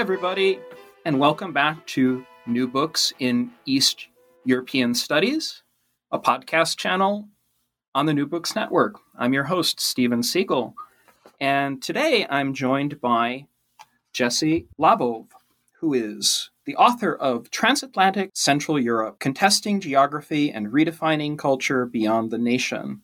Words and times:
Everybody, 0.00 0.58
and 1.04 1.20
welcome 1.20 1.52
back 1.52 1.86
to 1.88 2.24
New 2.46 2.66
Books 2.66 3.12
in 3.18 3.50
East 3.66 4.08
European 4.46 4.94
Studies, 4.94 5.62
a 6.10 6.18
podcast 6.18 6.78
channel 6.78 7.28
on 7.94 8.06
the 8.06 8.14
New 8.14 8.26
Books 8.26 8.56
Network. 8.56 8.94
I'm 9.18 9.34
your 9.34 9.44
host, 9.44 9.78
Steven 9.78 10.22
Seegel, 10.22 10.72
and 11.38 11.82
today 11.82 12.26
I'm 12.30 12.54
joined 12.54 12.98
by 13.02 13.44
Jessie 14.14 14.68
Labov, 14.80 15.26
who 15.80 15.92
is 15.92 16.50
the 16.64 16.76
author 16.76 17.14
of 17.14 17.50
Transatlantic 17.50 18.30
Central 18.32 18.80
Europe 18.80 19.18
Contesting 19.18 19.80
Geography 19.80 20.50
and 20.50 20.68
Redefining 20.68 21.36
Culture 21.36 21.84
Beyond 21.84 22.30
the 22.30 22.38
Nation. 22.38 23.02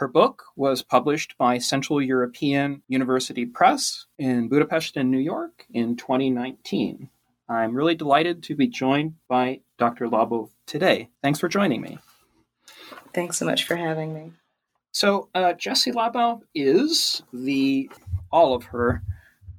Her 0.00 0.08
book 0.08 0.44
was 0.56 0.80
published 0.80 1.36
by 1.36 1.58
Central 1.58 2.00
European 2.00 2.82
University 2.88 3.44
Press 3.44 4.06
in 4.18 4.48
Budapest 4.48 4.96
and 4.96 5.10
New 5.10 5.18
York 5.18 5.66
in 5.74 5.94
2019. 5.94 7.10
I'm 7.50 7.74
really 7.74 7.96
delighted 7.96 8.42
to 8.44 8.54
be 8.54 8.66
joined 8.66 9.16
by 9.28 9.60
Dr. 9.76 10.06
Labov 10.06 10.48
today. 10.64 11.10
Thanks 11.22 11.38
for 11.38 11.50
joining 11.50 11.82
me. 11.82 11.98
Thanks 13.12 13.36
so 13.36 13.44
much 13.44 13.64
for 13.64 13.76
having 13.76 14.14
me. 14.14 14.32
So, 14.92 15.28
uh, 15.34 15.52
Jessie 15.52 15.92
Labov 15.92 16.40
is 16.54 17.20
the 17.34 17.90
all 18.32 18.54
of 18.54 18.64
her 18.64 19.02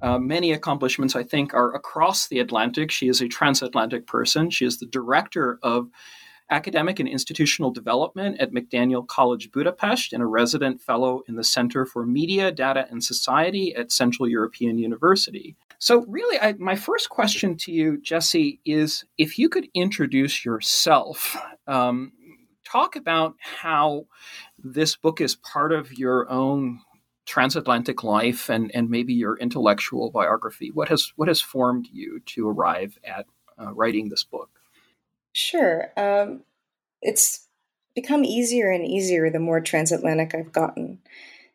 uh, 0.00 0.18
many 0.18 0.50
accomplishments, 0.50 1.14
I 1.14 1.22
think, 1.22 1.54
are 1.54 1.72
across 1.72 2.26
the 2.26 2.40
Atlantic. 2.40 2.90
She 2.90 3.06
is 3.06 3.20
a 3.20 3.28
transatlantic 3.28 4.08
person. 4.08 4.50
She 4.50 4.64
is 4.64 4.80
the 4.80 4.86
director 4.86 5.60
of 5.62 5.88
academic 6.52 7.00
and 7.00 7.08
institutional 7.08 7.70
development 7.70 8.38
at 8.40 8.52
McDaniel 8.52 9.06
College 9.06 9.50
Budapest 9.50 10.12
and 10.12 10.22
a 10.22 10.26
resident 10.26 10.80
fellow 10.80 11.22
in 11.26 11.34
the 11.34 11.42
Center 11.42 11.86
for 11.86 12.04
Media, 12.04 12.52
Data, 12.52 12.86
and 12.90 13.02
Society 13.02 13.74
at 13.74 13.90
Central 13.90 14.28
European 14.28 14.78
University. 14.78 15.56
So, 15.78 16.04
really, 16.06 16.38
I, 16.38 16.52
my 16.58 16.76
first 16.76 17.08
question 17.08 17.56
to 17.56 17.72
you, 17.72 18.00
Jessie, 18.00 18.60
is 18.64 19.04
if 19.18 19.38
you 19.38 19.48
could 19.48 19.66
introduce 19.74 20.44
yourself, 20.44 21.36
um, 21.66 22.12
talk 22.64 22.94
about 22.94 23.34
how 23.40 24.06
this 24.58 24.94
book 24.94 25.20
is 25.20 25.34
part 25.34 25.72
of 25.72 25.98
your 25.98 26.30
own 26.30 26.80
transatlantic 27.24 28.04
life 28.04 28.48
and, 28.48 28.70
and 28.74 28.90
maybe 28.90 29.14
your 29.14 29.36
intellectual 29.38 30.10
biography. 30.10 30.70
What 30.70 30.88
has 30.88 31.12
what 31.16 31.28
has 31.28 31.40
formed 31.40 31.88
you 31.90 32.20
to 32.26 32.48
arrive 32.48 32.98
at 33.04 33.26
uh, 33.58 33.72
writing 33.72 34.08
this 34.08 34.24
book? 34.24 34.61
Sure. 35.32 35.92
Um, 35.96 36.42
it's 37.00 37.46
become 37.94 38.24
easier 38.24 38.70
and 38.70 38.86
easier 38.86 39.30
the 39.30 39.38
more 39.38 39.60
transatlantic 39.60 40.34
I've 40.34 40.52
gotten. 40.52 40.98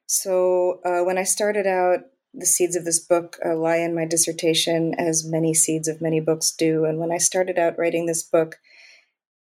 So 0.07 0.79
uh, 0.85 1.03
when 1.03 1.17
I 1.17 1.23
started 1.23 1.67
out, 1.67 1.99
the 2.33 2.45
seeds 2.45 2.75
of 2.75 2.85
this 2.85 2.99
book 2.99 3.37
uh, 3.43 3.55
lie 3.55 3.77
in 3.77 3.95
my 3.95 4.05
dissertation, 4.05 4.93
as 4.97 5.25
many 5.25 5.53
seeds 5.53 5.87
of 5.87 6.01
many 6.01 6.19
books 6.19 6.51
do. 6.51 6.85
And 6.85 6.99
when 6.99 7.11
I 7.11 7.17
started 7.17 7.57
out 7.57 7.77
writing 7.77 8.05
this 8.05 8.21
book 8.21 8.57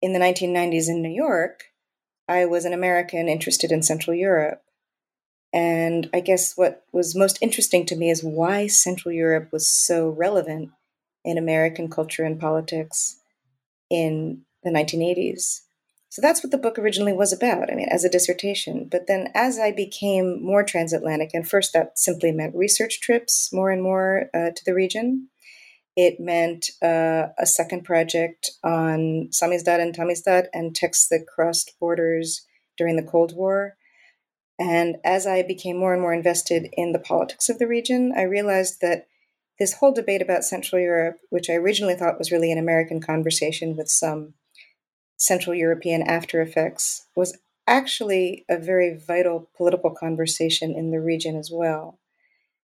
in 0.01 0.13
the 0.13 0.19
1990s 0.19 0.89
in 0.89 1.01
New 1.01 1.09
York, 1.09 1.65
I 2.27 2.45
was 2.45 2.65
an 2.65 2.73
American 2.73 3.27
interested 3.27 3.71
in 3.71 3.81
Central 3.81 4.15
Europe. 4.15 4.61
And 5.51 6.09
I 6.13 6.19
guess 6.19 6.55
what 6.55 6.83
was 6.91 7.15
most 7.15 7.37
interesting 7.41 7.85
to 7.87 7.95
me 7.95 8.09
is 8.09 8.23
why 8.23 8.67
Central 8.67 9.13
Europe 9.13 9.49
was 9.51 9.67
so 9.67 10.09
relevant 10.09 10.71
in 11.25 11.37
American 11.37 11.89
culture 11.89 12.23
and 12.23 12.39
politics 12.39 13.17
in 13.93 14.41
the 14.63 14.71
1980s. 14.71 15.59
So 16.09 16.21
that's 16.21 16.43
what 16.43 16.51
the 16.51 16.57
book 16.57 16.77
originally 16.77 17.13
was 17.13 17.31
about, 17.31 17.71
I 17.71 17.75
mean, 17.75 17.87
as 17.89 18.03
a 18.03 18.09
dissertation. 18.09 18.87
But 18.89 19.07
then 19.07 19.29
as 19.33 19.59
I 19.59 19.71
became 19.71 20.43
more 20.43 20.63
transatlantic, 20.63 21.29
and 21.33 21.47
first 21.47 21.73
that 21.73 21.97
simply 21.97 22.31
meant 22.31 22.55
research 22.55 23.01
trips 23.01 23.51
more 23.53 23.69
and 23.69 23.81
more 23.81 24.29
uh, 24.33 24.49
to 24.55 24.65
the 24.65 24.73
region, 24.73 25.29
it 25.95 26.19
meant 26.19 26.71
uh, 26.81 27.27
a 27.37 27.45
second 27.45 27.83
project 27.83 28.49
on 28.63 29.29
Samizdat 29.31 29.79
and 29.79 29.95
Tamizdat 29.95 30.47
and 30.53 30.75
texts 30.75 31.07
that 31.09 31.27
crossed 31.27 31.73
borders 31.79 32.45
during 32.77 32.95
the 32.95 33.03
Cold 33.03 33.35
War. 33.35 33.75
And 34.59 34.97
as 35.03 35.27
I 35.27 35.43
became 35.43 35.77
more 35.77 35.93
and 35.93 36.01
more 36.01 36.13
invested 36.13 36.69
in 36.73 36.93
the 36.93 36.99
politics 36.99 37.49
of 37.49 37.59
the 37.59 37.67
region, 37.67 38.13
I 38.15 38.23
realized 38.23 38.81
that 38.81 39.07
this 39.59 39.73
whole 39.73 39.93
debate 39.93 40.21
about 40.21 40.43
Central 40.43 40.81
Europe, 40.81 41.17
which 41.29 41.49
I 41.49 41.53
originally 41.53 41.95
thought 41.95 42.17
was 42.17 42.31
really 42.31 42.51
an 42.51 42.57
American 42.57 43.01
conversation 43.01 43.75
with 43.75 43.89
some 43.89 44.33
Central 45.17 45.55
European 45.55 46.01
after 46.01 46.41
effects, 46.41 47.05
was 47.15 47.37
actually 47.67 48.45
a 48.49 48.57
very 48.57 48.97
vital 48.97 49.49
political 49.55 49.91
conversation 49.91 50.73
in 50.75 50.91
the 50.91 50.99
region 50.99 51.37
as 51.37 51.49
well. 51.51 51.99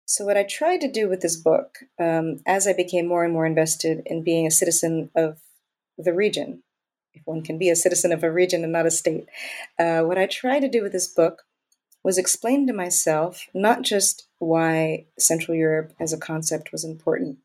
So, 0.05 0.23
what 0.23 0.37
I 0.37 0.43
tried 0.43 0.81
to 0.81 0.91
do 0.91 1.09
with 1.09 1.21
this 1.21 1.35
book, 1.35 1.79
um, 1.99 2.41
as 2.45 2.67
I 2.67 2.73
became 2.73 3.07
more 3.07 3.23
and 3.23 3.33
more 3.33 3.45
invested 3.45 4.03
in 4.05 4.23
being 4.23 4.45
a 4.45 4.51
citizen 4.51 5.09
of 5.15 5.39
the 5.97 6.13
region, 6.13 6.61
if 7.15 7.23
one 7.25 7.41
can 7.41 7.57
be 7.57 7.69
a 7.69 7.75
citizen 7.75 8.11
of 8.11 8.23
a 8.23 8.31
region 8.31 8.63
and 8.63 8.71
not 8.71 8.85
a 8.85 8.91
state, 8.91 9.25
uh, 9.79 10.01
what 10.01 10.19
I 10.19 10.27
tried 10.27 10.59
to 10.59 10.69
do 10.69 10.83
with 10.83 10.91
this 10.91 11.07
book 11.07 11.43
was 12.05 12.19
explain 12.19 12.67
to 12.67 12.71
myself 12.73 13.47
not 13.51 13.81
just 13.81 14.27
why 14.37 15.07
Central 15.17 15.57
Europe 15.57 15.91
as 15.99 16.13
a 16.13 16.19
concept 16.19 16.71
was 16.71 16.83
important 16.85 17.39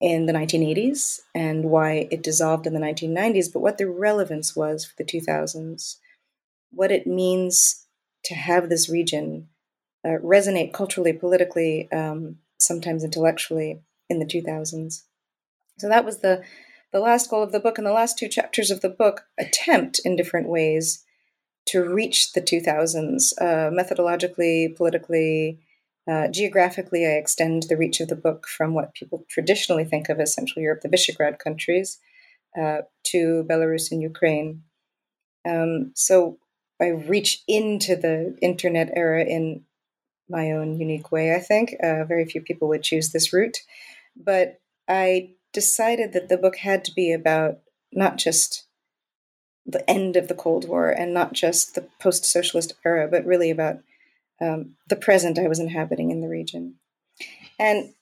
in 0.00 0.26
the 0.26 0.32
1980s 0.32 1.20
and 1.36 1.66
why 1.66 2.08
it 2.10 2.20
dissolved 2.20 2.66
in 2.66 2.74
the 2.74 2.80
1990s, 2.80 3.50
but 3.52 3.60
what 3.60 3.78
the 3.78 3.88
relevance 3.88 4.56
was 4.56 4.84
for 4.84 4.92
the 4.98 5.04
2000s, 5.04 5.98
what 6.72 6.90
it 6.90 7.06
means 7.06 7.86
to 8.24 8.34
have 8.34 8.68
this 8.68 8.88
region 8.90 9.46
uh, 10.04 10.18
resonate 10.20 10.72
culturally, 10.72 11.12
politically, 11.12 11.88
um, 11.92 12.38
sometimes 12.58 13.04
intellectually 13.04 13.80
in 14.10 14.18
the 14.18 14.26
2000s. 14.26 15.04
So 15.78 15.88
that 15.88 16.04
was 16.04 16.18
the 16.18 16.42
the 16.92 17.00
last 17.00 17.30
goal 17.30 17.42
of 17.42 17.52
the 17.52 17.60
book, 17.60 17.78
and 17.78 17.86
the 17.86 17.92
last 17.92 18.18
two 18.18 18.28
chapters 18.28 18.70
of 18.70 18.80
the 18.80 18.88
book 18.88 19.26
attempt 19.38 20.00
in 20.04 20.16
different 20.16 20.48
ways 20.48 21.04
to 21.66 21.82
reach 21.82 22.32
the 22.32 22.40
2000s 22.40 23.32
uh, 23.40 23.70
methodologically, 23.70 24.74
politically, 24.76 25.58
uh, 26.08 26.28
geographically, 26.28 27.04
I 27.04 27.10
extend 27.10 27.64
the 27.64 27.76
reach 27.76 28.00
of 28.00 28.08
the 28.08 28.16
book 28.16 28.46
from 28.46 28.74
what 28.74 28.94
people 28.94 29.24
traditionally 29.28 29.84
think 29.84 30.08
of 30.08 30.20
as 30.20 30.32
Central 30.34 30.62
Europe, 30.62 30.82
the 30.82 30.88
Visegrad 30.88 31.38
countries, 31.38 31.98
uh, 32.60 32.82
to 33.06 33.44
Belarus 33.48 33.90
and 33.90 34.00
Ukraine. 34.00 34.62
Um, 35.44 35.92
so 35.94 36.38
I 36.80 36.88
reach 36.88 37.42
into 37.48 37.96
the 37.96 38.36
internet 38.40 38.90
era 38.94 39.24
in 39.24 39.64
my 40.28 40.52
own 40.52 40.78
unique 40.78 41.10
way. 41.10 41.34
I 41.34 41.40
think 41.40 41.74
uh, 41.82 42.04
very 42.04 42.24
few 42.24 42.40
people 42.40 42.68
would 42.68 42.82
choose 42.82 43.10
this 43.10 43.32
route, 43.32 43.58
but 44.16 44.60
I 44.88 45.30
decided 45.52 46.12
that 46.12 46.28
the 46.28 46.38
book 46.38 46.56
had 46.56 46.84
to 46.84 46.94
be 46.94 47.12
about 47.12 47.58
not 47.92 48.16
just 48.16 48.65
the 49.66 49.88
end 49.88 50.16
of 50.16 50.28
the 50.28 50.34
Cold 50.34 50.68
War 50.68 50.90
and 50.90 51.12
not 51.12 51.32
just 51.32 51.74
the 51.74 51.88
post-socialist 51.98 52.74
era, 52.84 53.08
but 53.08 53.24
really 53.24 53.50
about 53.50 53.78
um, 54.40 54.76
the 54.88 54.96
present 54.96 55.38
I 55.38 55.48
was 55.48 55.58
inhabiting 55.58 56.10
in 56.10 56.20
the 56.20 56.28
region. 56.28 56.76
And 57.58 57.94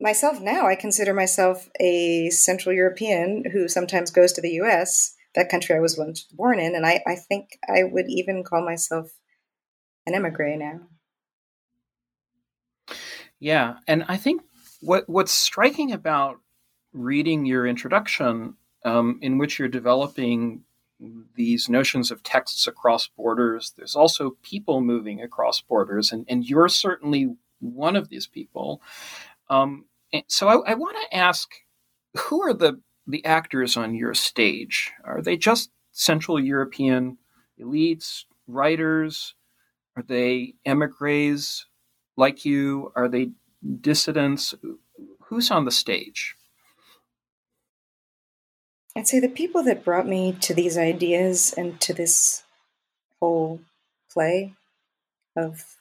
myself 0.00 0.40
now, 0.40 0.66
I 0.66 0.74
consider 0.74 1.12
myself 1.12 1.68
a 1.80 2.30
Central 2.30 2.74
European 2.74 3.44
who 3.52 3.68
sometimes 3.68 4.10
goes 4.10 4.32
to 4.32 4.40
the 4.40 4.52
U.S 4.52 5.16
that 5.34 5.48
country 5.48 5.76
I 5.76 5.80
was 5.80 5.96
once 5.96 6.22
born 6.22 6.58
in, 6.58 6.74
and 6.74 6.84
I, 6.84 7.02
I 7.06 7.14
think 7.14 7.58
I 7.68 7.84
would 7.84 8.06
even 8.08 8.42
call 8.42 8.64
myself 8.64 9.12
an 10.06 10.14
emigre 10.14 10.56
now. 10.56 10.80
Yeah, 13.38 13.76
and 13.86 14.04
I 14.08 14.16
think 14.16 14.42
what 14.80 15.08
what's 15.08 15.32
striking 15.32 15.92
about 15.92 16.38
reading 16.92 17.46
your 17.46 17.66
introduction, 17.66 18.54
um, 18.84 19.18
in 19.22 19.38
which 19.38 19.58
you're 19.58 19.68
developing 19.68 20.64
these 21.34 21.68
notions 21.68 22.10
of 22.10 22.22
texts 22.22 22.66
across 22.66 23.08
borders, 23.08 23.72
there's 23.76 23.96
also 23.96 24.36
people 24.42 24.80
moving 24.80 25.20
across 25.20 25.60
borders, 25.60 26.12
and, 26.12 26.26
and 26.28 26.48
you're 26.48 26.68
certainly 26.68 27.34
one 27.60 27.96
of 27.96 28.08
these 28.08 28.26
people. 28.26 28.82
Um, 29.48 29.86
so 30.26 30.48
I, 30.48 30.72
I 30.72 30.74
want 30.74 30.96
to 31.00 31.16
ask, 31.16 31.48
who 32.16 32.42
are 32.42 32.54
the 32.54 32.80
the 33.06 33.24
actors 33.24 33.76
on 33.76 33.94
your 33.94 34.14
stage? 34.14 34.92
Are 35.04 35.22
they 35.22 35.36
just 35.36 35.70
Central 35.92 36.38
European 36.38 37.18
elites, 37.58 38.24
writers? 38.46 39.34
Are 39.96 40.02
they 40.02 40.54
emigres 40.64 41.66
like 42.16 42.44
you? 42.44 42.92
Are 42.94 43.08
they 43.08 43.30
dissidents? 43.80 44.54
Who's 45.24 45.50
on 45.50 45.64
the 45.64 45.70
stage? 45.70 46.36
I'd 48.96 49.06
say 49.06 49.20
the 49.20 49.28
people 49.28 49.62
that 49.64 49.84
brought 49.84 50.06
me 50.06 50.36
to 50.40 50.52
these 50.52 50.76
ideas 50.76 51.54
and 51.56 51.80
to 51.80 51.94
this 51.94 52.42
whole 53.20 53.60
play 54.12 54.54
of 55.36 55.76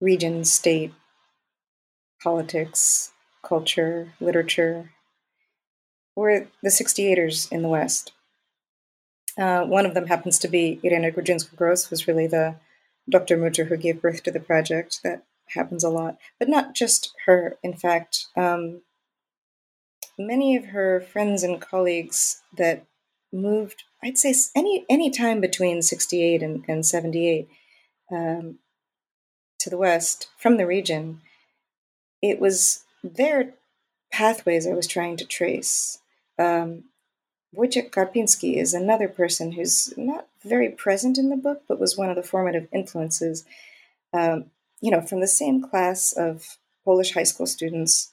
region, 0.00 0.44
state, 0.44 0.94
politics, 2.22 3.12
culture, 3.42 4.12
literature, 4.20 4.90
were 6.16 6.48
the 6.62 6.70
68ers 6.70 7.50
in 7.52 7.62
the 7.62 7.68
West. 7.68 8.12
Uh, 9.36 9.64
one 9.64 9.86
of 9.86 9.94
them 9.94 10.06
happens 10.06 10.38
to 10.38 10.48
be 10.48 10.80
Irena 10.82 11.12
Grudzinska 11.12 11.54
Gross, 11.54 11.86
who's 11.86 12.08
really 12.08 12.26
the 12.26 12.56
Dr. 13.08 13.36
Mutter 13.36 13.64
who 13.64 13.76
gave 13.76 14.02
birth 14.02 14.22
to 14.24 14.30
the 14.30 14.40
project. 14.40 15.00
That 15.04 15.22
happens 15.54 15.84
a 15.84 15.90
lot. 15.90 16.16
But 16.38 16.48
not 16.48 16.74
just 16.74 17.14
her, 17.26 17.56
in 17.62 17.74
fact. 17.74 18.26
Um, 18.36 18.82
many 20.18 20.56
of 20.56 20.66
her 20.66 21.00
friends 21.00 21.42
and 21.42 21.60
colleagues 21.60 22.42
that 22.56 22.84
moved, 23.32 23.84
I'd 24.02 24.18
say 24.18 24.34
any 24.54 24.84
any 24.88 25.10
time 25.10 25.40
between 25.40 25.82
68 25.82 26.42
and, 26.42 26.64
and 26.68 26.84
78 26.84 27.48
um, 28.10 28.58
to 29.60 29.70
the 29.70 29.78
West 29.78 30.28
from 30.38 30.56
the 30.56 30.66
region, 30.66 31.20
it 32.20 32.40
was 32.40 32.84
their 33.02 33.54
pathways 34.10 34.66
I 34.66 34.72
was 34.72 34.86
trying 34.86 35.16
to 35.18 35.24
trace. 35.24 35.98
Um, 36.38 36.84
Wojciech 37.56 37.90
Karpinski 37.90 38.56
is 38.56 38.74
another 38.74 39.08
person 39.08 39.52
who's 39.52 39.92
not 39.96 40.28
very 40.44 40.68
present 40.68 41.18
in 41.18 41.30
the 41.30 41.36
book, 41.36 41.62
but 41.66 41.80
was 41.80 41.96
one 41.96 42.10
of 42.10 42.16
the 42.16 42.22
formative 42.22 42.68
influences. 42.72 43.44
Um, 44.12 44.46
you 44.80 44.90
know, 44.90 45.00
from 45.00 45.20
the 45.20 45.28
same 45.28 45.62
class 45.62 46.12
of 46.12 46.58
Polish 46.84 47.14
high 47.14 47.24
school 47.24 47.46
students 47.46 48.12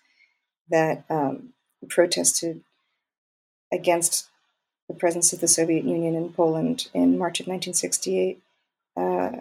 that 0.69 1.05
um, 1.09 1.53
protested 1.85 2.61
against 3.71 4.27
the 4.87 4.93
presence 4.93 5.33
of 5.33 5.41
the 5.41 5.47
Soviet 5.47 5.83
Union 5.83 6.15
in 6.15 6.31
Poland 6.31 6.87
in 6.93 7.17
March 7.17 7.39
of 7.39 7.47
1968. 7.47 8.41
Uh, 8.95 9.31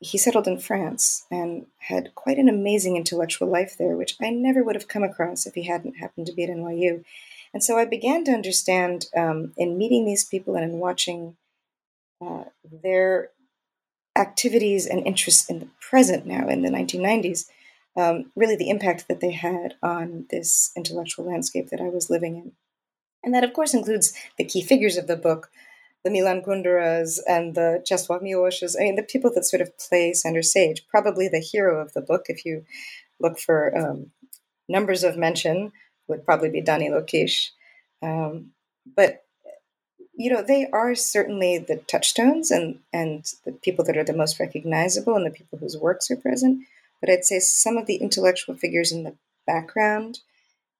he 0.00 0.18
settled 0.18 0.46
in 0.46 0.58
France 0.58 1.26
and 1.30 1.66
had 1.78 2.14
quite 2.14 2.38
an 2.38 2.48
amazing 2.48 2.96
intellectual 2.96 3.48
life 3.48 3.76
there, 3.78 3.96
which 3.96 4.16
I 4.20 4.30
never 4.30 4.62
would 4.62 4.74
have 4.74 4.88
come 4.88 5.02
across 5.02 5.46
if 5.46 5.54
he 5.54 5.64
hadn't 5.64 5.96
happened 5.96 6.26
to 6.26 6.32
be 6.32 6.44
at 6.44 6.50
NYU. 6.50 7.04
And 7.52 7.62
so 7.62 7.78
I 7.78 7.84
began 7.84 8.24
to 8.24 8.32
understand 8.32 9.06
um, 9.16 9.52
in 9.56 9.78
meeting 9.78 10.04
these 10.04 10.24
people 10.24 10.56
and 10.56 10.64
in 10.64 10.78
watching 10.78 11.36
uh, 12.20 12.44
their 12.82 13.30
activities 14.16 14.86
and 14.86 15.06
interests 15.06 15.48
in 15.48 15.60
the 15.60 15.68
present 15.80 16.26
now, 16.26 16.48
in 16.48 16.62
the 16.62 16.70
1990s, 16.70 17.46
um, 17.96 18.30
really 18.34 18.56
the 18.56 18.70
impact 18.70 19.08
that 19.08 19.20
they 19.20 19.32
had 19.32 19.74
on 19.82 20.26
this 20.30 20.72
intellectual 20.76 21.26
landscape 21.26 21.70
that 21.70 21.80
I 21.80 21.88
was 21.88 22.10
living 22.10 22.36
in. 22.36 22.52
And 23.22 23.34
that, 23.34 23.44
of 23.44 23.52
course, 23.52 23.74
includes 23.74 24.12
the 24.36 24.44
key 24.44 24.62
figures 24.62 24.96
of 24.96 25.06
the 25.06 25.16
book, 25.16 25.50
the 26.04 26.10
Milan 26.10 26.42
Kunderas 26.42 27.18
and 27.26 27.54
the 27.54 27.82
Czesław 27.88 28.22
Miłosz's, 28.22 28.76
I 28.78 28.84
mean, 28.84 28.96
the 28.96 29.02
people 29.02 29.32
that 29.34 29.44
sort 29.44 29.62
of 29.62 29.76
play 29.78 30.12
center 30.12 30.42
stage. 30.42 30.86
Probably 30.88 31.28
the 31.28 31.40
hero 31.40 31.80
of 31.80 31.92
the 31.94 32.02
book, 32.02 32.26
if 32.28 32.44
you 32.44 32.64
look 33.20 33.38
for 33.38 33.76
um, 33.76 34.10
numbers 34.68 35.04
of 35.04 35.16
mention, 35.16 35.72
would 36.08 36.24
probably 36.24 36.50
be 36.50 36.60
Danilo 36.60 37.00
Kiš. 37.00 37.50
Um, 38.02 38.50
but 38.84 39.24
you 40.16 40.30
know, 40.30 40.42
they 40.42 40.68
are 40.72 40.94
certainly 40.94 41.58
the 41.58 41.76
touchstones 41.76 42.50
and 42.50 42.78
and 42.92 43.24
the 43.44 43.52
people 43.52 43.84
that 43.84 43.96
are 43.96 44.04
the 44.04 44.12
most 44.12 44.38
recognizable 44.38 45.16
and 45.16 45.26
the 45.26 45.30
people 45.30 45.58
whose 45.58 45.76
works 45.76 46.10
are 46.10 46.16
present. 46.16 46.64
But 47.04 47.12
I'd 47.12 47.24
say 47.26 47.38
some 47.38 47.76
of 47.76 47.84
the 47.84 47.96
intellectual 47.96 48.54
figures 48.54 48.90
in 48.90 49.02
the 49.02 49.14
background 49.46 50.20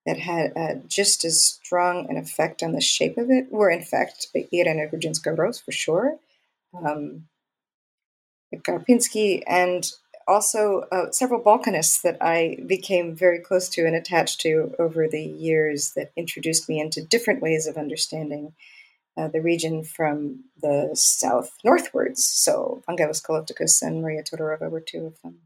that 0.07 0.19
had 0.19 0.57
uh, 0.57 0.77
just 0.87 1.23
as 1.23 1.45
strong 1.45 2.09
an 2.09 2.17
effect 2.17 2.63
on 2.63 2.73
the 2.73 2.81
shape 2.81 3.19
of 3.19 3.31
it 3.31 3.53
were, 3.53 3.69
in 3.69 3.83
fact, 3.83 4.29
Irena 4.35 4.87
Grudzinska 4.87 5.37
Gross 5.37 5.61
for 5.61 5.73
sure, 5.73 6.17
um, 6.83 7.27
Karpinski, 8.55 9.43
and 9.47 9.91
also 10.27 10.87
uh, 10.91 11.11
several 11.11 11.43
Balkanists 11.43 12.01
that 12.01 12.17
I 12.23 12.59
became 12.67 13.15
very 13.15 13.41
close 13.41 13.69
to 13.71 13.85
and 13.85 13.95
attached 13.95 14.41
to 14.43 14.75
over 14.79 15.07
the 15.07 15.23
years 15.23 15.93
that 15.93 16.11
introduced 16.17 16.71
me 16.71 16.81
into 16.81 17.05
different 17.05 17.43
ways 17.43 17.67
of 17.67 17.77
understanding 17.77 18.55
uh, 19.19 19.29
the 19.29 19.43
region 19.43 19.85
from 19.85 20.45
the 20.63 20.93
south 20.95 21.59
northwards. 21.63 22.25
So 22.25 22.83
Vangelis 22.89 23.23
Calotychos 23.23 23.83
and 23.83 24.01
Maria 24.01 24.23
Todorova 24.23 24.71
were 24.71 24.81
two 24.81 25.05
of 25.05 25.21
them. 25.21 25.41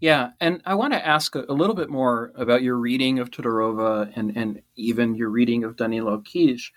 Yeah, 0.00 0.30
and 0.40 0.60
I 0.64 0.74
want 0.74 0.92
to 0.92 1.06
ask 1.06 1.34
a, 1.34 1.40
little 1.52 1.74
bit 1.74 1.90
more 1.90 2.32
about 2.36 2.62
your 2.62 2.76
reading 2.76 3.18
of 3.18 3.30
Todorova 3.30 4.12
and, 4.14 4.36
and 4.36 4.62
even 4.76 5.14
your 5.14 5.30
reading 5.30 5.64
of 5.64 5.76
Danilo 5.76 6.18
Kiš. 6.18 6.70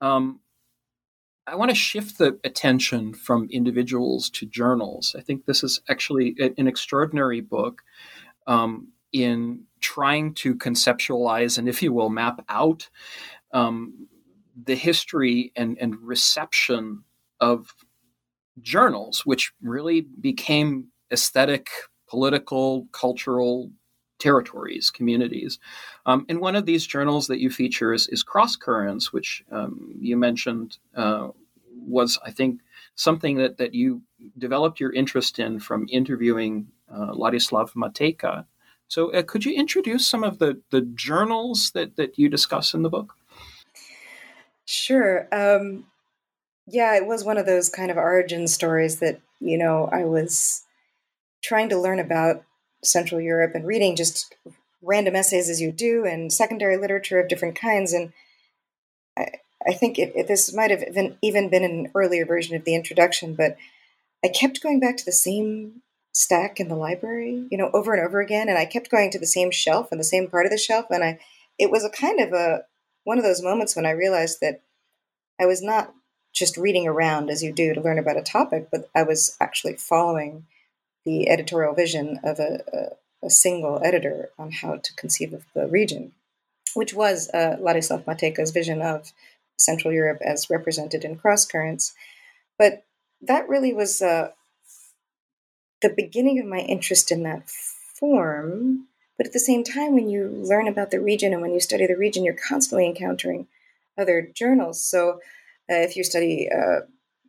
Um, 0.00 0.40
I 1.46 1.54
want 1.54 1.70
to 1.70 1.76
shift 1.76 2.18
the 2.18 2.38
attention 2.42 3.14
from 3.14 3.48
individuals 3.50 4.28
to 4.30 4.46
journals. 4.46 5.14
I 5.16 5.22
think 5.22 5.46
this 5.46 5.62
is 5.62 5.80
actually 5.88 6.34
an 6.58 6.66
extraordinary 6.66 7.40
book 7.40 7.82
um, 8.46 8.88
in 9.12 9.64
trying 9.80 10.34
to 10.34 10.56
conceptualize 10.56 11.56
and, 11.56 11.68
if 11.68 11.82
you 11.82 11.92
will, 11.92 12.10
map 12.10 12.44
out 12.48 12.88
um, 13.52 14.08
the 14.64 14.74
history 14.74 15.52
and, 15.54 15.78
and 15.80 15.96
reception 16.02 17.04
of 17.40 17.74
journals, 18.60 19.24
which 19.24 19.52
really 19.62 20.00
became 20.00 20.88
aesthetic 21.12 21.68
political, 22.08 22.86
cultural 22.92 23.70
territories, 24.18 24.90
communities. 24.90 25.58
Um, 26.06 26.24
and 26.28 26.40
one 26.40 26.56
of 26.56 26.66
these 26.66 26.86
journals 26.86 27.26
that 27.26 27.40
you 27.40 27.50
feature 27.50 27.92
is, 27.92 28.08
is 28.08 28.22
Cross 28.22 28.56
Currents, 28.56 29.12
which 29.12 29.44
um, 29.50 29.94
you 29.98 30.16
mentioned 30.16 30.78
uh, 30.96 31.28
was, 31.76 32.18
I 32.24 32.30
think, 32.30 32.60
something 32.94 33.36
that, 33.36 33.58
that 33.58 33.74
you 33.74 34.02
developed 34.38 34.80
your 34.80 34.92
interest 34.92 35.38
in 35.38 35.60
from 35.60 35.86
interviewing 35.90 36.68
uh, 36.90 37.12
Ladislav 37.12 37.72
Matejka. 37.74 38.46
So, 38.88 39.12
uh, 39.12 39.22
could 39.22 39.44
you 39.44 39.54
introduce 39.54 40.06
some 40.06 40.24
of 40.24 40.38
the, 40.38 40.62
the 40.70 40.80
journals 40.80 41.72
that, 41.72 41.96
that 41.96 42.18
you 42.18 42.28
discuss 42.28 42.72
in 42.72 42.82
the 42.82 42.88
book? 42.88 43.14
Sure. 44.64 45.28
Um, 45.32 45.86
yeah, 46.66 46.96
it 46.96 47.06
was 47.06 47.24
one 47.24 47.38
of 47.38 47.46
those 47.46 47.68
kind 47.68 47.90
of 47.90 47.96
origin 47.96 48.48
stories 48.48 48.98
that, 49.00 49.20
you 49.40 49.58
know, 49.58 49.88
I 49.92 50.04
was 50.04 50.65
trying 51.46 51.68
to 51.68 51.78
learn 51.78 52.00
about 52.00 52.42
Central 52.82 53.20
Europe 53.20 53.52
and 53.54 53.66
reading 53.66 53.94
just 53.94 54.34
random 54.82 55.14
essays 55.14 55.48
as 55.48 55.60
you 55.60 55.70
do 55.70 56.04
and 56.04 56.32
secondary 56.32 56.76
literature 56.76 57.20
of 57.20 57.28
different 57.28 57.54
kinds. 57.54 57.92
And 57.92 58.12
I, 59.16 59.26
I 59.66 59.72
think 59.72 59.98
it, 59.98 60.12
it, 60.16 60.28
this 60.28 60.52
might 60.52 60.70
have 60.70 60.92
been, 60.92 61.16
even 61.22 61.48
been 61.48 61.64
an 61.64 61.90
earlier 61.94 62.26
version 62.26 62.56
of 62.56 62.64
the 62.64 62.74
introduction, 62.74 63.34
but 63.34 63.56
I 64.24 64.28
kept 64.28 64.62
going 64.62 64.80
back 64.80 64.96
to 64.96 65.04
the 65.04 65.12
same 65.12 65.82
stack 66.12 66.58
in 66.58 66.68
the 66.68 66.76
library, 66.76 67.46
you 67.50 67.58
know, 67.58 67.70
over 67.72 67.94
and 67.94 68.04
over 68.04 68.20
again. 68.20 68.48
And 68.48 68.58
I 68.58 68.64
kept 68.64 68.90
going 68.90 69.10
to 69.12 69.18
the 69.18 69.26
same 69.26 69.50
shelf 69.50 69.88
and 69.92 70.00
the 70.00 70.04
same 70.04 70.28
part 70.28 70.46
of 70.46 70.52
the 70.52 70.58
shelf. 70.58 70.86
And 70.90 71.04
I, 71.04 71.20
it 71.58 71.70
was 71.70 71.84
a 71.84 71.90
kind 71.90 72.20
of 72.20 72.32
a, 72.32 72.64
one 73.04 73.18
of 73.18 73.24
those 73.24 73.42
moments 73.42 73.76
when 73.76 73.86
I 73.86 73.90
realized 73.90 74.40
that 74.40 74.62
I 75.40 75.46
was 75.46 75.62
not 75.62 75.94
just 76.32 76.56
reading 76.56 76.88
around 76.88 77.30
as 77.30 77.42
you 77.42 77.52
do 77.52 77.72
to 77.72 77.80
learn 77.80 77.98
about 77.98 78.16
a 78.16 78.22
topic, 78.22 78.68
but 78.70 78.88
I 78.94 79.04
was 79.04 79.36
actually 79.40 79.74
following 79.74 80.46
the 81.06 81.30
editorial 81.30 81.72
vision 81.72 82.20
of 82.22 82.38
a, 82.38 82.60
a, 83.22 83.26
a 83.26 83.30
single 83.30 83.80
editor 83.82 84.28
on 84.38 84.50
how 84.50 84.76
to 84.76 84.94
conceive 84.96 85.32
of 85.32 85.44
the 85.54 85.66
region, 85.66 86.12
which 86.74 86.92
was 86.92 87.30
uh, 87.32 87.56
Ladislav 87.58 88.04
Matejka's 88.04 88.50
vision 88.50 88.82
of 88.82 89.12
Central 89.58 89.94
Europe 89.94 90.18
as 90.20 90.50
represented 90.50 91.04
in 91.04 91.16
Cross 91.16 91.46
Currents. 91.46 91.94
But 92.58 92.84
that 93.22 93.48
really 93.48 93.72
was 93.72 94.02
uh, 94.02 94.32
the 95.80 95.88
beginning 95.88 96.38
of 96.40 96.46
my 96.46 96.58
interest 96.58 97.10
in 97.10 97.22
that 97.22 97.48
form. 97.48 98.88
But 99.16 99.26
at 99.26 99.32
the 99.32 99.38
same 99.38 99.64
time, 99.64 99.94
when 99.94 100.10
you 100.10 100.28
learn 100.28 100.68
about 100.68 100.90
the 100.90 101.00
region 101.00 101.32
and 101.32 101.40
when 101.40 101.54
you 101.54 101.60
study 101.60 101.86
the 101.86 101.96
region, 101.96 102.24
you're 102.24 102.34
constantly 102.34 102.86
encountering 102.86 103.46
other 103.96 104.20
journals. 104.34 104.82
So 104.82 105.20
uh, 105.70 105.80
if 105.86 105.96
you 105.96 106.04
study 106.04 106.50
uh, 106.52 106.80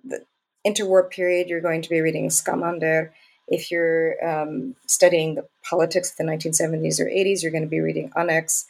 the 0.03 0.25
interwar 0.65 1.09
period, 1.09 1.47
you're 1.47 1.61
going 1.61 1.81
to 1.83 1.89
be 1.89 2.01
reading 2.01 2.27
Skamander. 2.27 3.11
If 3.47 3.71
you're 3.71 4.23
um, 4.25 4.75
studying 4.87 5.35
the 5.35 5.47
politics 5.63 6.11
of 6.11 6.17
the 6.17 6.23
1970s 6.23 6.99
or 6.99 7.05
80s, 7.05 7.41
you're 7.41 7.51
going 7.51 7.63
to 7.63 7.69
be 7.69 7.79
reading 7.79 8.09
Aneks. 8.11 8.65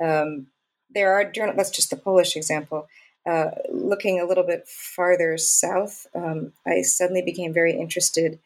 Um, 0.00 0.48
there 0.90 1.12
are 1.12 1.30
journals, 1.30 1.56
that's 1.56 1.70
just 1.70 1.90
the 1.90 1.96
Polish 1.96 2.36
example. 2.36 2.88
Uh, 3.26 3.50
looking 3.70 4.20
a 4.20 4.24
little 4.24 4.44
bit 4.44 4.66
farther 4.66 5.36
south, 5.36 6.06
um, 6.14 6.52
I 6.66 6.82
suddenly 6.82 7.22
became 7.22 7.52
very 7.52 7.78
interested 7.78 8.38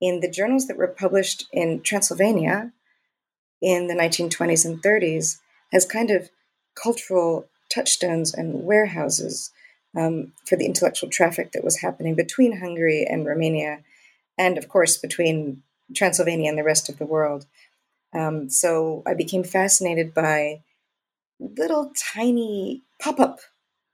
in 0.00 0.20
the 0.20 0.30
journals 0.30 0.66
that 0.66 0.76
were 0.76 0.88
published 0.88 1.46
in 1.52 1.82
Transylvania 1.82 2.72
in 3.60 3.86
the 3.86 3.94
1920s 3.94 4.64
and 4.64 4.82
30s 4.82 5.38
as 5.72 5.84
kind 5.84 6.10
of 6.10 6.30
cultural 6.74 7.46
touchstones 7.72 8.34
and 8.34 8.64
warehouses 8.64 9.50
um, 9.96 10.32
for 10.46 10.56
the 10.56 10.66
intellectual 10.66 11.10
traffic 11.10 11.52
that 11.52 11.64
was 11.64 11.80
happening 11.80 12.14
between 12.14 12.58
Hungary 12.58 13.06
and 13.08 13.26
Romania, 13.26 13.80
and 14.40 14.56
of 14.56 14.68
course 14.68 14.96
between 14.96 15.62
Transylvania 15.94 16.48
and 16.48 16.58
the 16.58 16.64
rest 16.64 16.88
of 16.88 16.98
the 16.98 17.06
world. 17.06 17.46
Um, 18.12 18.48
so 18.48 19.02
I 19.06 19.14
became 19.14 19.44
fascinated 19.44 20.14
by 20.14 20.62
little 21.38 21.92
tiny 22.14 22.82
pop 23.00 23.20
up 23.20 23.40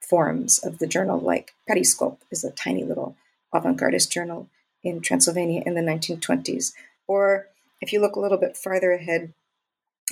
forms 0.00 0.58
of 0.64 0.78
the 0.78 0.86
journal, 0.86 1.18
like 1.18 1.52
Periskop 1.68 2.18
is 2.30 2.44
a 2.44 2.52
tiny 2.52 2.84
little 2.84 3.16
avant 3.52 3.78
gardist 3.78 4.10
journal 4.10 4.48
in 4.84 5.00
Transylvania 5.00 5.62
in 5.66 5.74
the 5.74 5.80
1920s. 5.80 6.72
Or 7.08 7.48
if 7.80 7.92
you 7.92 8.00
look 8.00 8.14
a 8.14 8.20
little 8.20 8.38
bit 8.38 8.56
farther 8.56 8.92
ahead, 8.92 9.34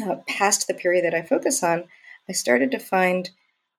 uh, 0.04 0.16
past 0.26 0.66
the 0.66 0.74
period 0.74 1.04
that 1.04 1.14
I 1.14 1.22
focus 1.22 1.62
on, 1.62 1.84
I 2.28 2.32
started 2.32 2.72
to 2.72 2.78
find, 2.80 3.30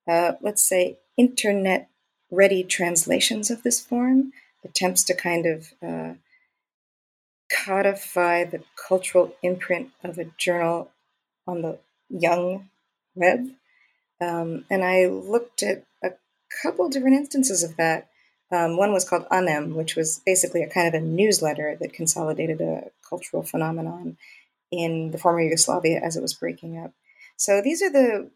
uh, 0.07 0.33
let's 0.41 0.63
say, 0.63 0.99
internet 1.17 1.89
ready 2.31 2.63
translations 2.63 3.51
of 3.51 3.63
this 3.63 3.81
form, 3.81 4.31
attempts 4.63 5.03
to 5.05 5.13
kind 5.13 5.45
of 5.45 5.73
uh, 5.85 6.13
codify 7.63 8.43
the 8.43 8.63
cultural 8.87 9.33
imprint 9.41 9.91
of 10.03 10.17
a 10.17 10.25
journal 10.37 10.91
on 11.47 11.61
the 11.61 11.77
young 12.09 12.69
web. 13.15 13.49
Um, 14.21 14.65
and 14.69 14.83
I 14.83 15.07
looked 15.07 15.63
at 15.63 15.83
a 16.03 16.11
couple 16.61 16.89
different 16.89 17.17
instances 17.17 17.63
of 17.63 17.77
that. 17.77 18.07
Um, 18.51 18.77
one 18.77 18.93
was 18.93 19.07
called 19.07 19.27
Anem, 19.29 19.73
which 19.73 19.95
was 19.95 20.21
basically 20.25 20.63
a 20.63 20.69
kind 20.69 20.87
of 20.87 20.93
a 20.93 21.05
newsletter 21.05 21.77
that 21.79 21.93
consolidated 21.93 22.61
a 22.61 22.91
cultural 23.07 23.43
phenomenon 23.43 24.17
in 24.71 25.11
the 25.11 25.17
former 25.17 25.41
Yugoslavia 25.41 25.99
as 26.03 26.15
it 26.15 26.21
was 26.21 26.33
breaking 26.33 26.77
up. 26.77 26.91
So 27.37 27.61
these 27.61 27.81
are 27.81 27.91
the, 27.91 28.29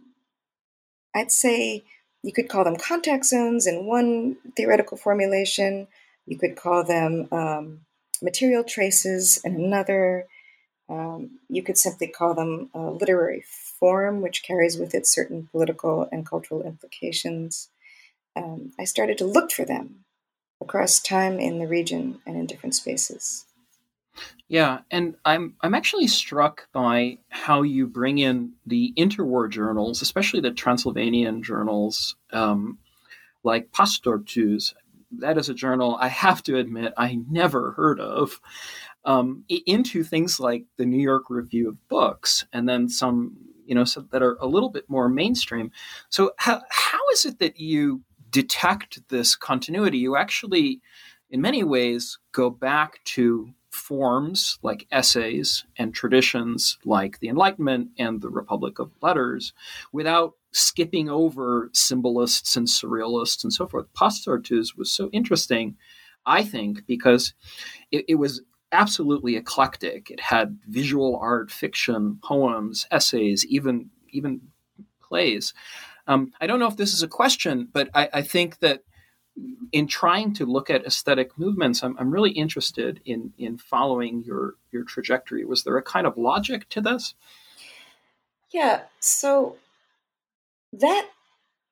I'd 1.15 1.31
say, 1.31 1.83
you 2.23 2.33
could 2.33 2.49
call 2.49 2.63
them 2.63 2.75
contact 2.75 3.25
zones 3.25 3.65
in 3.65 3.85
one 3.85 4.37
theoretical 4.55 4.97
formulation. 4.97 5.87
You 6.25 6.37
could 6.37 6.55
call 6.55 6.83
them 6.83 7.27
um, 7.31 7.81
material 8.21 8.63
traces 8.63 9.39
and 9.43 9.57
another. 9.57 10.25
Um, 10.89 11.39
you 11.49 11.61
could 11.61 11.77
simply 11.77 12.07
call 12.07 12.33
them 12.33 12.69
a 12.73 12.79
literary 12.79 13.43
form, 13.79 14.21
which 14.21 14.43
carries 14.43 14.77
with 14.77 14.95
it 14.95 15.05
certain 15.05 15.47
political 15.51 16.07
and 16.11 16.25
cultural 16.25 16.63
implications. 16.63 17.69
Um, 18.35 18.73
I 18.79 18.85
started 18.85 19.17
to 19.19 19.25
look 19.25 19.51
for 19.51 19.65
them 19.65 20.05
across 20.61 20.99
time 20.99 21.39
in 21.39 21.59
the 21.59 21.67
region 21.67 22.21
and 22.25 22.35
in 22.35 22.45
different 22.45 22.75
spaces. 22.75 23.45
Yeah, 24.47 24.79
and 24.89 25.15
I'm 25.23 25.55
I'm 25.61 25.75
actually 25.75 26.07
struck 26.07 26.67
by 26.73 27.19
how 27.29 27.61
you 27.61 27.87
bring 27.87 28.17
in 28.17 28.53
the 28.65 28.93
interwar 28.97 29.49
journals, 29.49 30.01
especially 30.01 30.41
the 30.41 30.51
Transylvanian 30.51 31.43
journals, 31.43 32.15
um, 32.33 32.79
like 33.43 33.71
Pásztortűz. 33.71 34.73
That 35.11 35.37
is 35.37 35.49
a 35.49 35.53
journal 35.53 35.97
I 35.99 36.07
have 36.07 36.43
to 36.43 36.57
admit 36.57 36.93
I 36.97 37.19
never 37.29 37.71
heard 37.71 37.99
of. 37.99 38.39
Um, 39.05 39.43
into 39.47 40.03
things 40.03 40.39
like 40.39 40.65
the 40.77 40.85
New 40.85 41.01
York 41.01 41.29
Review 41.29 41.69
of 41.69 41.87
Books, 41.87 42.45
and 42.51 42.67
then 42.67 42.89
some, 42.89 43.37
you 43.65 43.73
know, 43.73 43.85
that 44.11 44.21
are 44.21 44.35
a 44.35 44.45
little 44.45 44.69
bit 44.69 44.89
more 44.89 45.07
mainstream. 45.09 45.71
So 46.09 46.31
how 46.37 46.61
how 46.69 46.99
is 47.13 47.25
it 47.25 47.39
that 47.39 47.59
you 47.59 48.01
detect 48.29 49.07
this 49.09 49.35
continuity? 49.35 49.99
You 49.99 50.17
actually, 50.17 50.81
in 51.29 51.41
many 51.41 51.63
ways, 51.63 52.19
go 52.33 52.49
back 52.49 53.03
to 53.05 53.53
forms 53.71 54.59
like 54.63 54.87
essays 54.91 55.65
and 55.77 55.93
traditions 55.93 56.77
like 56.85 57.19
the 57.19 57.29
Enlightenment 57.29 57.89
and 57.97 58.21
the 58.21 58.29
Republic 58.29 58.79
of 58.79 58.91
Letters 59.01 59.53
without 59.91 60.33
skipping 60.51 61.09
over 61.09 61.69
symbolists 61.73 62.55
and 62.57 62.67
surrealists 62.67 63.43
and 63.43 63.53
so 63.53 63.67
forth. 63.67 63.85
Pásztortűz 63.93 64.77
was 64.77 64.91
so 64.91 65.09
interesting, 65.11 65.75
I 66.25 66.43
think, 66.43 66.85
because 66.87 67.33
it, 67.91 68.05
it 68.07 68.15
was 68.15 68.41
absolutely 68.71 69.35
eclectic. 69.35 70.09
It 70.09 70.19
had 70.19 70.59
visual 70.67 71.17
art, 71.21 71.51
fiction, 71.51 72.19
poems, 72.23 72.87
essays, 72.91 73.45
even 73.45 73.89
even 74.11 74.41
plays. 75.01 75.53
Um, 76.07 76.31
I 76.41 76.47
don't 76.47 76.59
know 76.59 76.67
if 76.67 76.77
this 76.77 76.93
is 76.93 77.03
a 77.03 77.07
question, 77.07 77.67
but 77.71 77.89
I, 77.93 78.09
I 78.13 78.21
think 78.23 78.59
that 78.59 78.83
in 79.71 79.87
trying 79.87 80.33
to 80.33 80.45
look 80.45 80.69
at 80.69 80.85
aesthetic 80.85 81.37
movements, 81.37 81.83
I'm, 81.83 81.95
I'm 81.99 82.11
really 82.11 82.31
interested 82.31 82.99
in 83.05 83.33
in 83.37 83.57
following 83.57 84.23
your 84.23 84.55
your 84.71 84.83
trajectory. 84.83 85.45
Was 85.45 85.63
there 85.63 85.77
a 85.77 85.83
kind 85.83 86.07
of 86.07 86.17
logic 86.17 86.67
to 86.69 86.81
this? 86.81 87.13
Yeah. 88.51 88.81
So 88.99 89.57
that 90.73 91.09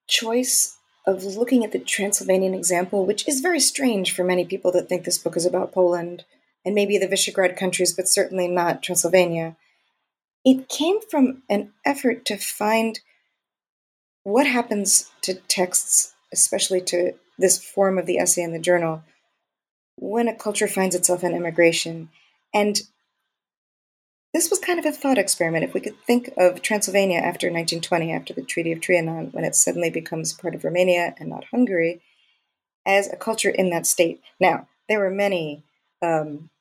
choice 0.08 0.77
of 1.06 1.24
looking 1.24 1.63
at 1.63 1.72
the 1.72 1.80
Transylvanian 1.80 2.54
example, 2.54 3.06
which 3.06 3.27
is 3.27 3.39
very 3.39 3.60
strange 3.60 4.13
for 4.13 4.24
many 4.24 4.46
people 4.46 4.72
that 4.74 4.89
think 4.89 5.04
this 5.06 5.18
book 5.18 5.38
is 5.38 5.46
about 5.46 5.72
Poland 5.72 6.25
and 6.66 6.75
maybe 6.75 6.98
the 6.98 7.08
Visegrad 7.08 7.56
countries, 7.56 7.94
but 7.94 8.10
certainly 8.10 8.48
not 8.48 8.84
Transylvania. 8.84 9.56
It 10.44 10.68
came 10.68 11.00
from 11.10 11.44
an 11.50 11.72
effort 11.86 12.25
to 12.25 12.38
find 12.38 13.00
what 14.24 14.48
happens 14.48 15.10
to 15.22 15.36
texts, 15.36 16.13
especially 16.34 16.82
to 16.82 17.13
this 17.38 17.63
form 17.63 17.98
of 17.98 18.06
the 18.06 18.18
essay 18.18 18.44
and 18.44 18.54
the 18.54 18.60
journal 18.60 19.04
when 19.96 20.27
a 20.27 20.36
culture 20.36 20.68
finds 20.68 20.96
itself 20.96 21.24
in 21.24 21.34
immigration. 21.34 22.10
And 22.54 22.82
this 24.38 24.51
was 24.51 24.60
kind 24.60 24.77
of 24.77 24.86
a 24.86 24.91
thought 24.91 25.17
experiment. 25.17 25.63
If 25.63 25.74
we 25.74 25.79
could 25.79 26.00
think 26.03 26.29
of 26.38 26.62
Transylvania 26.62 27.17
after 27.17 27.48
1920, 27.48 28.12
after 28.12 28.36
the 28.36 28.44
Treaty 28.44 28.72
of 28.72 28.79
Trianon, 28.79 29.34
when 29.34 29.44
it 29.44 29.56
suddenly 29.56 29.89
becomes 29.89 30.32
part 30.32 30.53
of 30.53 30.63
Romania 30.63 31.15
and 31.17 31.27
not 31.27 31.46
Hungary, 31.46 32.03
as 32.86 33.12
a 33.12 33.15
culture 33.15 33.50
in 33.50 33.72
that 33.72 33.88
state. 33.88 34.22
Now, 34.39 34.67
there 34.88 35.00
were 35.00 35.10
many 35.10 35.63
um, 36.03 36.51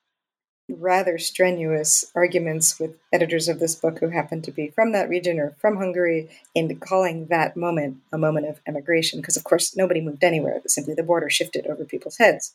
rather 0.71 1.19
strenuous 1.19 2.11
arguments 2.15 2.81
with 2.81 2.97
editors 3.13 3.47
of 3.47 3.59
this 3.59 3.75
book 3.75 3.99
who 3.99 4.09
happened 4.09 4.45
to 4.45 4.53
be 4.53 4.69
from 4.69 4.93
that 4.93 5.11
region 5.11 5.39
or 5.39 5.55
from 5.59 5.77
Hungary 5.77 6.31
in 6.55 6.75
calling 6.79 7.27
that 7.27 7.59
moment 7.59 7.99
a 8.11 8.17
moment 8.17 8.47
of 8.47 8.59
emigration, 8.67 9.21
because 9.21 9.37
of 9.37 9.45
course 9.45 9.77
nobody 9.77 10.01
moved 10.01 10.25
anywhere, 10.25 10.63
simply 10.67 10.95
the 10.95 11.03
border 11.03 11.29
shifted 11.29 11.67
over 11.67 11.85
people's 11.85 12.17
heads. 12.17 12.55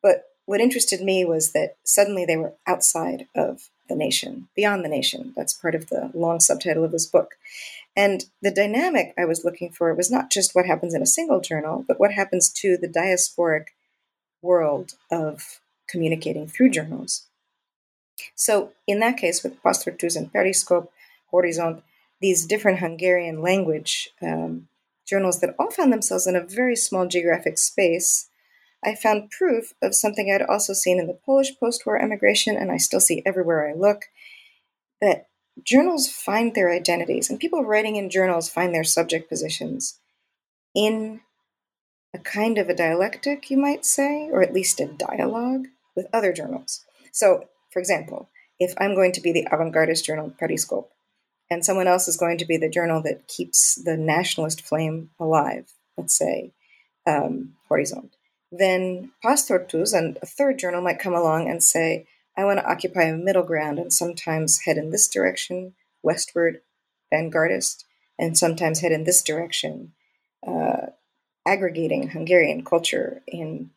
But 0.00 0.26
what 0.44 0.60
interested 0.60 1.00
me 1.00 1.24
was 1.24 1.50
that 1.50 1.78
suddenly 1.82 2.24
they 2.24 2.36
were 2.36 2.52
outside 2.64 3.26
of 3.34 3.70
the 3.88 3.96
nation, 3.96 4.48
beyond 4.54 4.84
the 4.84 4.88
nation. 4.88 5.32
That's 5.36 5.52
part 5.52 5.74
of 5.74 5.88
the 5.88 6.10
long 6.14 6.40
subtitle 6.40 6.84
of 6.84 6.92
this 6.92 7.06
book. 7.06 7.36
And 7.96 8.26
the 8.42 8.50
dynamic 8.50 9.14
I 9.16 9.24
was 9.24 9.44
looking 9.44 9.70
for 9.72 9.92
was 9.94 10.10
not 10.10 10.30
just 10.30 10.54
what 10.54 10.66
happens 10.66 10.94
in 10.94 11.02
a 11.02 11.06
single 11.06 11.40
journal, 11.40 11.84
but 11.88 11.98
what 11.98 12.12
happens 12.12 12.50
to 12.60 12.76
the 12.76 12.88
diasporic 12.88 13.68
world 14.42 14.94
of 15.10 15.60
communicating 15.88 16.46
through 16.46 16.70
journals. 16.70 17.26
So, 18.34 18.72
in 18.86 19.00
that 19.00 19.16
case, 19.16 19.42
with 19.42 19.62
Pásztortűz 19.62 20.16
and 20.16 20.32
Periskop, 20.32 20.88
Horizont, 21.32 21.82
these 22.20 22.46
different 22.46 22.78
Hungarian 22.78 23.42
language 23.42 24.10
um, 24.22 24.68
journals 25.06 25.40
that 25.40 25.54
all 25.58 25.70
found 25.70 25.92
themselves 25.92 26.26
in 26.26 26.36
a 26.36 26.40
very 26.40 26.76
small 26.76 27.06
geographic 27.06 27.58
space, 27.58 28.28
I 28.86 28.94
found 28.94 29.30
proof 29.30 29.74
of 29.82 29.94
something 29.94 30.30
I'd 30.30 30.42
also 30.42 30.72
seen 30.72 31.00
in 31.00 31.08
the 31.08 31.18
Polish 31.26 31.58
post 31.58 31.84
war 31.84 32.00
emigration, 32.00 32.56
and 32.56 32.70
I 32.70 32.76
still 32.76 33.00
see 33.00 33.22
everywhere 33.26 33.68
I 33.68 33.74
look 33.74 34.04
that 35.00 35.26
journals 35.62 36.08
find 36.08 36.54
their 36.54 36.72
identities, 36.72 37.28
and 37.28 37.40
people 37.40 37.64
writing 37.64 37.96
in 37.96 38.08
journals 38.10 38.48
find 38.48 38.72
their 38.72 38.84
subject 38.84 39.28
positions 39.28 39.98
in 40.74 41.20
a 42.14 42.18
kind 42.18 42.58
of 42.58 42.68
a 42.68 42.74
dialectic, 42.74 43.50
you 43.50 43.56
might 43.56 43.84
say, 43.84 44.28
or 44.30 44.42
at 44.42 44.54
least 44.54 44.80
a 44.80 44.86
dialogue 44.86 45.66
with 45.96 46.06
other 46.12 46.32
journals. 46.32 46.84
So, 47.10 47.48
for 47.70 47.80
example, 47.80 48.30
if 48.60 48.72
I'm 48.78 48.94
going 48.94 49.12
to 49.12 49.20
be 49.20 49.32
the 49.32 49.48
avant 49.50 49.74
gardist 49.74 50.04
journal 50.04 50.32
Periscope, 50.38 50.92
and 51.50 51.64
someone 51.64 51.86
else 51.86 52.08
is 52.08 52.16
going 52.16 52.38
to 52.38 52.46
be 52.46 52.56
the 52.56 52.68
journal 52.68 53.02
that 53.02 53.28
keeps 53.28 53.76
the 53.76 53.96
nationalist 53.96 54.60
flame 54.60 55.10
alive, 55.18 55.72
let's 55.96 56.16
say 56.16 56.52
um, 57.06 57.54
Horizont, 57.70 58.10
then 58.50 59.12
Pásztortűz 59.22 59.92
and 59.92 60.18
a 60.22 60.26
third 60.26 60.58
journal 60.58 60.80
might 60.80 61.02
come 61.02 61.14
along 61.14 61.48
and 61.48 61.62
say, 61.62 62.06
I 62.36 62.44
want 62.44 62.58
to 62.58 62.70
occupy 62.70 63.04
a 63.04 63.16
middle 63.16 63.42
ground 63.42 63.78
and 63.78 63.92
sometimes 63.92 64.60
head 64.60 64.76
in 64.76 64.90
this 64.90 65.08
direction, 65.08 65.74
westward, 66.02 66.60
vanguardist, 67.12 67.84
and 68.18 68.36
sometimes 68.36 68.80
head 68.80 68.92
in 68.92 69.04
this 69.04 69.22
direction, 69.22 69.92
uh, 70.46 70.86
aggregating 71.46 72.08
Hungarian 72.08 72.64
culture 72.64 73.22
in 73.26 73.70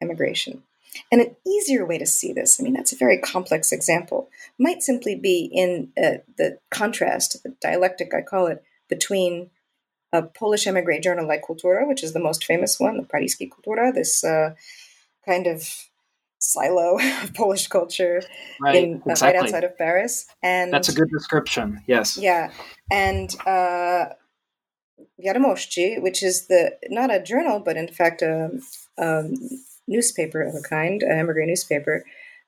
emigration. 0.00 0.62
And 1.10 1.22
an 1.22 1.36
easier 1.46 1.86
way 1.86 1.96
to 1.98 2.06
see 2.06 2.32
this, 2.32 2.60
I 2.60 2.64
mean, 2.64 2.74
that's 2.74 2.92
a 2.92 2.96
very 2.96 3.18
complex 3.18 3.72
example, 3.72 4.28
might 4.58 4.82
simply 4.82 5.14
be 5.14 5.48
in 5.50 5.90
uh, 5.96 6.18
the 6.36 6.58
contrast, 6.70 7.42
the 7.42 7.54
dialectic, 7.62 8.12
I 8.14 8.20
call 8.20 8.46
it, 8.46 8.62
between 8.88 9.50
a 10.12 10.22
Polish 10.22 10.66
emigre 10.66 11.00
journal 11.00 11.26
like 11.26 11.44
Kultura, 11.44 11.86
which 11.88 12.02
is 12.02 12.12
the 12.12 12.20
most 12.20 12.44
famous 12.44 12.78
one, 12.78 12.98
the 12.98 13.02
Pariski 13.04 13.48
Kultura, 13.48 13.92
this 13.94 14.22
uh, 14.22 14.54
kind 15.26 15.46
of 15.46 15.88
silo 16.38 16.98
of 17.22 17.34
Polish 17.34 17.68
culture 17.68 18.22
right, 18.60 18.76
in, 18.76 19.02
exactly. 19.06 19.28
uh, 19.28 19.32
right 19.32 19.42
outside 19.42 19.64
of 19.64 19.78
Paris. 19.78 20.26
And 20.42 20.72
that's 20.72 20.88
a 20.88 20.94
good 20.94 21.10
description. 21.10 21.82
Yes. 21.86 22.18
Yeah, 22.18 22.50
and 22.90 23.34
uh, 23.46 24.06
Wiadomości, 25.24 26.02
which 26.02 26.22
is 26.22 26.46
the 26.46 26.76
not 26.88 27.14
a 27.14 27.22
journal, 27.22 27.60
but 27.60 27.76
in 27.76 27.88
fact 27.88 28.22
a, 28.22 28.50
a 28.98 29.24
newspaper 29.88 30.42
of 30.42 30.54
a 30.54 30.60
kind, 30.60 31.02
an 31.02 31.18
emigre 31.18 31.46
newspaper, 31.46 32.04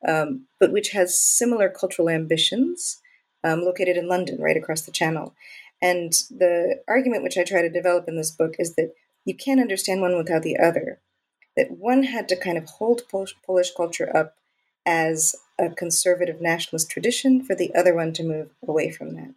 um, 0.07 0.47
but 0.61 0.73
which 0.73 0.91
has 0.91 1.19
similar 1.21 1.69
cultural 1.69 2.09
ambitions, 2.09 3.01
um, 3.43 3.63
located 3.63 3.97
in 3.97 4.09
London, 4.09 4.41
right 4.41 4.57
across 4.57 4.83
the 4.83 4.93
Channel. 4.93 5.35
And 5.85 6.15
the 6.31 6.81
argument 6.89 7.25
which 7.25 7.37
I 7.37 7.45
try 7.45 7.61
to 7.61 7.69
develop 7.69 8.09
in 8.09 8.17
this 8.17 8.31
book 8.31 8.55
is 8.59 8.75
that 8.77 8.95
you 9.27 9.35
can't 9.35 9.61
understand 9.61 10.01
one 10.01 10.17
without 10.17 10.43
the 10.43 10.59
other. 10.59 10.99
That 11.59 11.73
one 11.73 12.05
had 12.05 12.27
to 12.31 12.37
kind 12.37 12.57
of 12.57 12.65
hold 12.65 13.03
Polish, 13.11 13.35
Polish 13.45 13.71
culture 13.77 14.11
up 14.17 14.35
as 14.87 15.37
a 15.59 15.69
conservative 15.69 16.41
nationalist 16.41 16.91
tradition 16.91 17.45
for 17.45 17.55
the 17.55 17.75
other 17.75 17.95
one 17.95 18.15
to 18.15 18.25
move 18.25 18.49
away 18.67 18.91
from 18.91 19.15
that. 19.17 19.35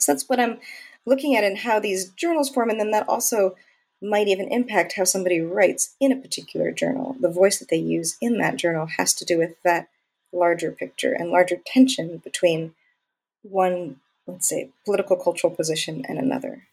So 0.00 0.12
that's 0.12 0.28
what 0.28 0.40
I'm 0.40 0.58
looking 1.06 1.36
at 1.36 1.44
and 1.44 1.58
how 1.58 1.78
these 1.78 2.10
journals 2.10 2.50
form, 2.50 2.68
and 2.68 2.80
then 2.80 2.90
that 2.90 3.08
also 3.08 3.54
might 4.02 4.26
even 4.26 4.52
impact 4.52 4.94
how 4.96 5.04
somebody 5.04 5.40
writes 5.40 5.94
in 6.00 6.10
a 6.10 6.16
particular 6.16 6.72
journal. 6.72 7.14
The 7.20 7.30
voice 7.30 7.60
that 7.60 7.68
they 7.68 7.76
use 7.76 8.16
in 8.20 8.38
that 8.38 8.56
journal 8.56 8.86
has 8.98 9.14
to 9.14 9.24
do 9.24 9.38
with 9.38 9.54
that 9.62 9.88
larger 10.32 10.72
picture 10.72 11.12
and 11.12 11.30
larger 11.30 11.58
tension 11.64 12.16
between 12.18 12.74
one, 13.42 14.00
let's 14.26 14.48
say, 14.48 14.70
political 14.84 15.16
cultural 15.16 15.54
position 15.54 16.04
and 16.08 16.18
another. 16.18 16.68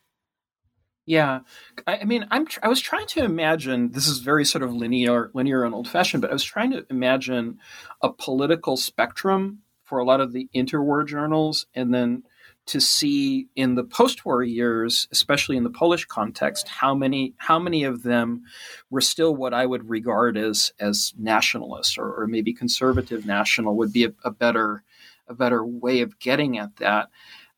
Yeah, 1.05 1.39
I, 1.87 1.97
I 1.97 2.03
mean, 2.05 2.25
I'm 2.31 2.47
I 2.61 2.69
was 2.69 2.79
trying 2.79 3.07
to 3.07 3.23
imagine. 3.23 3.91
This 3.91 4.07
is 4.07 4.19
very 4.19 4.45
sort 4.45 4.63
of 4.63 4.73
linear, 4.73 5.31
linear 5.33 5.63
and 5.63 5.73
old 5.73 5.87
fashioned, 5.87 6.21
but 6.21 6.29
I 6.29 6.33
was 6.33 6.43
trying 6.43 6.71
to 6.71 6.85
imagine 6.89 7.59
a 8.01 8.13
political 8.13 8.77
spectrum 8.77 9.59
for 9.83 9.99
a 9.99 10.05
lot 10.05 10.21
of 10.21 10.31
the 10.31 10.47
interwar 10.55 11.05
journals, 11.05 11.65
and 11.73 11.93
then 11.93 12.23
to 12.67 12.79
see 12.79 13.47
in 13.55 13.75
the 13.75 13.83
post-war 13.83 14.43
years, 14.43 15.07
especially 15.11 15.57
in 15.57 15.63
the 15.63 15.69
Polish 15.69 16.05
context, 16.05 16.67
how 16.67 16.93
many 16.93 17.33
how 17.37 17.57
many 17.57 17.83
of 17.83 18.03
them 18.03 18.43
were 18.89 19.01
still 19.01 19.35
what 19.35 19.53
I 19.53 19.65
would 19.65 19.89
regard 19.89 20.37
as 20.37 20.71
as 20.79 21.13
nationalists 21.17 21.97
or, 21.97 22.13
or 22.13 22.27
maybe 22.27 22.53
conservative 22.53 23.25
national 23.25 23.75
would 23.77 23.91
be 23.91 24.05
a, 24.05 24.13
a, 24.23 24.31
better 24.31 24.83
a 25.27 25.33
better 25.33 25.65
way 25.65 26.01
of 26.01 26.19
getting 26.19 26.59
at 26.59 26.75
that. 26.77 27.09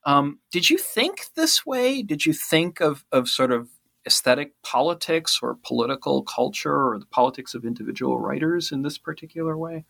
Um, 0.06 0.40
did 0.52 0.70
you 0.70 0.78
think 0.78 1.28
this 1.36 1.66
way? 1.66 2.02
Did 2.02 2.26
you 2.26 2.34
think 2.34 2.82
of 2.82 3.06
of 3.12 3.30
sort 3.30 3.52
of 3.52 3.70
aesthetic 4.06 4.54
politics 4.64 5.40
or 5.42 5.58
political 5.64 6.24
culture 6.24 6.90
or 6.90 7.00
the 7.00 7.06
politics 7.06 7.54
of 7.54 7.64
individual 7.64 8.20
writers 8.20 8.72
in 8.72 8.82
this 8.82 8.98
particular 8.98 9.58
way? 9.58 9.86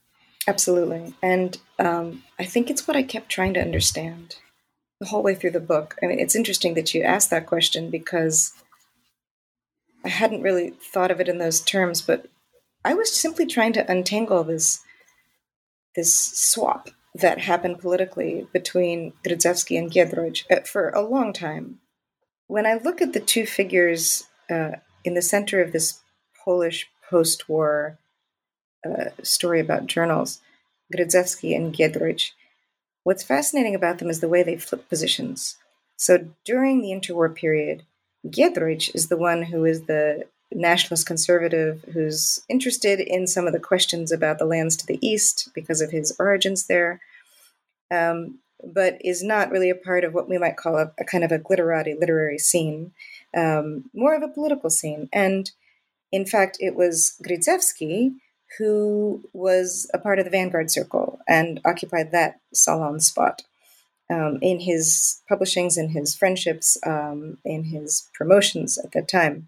Absolutely, 0.48 1.14
and 1.22 1.58
um, 1.80 2.24
I 2.38 2.46
think 2.46 2.70
it's 2.70 2.88
what 2.88 2.98
I 2.98 3.04
kept 3.04 3.30
trying 3.30 3.54
to 3.56 3.62
understand 3.62 4.36
the 5.00 5.08
whole 5.08 5.24
way 5.24 5.36
through 5.36 5.52
the 5.52 5.60
book. 5.60 5.96
I 6.04 6.06
mean, 6.06 6.20
it's 6.20 6.36
interesting 6.36 6.76
that 6.76 6.94
you 6.94 7.02
asked 7.02 7.30
that 7.30 7.48
question 7.48 7.90
because 7.90 8.54
I 10.06 10.10
hadn't 10.10 10.42
really 10.42 10.72
thought 10.72 11.12
of 11.12 11.20
it 11.20 11.30
in 11.30 11.38
those 11.38 11.62
terms, 11.62 12.02
but 12.02 12.28
I 12.86 12.94
was 12.94 13.14
simply 13.14 13.46
trying 13.46 13.74
to 13.74 13.92
untangle 13.92 14.44
this 14.44 14.84
this 15.96 16.14
swap 16.14 16.90
that 17.16 17.40
happened 17.40 17.80
politically 17.80 18.48
between 18.54 19.14
Grydzewski 19.26 19.78
and 19.78 19.92
Giedroyc 19.92 20.68
for 20.68 20.90
a 20.90 21.02
long 21.02 21.32
time. 21.34 21.80
When 22.48 22.66
I 22.66 22.76
look 22.76 23.02
at 23.02 23.14
the 23.14 23.20
two 23.20 23.46
figures 23.46 24.26
uh, 24.50 24.78
in 25.04 25.14
the 25.14 25.22
center 25.22 25.62
of 25.62 25.72
this 25.72 26.02
Polish 26.44 26.90
post-war 27.10 28.00
uh, 28.86 29.10
story 29.22 29.60
about 29.60 29.88
journals, 29.88 30.42
Grydzewski 30.94 31.56
and 31.56 31.74
Giedroyc, 31.74 32.32
What's 33.04 33.24
fascinating 33.24 33.76
about 33.76 33.98
them 33.98 34.10
is 34.10 34.22
the 34.22 34.30
way 34.30 34.44
they 34.44 34.56
flip 34.58 34.88
positions. 34.88 35.58
So 35.98 36.30
during 36.46 36.82
the 36.82 36.92
interwar 36.92 37.34
period, 37.36 37.84
Giedroyc 38.26 38.96
is 38.96 39.10
the 39.10 39.18
one 39.18 39.44
who 39.44 39.66
is 39.66 39.84
the 39.84 40.26
nationalist 40.56 41.06
conservative 41.06 41.84
who's 41.94 42.44
interested 42.50 43.00
in 43.00 43.28
some 43.28 43.48
of 43.48 43.54
the 43.54 43.60
questions 43.60 44.12
about 44.12 44.40
the 44.40 44.46
lands 44.46 44.76
to 44.78 44.86
the 44.86 45.00
east 45.06 45.50
because 45.54 45.82
of 45.82 45.92
his 45.92 46.16
origins 46.20 46.68
there, 46.68 47.02
um, 47.92 48.40
but 48.64 48.98
is 49.02 49.24
not 49.24 49.52
really 49.52 49.70
a 49.70 49.76
part 49.76 50.04
of 50.04 50.14
what 50.14 50.30
we 50.30 50.38
might 50.38 50.58
call 50.58 50.78
a, 50.78 50.92
a 51.00 51.04
kind 51.04 51.24
of 51.24 51.32
a 51.32 51.40
glitterati 51.40 52.00
literary 52.00 52.38
scene, 52.38 52.92
um, 53.36 53.90
more 53.94 54.16
of 54.16 54.24
a 54.24 54.28
political 54.28 54.70
scene. 54.70 55.10
And 55.12 55.52
in 56.12 56.26
fact, 56.26 56.58
it 56.60 56.76
was 56.76 57.16
Grydzewski 57.24 58.14
who 58.58 59.24
was 59.34 59.90
a 59.94 59.98
part 59.98 60.20
of 60.20 60.26
the 60.26 60.32
Vanguard 60.32 60.70
Circle 60.70 61.20
and 61.28 61.60
occupied 61.66 62.12
that 62.12 62.40
salon 62.54 63.00
spot. 63.00 63.44
Um, 64.10 64.38
in 64.42 64.60
his 64.60 65.22
publishings, 65.30 65.78
in 65.78 65.90
his 65.90 66.14
friendships, 66.14 66.78
um, 66.86 67.38
in 67.46 67.64
his 67.64 68.10
promotions 68.14 68.78
at 68.78 68.92
that 68.92 69.08
time. 69.08 69.48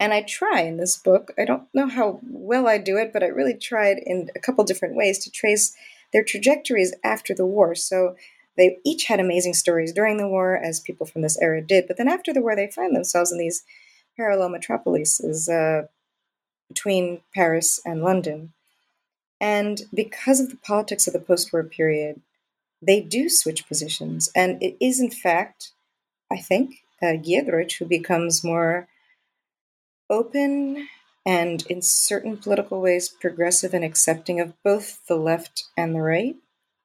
And 0.00 0.12
I 0.12 0.22
try 0.22 0.62
in 0.62 0.78
this 0.78 0.96
book, 0.96 1.32
I 1.38 1.44
don't 1.44 1.68
know 1.72 1.86
how 1.86 2.20
well 2.22 2.66
I 2.66 2.78
do 2.78 2.96
it, 2.96 3.12
but 3.12 3.22
I 3.22 3.26
really 3.26 3.54
tried 3.54 3.98
in 3.98 4.30
a 4.34 4.40
couple 4.40 4.64
different 4.64 4.96
ways 4.96 5.18
to 5.20 5.30
trace 5.30 5.76
their 6.12 6.24
trajectories 6.24 6.94
after 7.04 7.34
the 7.34 7.46
war. 7.46 7.76
So 7.76 8.16
they 8.56 8.78
each 8.84 9.04
had 9.04 9.20
amazing 9.20 9.54
stories 9.54 9.92
during 9.92 10.16
the 10.16 10.28
war, 10.28 10.56
as 10.56 10.80
people 10.80 11.06
from 11.06 11.22
this 11.22 11.38
era 11.40 11.60
did, 11.60 11.86
but 11.86 11.98
then 11.98 12.08
after 12.08 12.32
the 12.32 12.40
war, 12.40 12.56
they 12.56 12.66
find 12.66 12.96
themselves 12.96 13.30
in 13.30 13.38
these 13.38 13.62
parallel 14.16 14.48
metropolises. 14.48 15.48
Uh, 15.48 15.82
between 16.70 17.20
Paris 17.34 17.80
and 17.84 18.02
London. 18.02 18.52
And 19.40 19.82
because 19.92 20.40
of 20.40 20.50
the 20.50 20.56
politics 20.56 21.06
of 21.06 21.12
the 21.12 21.18
post 21.18 21.52
war 21.52 21.64
period, 21.64 22.20
they 22.80 23.00
do 23.00 23.28
switch 23.28 23.66
positions. 23.66 24.30
And 24.34 24.62
it 24.62 24.76
is, 24.80 25.00
in 25.00 25.10
fact, 25.10 25.72
I 26.30 26.36
think, 26.36 26.84
uh, 27.02 27.18
Giedroyc 27.26 27.76
who 27.78 27.86
becomes 27.86 28.44
more 28.44 28.86
open 30.10 30.88
and, 31.24 31.64
in 31.68 31.80
certain 31.80 32.36
political 32.36 32.80
ways, 32.80 33.08
progressive 33.08 33.72
and 33.72 33.84
accepting 33.84 34.40
of 34.40 34.52
both 34.62 35.06
the 35.06 35.16
left 35.16 35.64
and 35.76 35.94
the 35.94 36.00
right. 36.00 36.36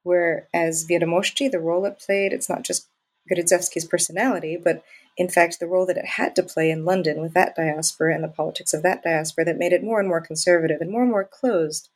Whereas 0.04 0.86
Wiadomości, 0.88 1.50
the 1.50 1.60
role 1.60 1.86
it 1.86 2.00
played, 2.00 2.32
it's 2.32 2.50
not 2.50 2.64
just 2.64 2.88
Grydzewski's 3.32 3.86
personality, 3.86 4.56
but 4.56 4.84
in 5.18 5.30
fact, 5.30 5.60
the 5.60 5.68
role 5.68 5.86
that 5.86 5.98
it 5.98 6.06
had 6.06 6.36
to 6.36 6.44
play 6.44 6.70
in 6.70 6.86
London 6.86 7.22
with 7.22 7.34
that 7.34 7.56
diaspora 7.56 8.14
and 8.14 8.24
the 8.24 8.28
politics 8.28 8.74
of 8.74 8.84
that 8.84 9.02
diaspora 9.02 9.46
that 9.46 9.58
made 9.58 9.74
it 9.74 9.84
more 9.84 10.00
and 10.00 10.08
more 10.08 10.22
conservative 10.22 10.82
and 10.82 10.92
more 10.92 11.02
and 11.02 11.12
more 11.12 11.24
closed 11.24 11.90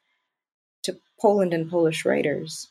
to 0.84 0.98
Poland 1.20 1.54
and 1.54 1.70
Polish 1.70 2.06
writers. 2.06 2.70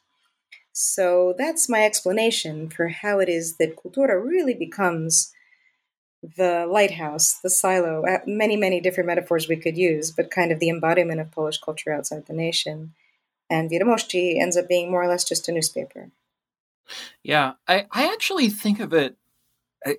So 0.72 1.34
that's 1.36 1.68
my 1.68 1.84
explanation 1.84 2.70
for 2.70 2.88
how 2.88 3.18
it 3.18 3.28
is 3.28 3.58
that 3.58 3.76
Kultura 3.76 4.24
really 4.24 4.54
becomes 4.54 5.32
the 6.22 6.66
lighthouse, 6.68 7.38
the 7.42 7.50
silo, 7.50 8.04
uh, 8.04 8.18
many, 8.26 8.56
many 8.56 8.80
different 8.80 9.06
metaphors 9.06 9.48
we 9.48 9.56
could 9.56 9.76
use, 9.76 10.10
but 10.10 10.30
kind 10.30 10.50
of 10.50 10.58
the 10.58 10.68
embodiment 10.68 11.20
of 11.20 11.30
Polish 11.30 11.58
culture 11.58 11.92
outside 11.92 12.26
the 12.26 12.32
nation. 12.32 12.94
And 13.48 13.70
Wiadomości 13.70 14.40
ends 14.40 14.56
up 14.56 14.68
being 14.68 14.90
more 14.90 15.02
or 15.02 15.08
less 15.08 15.24
just 15.24 15.48
a 15.48 15.52
newspaper. 15.52 16.10
Yeah, 17.22 17.52
I, 17.66 17.86
I 17.92 18.12
actually 18.12 18.48
think 18.48 18.80
of 18.80 18.92
it 18.92 19.16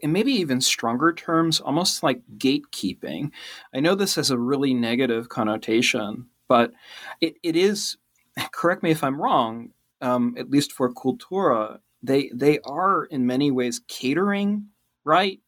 in 0.01 0.11
maybe 0.11 0.33
even 0.33 0.61
stronger 0.61 1.13
terms, 1.13 1.59
almost 1.59 2.03
like 2.03 2.21
gatekeeping. 2.37 3.31
I 3.73 3.79
know 3.79 3.95
this 3.95 4.15
has 4.15 4.29
a 4.29 4.37
really 4.37 4.73
negative 4.73 5.29
connotation, 5.29 6.27
but 6.47 6.73
it, 7.21 7.35
it 7.43 7.55
is, 7.55 7.97
correct 8.51 8.83
me 8.83 8.91
if 8.91 9.03
I'm 9.03 9.21
wrong, 9.21 9.69
um, 10.01 10.35
at 10.37 10.49
least 10.49 10.73
for 10.73 10.93
Kultura, 10.93 11.79
they, 12.01 12.29
they 12.33 12.59
are 12.59 13.05
in 13.05 13.25
many 13.25 13.51
ways 13.51 13.81
catering, 13.87 14.67
right, 15.03 15.39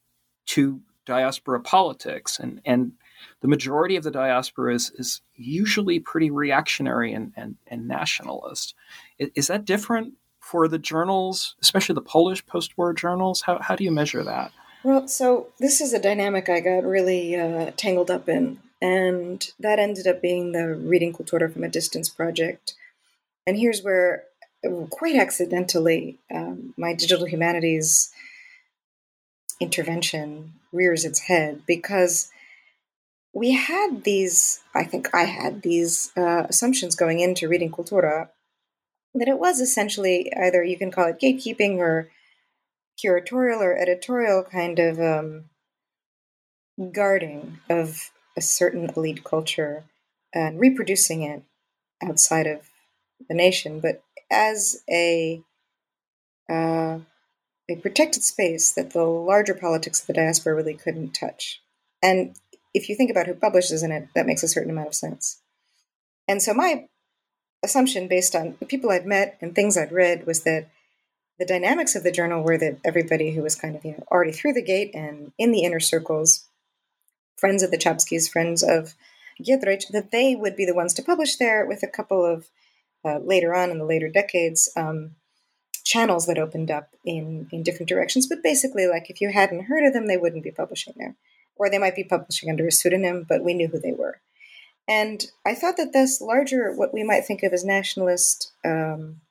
to 0.47 0.81
diaspora 1.05 1.59
politics. 1.59 2.39
And, 2.39 2.61
and 2.65 2.93
the 3.41 3.47
majority 3.47 3.95
of 3.95 4.03
the 4.03 4.11
diaspora 4.11 4.75
is, 4.75 4.91
is 4.95 5.21
usually 5.35 5.99
pretty 5.99 6.31
reactionary 6.31 7.13
and, 7.13 7.33
and, 7.35 7.55
and 7.67 7.87
nationalist. 7.87 8.75
Is, 9.19 9.47
that 9.47 9.65
different 9.65 10.13
for 10.39 10.67
the 10.67 10.79
journals, 10.79 11.55
especially 11.61 11.95
the 11.95 12.01
Polish 12.01 12.45
post 12.45 12.77
war 12.77 12.93
journals? 12.93 13.41
How, 13.41 13.59
how 13.59 13.75
do 13.75 13.83
you 13.83 13.91
measure 13.91 14.23
that? 14.23 14.51
Well, 14.83 15.07
so 15.07 15.47
this 15.59 15.81
is 15.81 15.93
a 15.93 15.99
dynamic 15.99 16.49
I 16.49 16.59
got 16.59 16.83
really 16.83 17.35
uh, 17.35 17.71
tangled 17.77 18.09
up 18.09 18.27
in, 18.27 18.59
and 18.81 19.47
that 19.59 19.77
ended 19.77 20.07
up 20.07 20.21
being 20.21 20.53
the 20.53 20.75
Reading 20.75 21.13
Kultura 21.13 21.51
from 21.51 21.63
a 21.63 21.69
Distance 21.69 22.09
project. 22.09 22.73
And 23.45 23.57
here's 23.57 23.83
where, 23.83 24.23
quite 24.89 25.15
accidentally, 25.15 26.17
um, 26.33 26.73
my 26.77 26.93
digital 26.93 27.27
humanities 27.27 28.11
intervention 29.61 30.53
rears 30.73 31.05
its 31.05 31.19
head 31.19 31.61
because 31.65 32.29
we 33.33 33.51
had 33.51 34.03
these, 34.03 34.61
I 34.75 34.83
think 34.83 35.13
I 35.13 35.23
had 35.23 35.61
these 35.61 36.11
uh, 36.17 36.45
assumptions 36.49 36.95
going 36.95 37.19
into 37.19 37.47
Reading 37.47 37.71
Kultura 37.71 38.29
that 39.13 39.27
it 39.27 39.39
was 39.39 39.59
essentially 39.59 40.31
either 40.35 40.63
you 40.63 40.77
can 40.77 40.91
call 40.91 41.07
it 41.07 41.19
gatekeeping 41.19 41.77
or 41.77 42.09
curatorial 43.03 43.59
or 43.59 43.77
editorial 43.77 44.43
kind 44.43 44.79
of 44.79 44.99
um, 44.99 45.45
guarding 46.91 47.59
of 47.69 48.11
a 48.37 48.41
certain 48.41 48.89
elite 48.95 49.23
culture 49.23 49.83
and 50.33 50.59
reproducing 50.59 51.23
it 51.23 51.43
outside 52.03 52.47
of 52.47 52.69
the 53.27 53.35
nation, 53.35 53.79
but 53.79 54.03
as 54.31 54.83
a 54.89 55.41
uh, 56.49 56.99
a 57.71 57.75
protected 57.77 58.23
space 58.23 58.71
that 58.71 58.91
the 58.91 59.03
larger 59.03 59.53
politics 59.53 60.01
of 60.01 60.07
the 60.07 60.13
diaspora 60.13 60.55
really 60.55 60.73
couldn't 60.73 61.13
touch. 61.13 61.61
And 62.01 62.35
if 62.73 62.89
you 62.89 62.95
think 62.95 63.11
about 63.11 63.27
who 63.27 63.33
publishes 63.33 63.83
in 63.83 63.91
it, 63.91 64.07
that 64.15 64.25
makes 64.25 64.43
a 64.43 64.47
certain 64.47 64.71
amount 64.71 64.87
of 64.87 64.95
sense. 64.95 65.41
And 66.27 66.41
so 66.41 66.53
my 66.53 66.87
assumption, 67.63 68.07
based 68.07 68.35
on 68.35 68.55
the 68.59 68.65
people 68.65 68.89
I'd 68.91 69.05
met 69.05 69.37
and 69.41 69.53
things 69.53 69.77
I'd 69.77 69.91
read, 69.91 70.25
was 70.25 70.43
that 70.43 70.69
the 71.39 71.45
dynamics 71.45 71.95
of 71.95 72.03
the 72.03 72.11
journal 72.11 72.43
were 72.43 72.57
that 72.57 72.77
everybody 72.85 73.31
who 73.31 73.41
was 73.41 73.55
kind 73.55 73.75
of 73.75 73.83
you 73.83 73.91
know 73.91 74.03
already 74.11 74.31
through 74.31 74.53
the 74.53 74.63
gate 74.63 74.91
and 74.93 75.31
in 75.37 75.51
the 75.51 75.63
inner 75.63 75.79
circles, 75.79 76.47
friends 77.37 77.63
of 77.63 77.71
the 77.71 77.77
Czapskis, 77.77 78.29
friends 78.29 78.63
of 78.63 78.95
Giedroyc, 79.41 79.87
that 79.89 80.11
they 80.11 80.35
would 80.35 80.55
be 80.55 80.65
the 80.65 80.75
ones 80.75 80.93
to 80.93 81.03
publish 81.03 81.37
there, 81.37 81.65
with 81.65 81.83
a 81.83 81.87
couple 81.87 82.23
of 82.23 82.49
uh, 83.03 83.17
later 83.17 83.55
on 83.55 83.71
in 83.71 83.79
the 83.79 83.85
later 83.85 84.07
decades 84.07 84.69
um, 84.75 85.15
channels 85.83 86.25
that 86.27 86.37
opened 86.37 86.71
up 86.71 86.89
in 87.05 87.47
in 87.51 87.63
different 87.63 87.89
directions. 87.89 88.27
But 88.27 88.43
basically, 88.43 88.87
like 88.87 89.09
if 89.09 89.21
you 89.21 89.31
hadn't 89.31 89.65
heard 89.65 89.85
of 89.85 89.93
them, 89.93 90.07
they 90.07 90.17
wouldn't 90.17 90.43
be 90.43 90.51
publishing 90.51 90.93
there, 90.97 91.15
or 91.55 91.69
they 91.69 91.79
might 91.79 91.95
be 91.95 92.03
publishing 92.03 92.49
under 92.49 92.67
a 92.67 92.71
pseudonym, 92.71 93.25
but 93.27 93.43
we 93.43 93.53
knew 93.53 93.67
who 93.67 93.79
they 93.79 93.93
were. 93.93 94.21
And 94.87 95.25
I 95.45 95.55
thought 95.55 95.77
that 95.77 95.93
this 95.93 96.21
larger, 96.21 96.73
what 96.73 96.93
we 96.93 97.03
might 97.03 97.25
think 97.25 97.43
of 97.43 97.53
as 97.53 97.63
nationalist 97.63 98.51
um, 98.65 99.21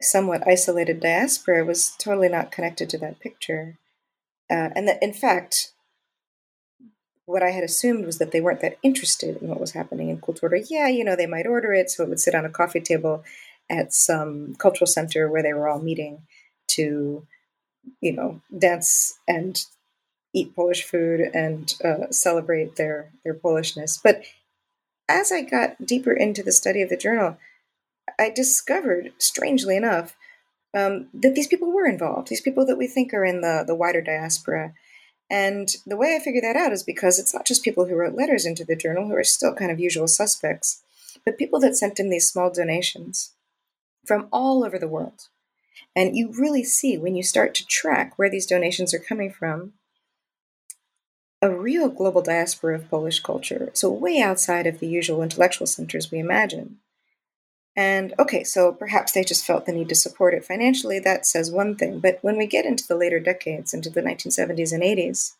somewhat 0.00 0.46
isolated 0.46 1.00
diaspora 1.00 1.64
was 1.64 1.92
totally 1.98 2.28
not 2.28 2.50
connected 2.50 2.90
to 2.90 2.98
that 2.98 3.20
picture. 3.20 3.78
Uh, 4.50 4.70
and 4.74 4.88
that, 4.88 5.02
in 5.02 5.12
fact, 5.12 5.72
what 7.26 7.42
I 7.42 7.50
had 7.50 7.64
assumed 7.64 8.06
was 8.06 8.18
that 8.18 8.30
they 8.30 8.40
weren't 8.40 8.60
that 8.60 8.78
interested 8.82 9.42
in 9.42 9.48
what 9.48 9.60
was 9.60 9.72
happening 9.72 10.08
in 10.08 10.20
Kultura. 10.20 10.64
Yeah, 10.68 10.88
you 10.88 11.04
know, 11.04 11.16
they 11.16 11.26
might 11.26 11.46
order 11.46 11.72
it, 11.72 11.90
so 11.90 12.04
it 12.04 12.08
would 12.08 12.20
sit 12.20 12.34
on 12.34 12.44
a 12.44 12.50
coffee 12.50 12.80
table 12.80 13.24
at 13.68 13.92
some 13.92 14.54
cultural 14.58 14.86
center 14.86 15.28
where 15.28 15.42
they 15.42 15.52
were 15.52 15.68
all 15.68 15.80
meeting 15.80 16.22
to, 16.68 17.26
you 18.00 18.12
know, 18.12 18.40
dance 18.56 19.18
and 19.26 19.64
eat 20.32 20.54
Polish 20.54 20.84
food 20.84 21.20
and 21.34 21.74
uh, 21.84 22.10
celebrate 22.10 22.76
their 22.76 23.10
their 23.24 23.34
Polishness. 23.34 23.98
But 24.02 24.22
as 25.08 25.32
I 25.32 25.42
got 25.42 25.84
deeper 25.84 26.12
into 26.12 26.42
the 26.42 26.52
study 26.52 26.82
of 26.82 26.88
the 26.88 26.96
journal, 26.96 27.38
I 28.18 28.30
discovered, 28.30 29.12
strangely 29.18 29.76
enough, 29.76 30.16
um, 30.74 31.08
that 31.14 31.34
these 31.34 31.46
people 31.46 31.72
were 31.72 31.86
involved. 31.86 32.28
These 32.28 32.40
people 32.40 32.66
that 32.66 32.76
we 32.78 32.86
think 32.86 33.14
are 33.14 33.24
in 33.24 33.40
the 33.40 33.64
the 33.66 33.74
wider 33.74 34.02
diaspora. 34.02 34.74
And 35.28 35.68
the 35.84 35.96
way 35.96 36.14
I 36.14 36.22
figured 36.22 36.44
that 36.44 36.56
out 36.56 36.72
is 36.72 36.84
because 36.84 37.18
it's 37.18 37.34
not 37.34 37.46
just 37.46 37.64
people 37.64 37.86
who 37.86 37.96
wrote 37.96 38.14
letters 38.14 38.46
into 38.46 38.64
the 38.64 38.76
journal 38.76 39.08
who 39.08 39.16
are 39.16 39.24
still 39.24 39.54
kind 39.54 39.72
of 39.72 39.80
usual 39.80 40.06
suspects, 40.06 40.84
but 41.24 41.36
people 41.36 41.58
that 41.60 41.76
sent 41.76 41.98
in 41.98 42.10
these 42.10 42.28
small 42.28 42.48
donations 42.52 43.32
from 44.06 44.28
all 44.32 44.64
over 44.64 44.78
the 44.78 44.88
world. 44.88 45.28
And 45.94 46.16
you 46.16 46.32
really 46.32 46.64
see 46.64 46.96
when 46.96 47.16
you 47.16 47.22
start 47.22 47.54
to 47.54 47.66
track 47.66 48.18
where 48.18 48.30
these 48.30 48.46
donations 48.46 48.92
are 48.94 48.98
coming 48.98 49.30
from 49.32 49.72
a 51.42 51.54
real 51.54 51.88
global 51.88 52.22
diaspora 52.22 52.74
of 52.74 52.90
Polish 52.90 53.20
culture, 53.20 53.70
so 53.74 53.90
way 53.90 54.20
outside 54.20 54.66
of 54.66 54.80
the 54.80 54.88
usual 54.88 55.22
intellectual 55.22 55.66
centers 55.66 56.10
we 56.10 56.18
imagine. 56.18 56.78
And 57.76 58.14
okay, 58.18 58.42
so 58.42 58.72
perhaps 58.72 59.12
they 59.12 59.22
just 59.22 59.44
felt 59.44 59.66
the 59.66 59.72
need 59.72 59.90
to 59.90 59.94
support 59.94 60.32
it 60.32 60.46
financially. 60.46 60.98
That 60.98 61.26
says 61.26 61.50
one 61.50 61.76
thing. 61.76 62.00
But 62.00 62.18
when 62.22 62.38
we 62.38 62.46
get 62.46 62.64
into 62.64 62.86
the 62.86 62.96
later 62.96 63.20
decades, 63.20 63.74
into 63.74 63.90
the 63.90 64.00
1970s 64.00 64.72
and 64.72 64.82
80s, 64.82 65.34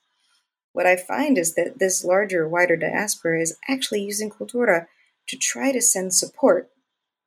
what 0.74 0.87
I 0.87 0.96
find 0.96 1.38
is 1.38 1.55
that 1.55 1.79
this 1.79 2.05
larger, 2.05 2.46
wider 2.46 2.76
diaspora 2.76 3.40
is 3.40 3.57
actually 3.66 4.02
using 4.02 4.31
Kultura 4.31 4.87
to 5.29 5.37
try 5.38 5.72
to 5.72 5.81
send 5.81 6.12
support, 6.12 6.68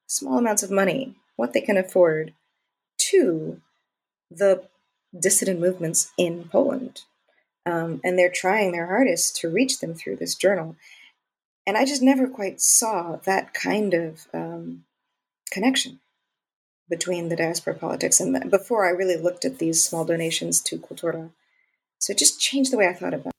small 0.06 0.38
amounts 0.38 0.62
of 0.62 0.69
money, 0.69 1.15
what 1.39 1.54
they 1.54 1.62
can 1.62 1.78
afford, 1.78 2.34
to 2.97 3.62
the 4.30 4.63
dissident 5.17 5.60
movements 5.60 6.12
in 6.17 6.43
Poland. 6.52 7.02
Um, 7.65 8.02
and 8.04 8.19
they're 8.19 8.30
trying 8.30 8.71
their 8.71 8.88
hardest 8.88 9.38
to 9.38 9.49
reach 9.49 9.80
them 9.80 9.93
through 9.93 10.17
this 10.17 10.36
journal. 10.36 10.75
And 11.65 11.78
I 11.78 11.86
just 11.86 12.02
never 12.02 12.28
quite 12.28 12.60
saw 12.60 13.17
that 13.23 13.54
kind 13.54 13.93
of 13.93 14.28
um, 14.34 14.84
connection 15.49 16.02
between 16.89 17.30
the 17.30 17.36
diaspora 17.36 17.75
politics 17.75 18.19
and 18.19 18.36
the, 18.36 18.45
before 18.45 18.86
I 18.86 18.89
really 18.89 19.17
looked 19.17 19.45
at 19.45 19.60
these 19.60 19.84
small 19.84 20.04
donations 20.04 20.60
to 20.63 20.78
Kultura. 20.78 21.30
So 21.99 22.12
it 22.12 22.17
just 22.17 22.41
changed 22.41 22.73
the 22.73 22.78
way 22.78 22.88
I 22.88 22.93
thought 22.93 23.13
about 23.13 23.28
it. 23.28 23.38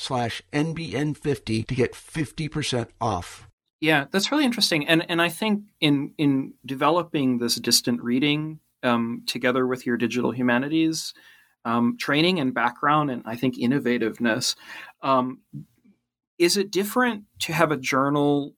slash 0.01 0.41
NBN50 0.51 1.67
to 1.67 1.75
get 1.75 1.93
50% 1.93 2.87
off. 2.99 3.47
Yeah, 3.79 4.05
that's 4.11 4.31
really 4.31 4.45
interesting. 4.45 4.87
And 4.87 5.09
and 5.09 5.21
I 5.21 5.29
think 5.29 5.63
in 5.79 6.13
in 6.17 6.53
developing 6.65 7.39
this 7.39 7.55
distant 7.55 8.01
reading 8.03 8.59
um, 8.83 9.23
together 9.25 9.65
with 9.65 9.85
your 9.85 9.97
digital 9.97 10.31
humanities 10.31 11.13
um, 11.65 11.97
training 11.99 12.39
and 12.39 12.53
background, 12.53 13.09
and 13.09 13.23
I 13.25 13.35
think 13.35 13.55
innovativeness, 13.55 14.55
um, 15.01 15.41
is 16.37 16.57
it 16.57 16.71
different 16.71 17.23
to 17.39 17.53
have 17.53 17.71
a 17.71 17.77
journal 17.77 18.55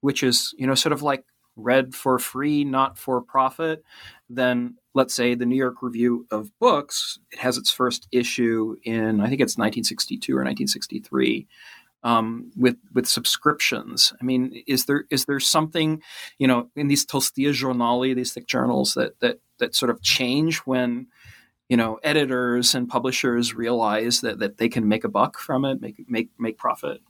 which 0.00 0.22
is 0.22 0.54
you 0.58 0.66
know 0.66 0.74
sort 0.74 0.92
of 0.94 1.02
like 1.02 1.24
read 1.54 1.94
for 1.94 2.18
free, 2.18 2.64
not 2.64 2.96
for 2.96 3.20
profit, 3.20 3.82
than 4.30 4.76
let's 4.94 5.14
say 5.14 5.34
the 5.34 5.46
New 5.46 5.56
York 5.56 5.82
Review 5.82 6.26
of 6.30 6.56
Books. 6.58 7.18
It 7.30 7.38
has 7.38 7.56
its 7.56 7.70
first 7.70 8.08
issue 8.12 8.76
in 8.84 9.20
I 9.20 9.28
think 9.28 9.40
it's 9.40 9.56
1962 9.56 10.32
or 10.32 10.44
1963. 10.44 11.46
Um, 12.04 12.50
with 12.56 12.76
with 12.92 13.06
subscriptions, 13.06 14.12
I 14.20 14.24
mean, 14.24 14.64
is 14.66 14.86
there 14.86 15.04
is 15.08 15.26
there 15.26 15.38
something, 15.38 16.02
you 16.36 16.48
know, 16.48 16.68
in 16.74 16.88
these 16.88 17.06
Tolstia 17.06 17.50
journali, 17.50 18.12
these 18.14 18.32
thick 18.32 18.48
journals 18.48 18.94
that 18.94 19.20
that 19.20 19.38
that 19.60 19.76
sort 19.76 19.90
of 19.90 20.02
change 20.02 20.58
when, 20.58 21.06
you 21.68 21.76
know, 21.76 22.00
editors 22.02 22.74
and 22.74 22.88
publishers 22.88 23.54
realize 23.54 24.20
that 24.22 24.40
that 24.40 24.56
they 24.58 24.68
can 24.68 24.88
make 24.88 25.04
a 25.04 25.08
buck 25.08 25.38
from 25.38 25.64
it, 25.64 25.80
make 25.80 25.94
make 26.08 26.30
make 26.40 26.58
profit? 26.58 27.00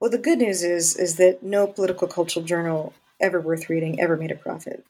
Well, 0.00 0.10
the 0.10 0.18
good 0.18 0.38
news 0.38 0.64
is 0.64 0.96
is 0.96 1.16
that 1.16 1.44
no 1.44 1.68
political 1.68 2.08
cultural 2.08 2.44
journal 2.44 2.94
ever 3.20 3.40
worth 3.40 3.68
reading 3.68 4.00
ever 4.00 4.16
made 4.16 4.32
a 4.32 4.36
profit, 4.36 4.84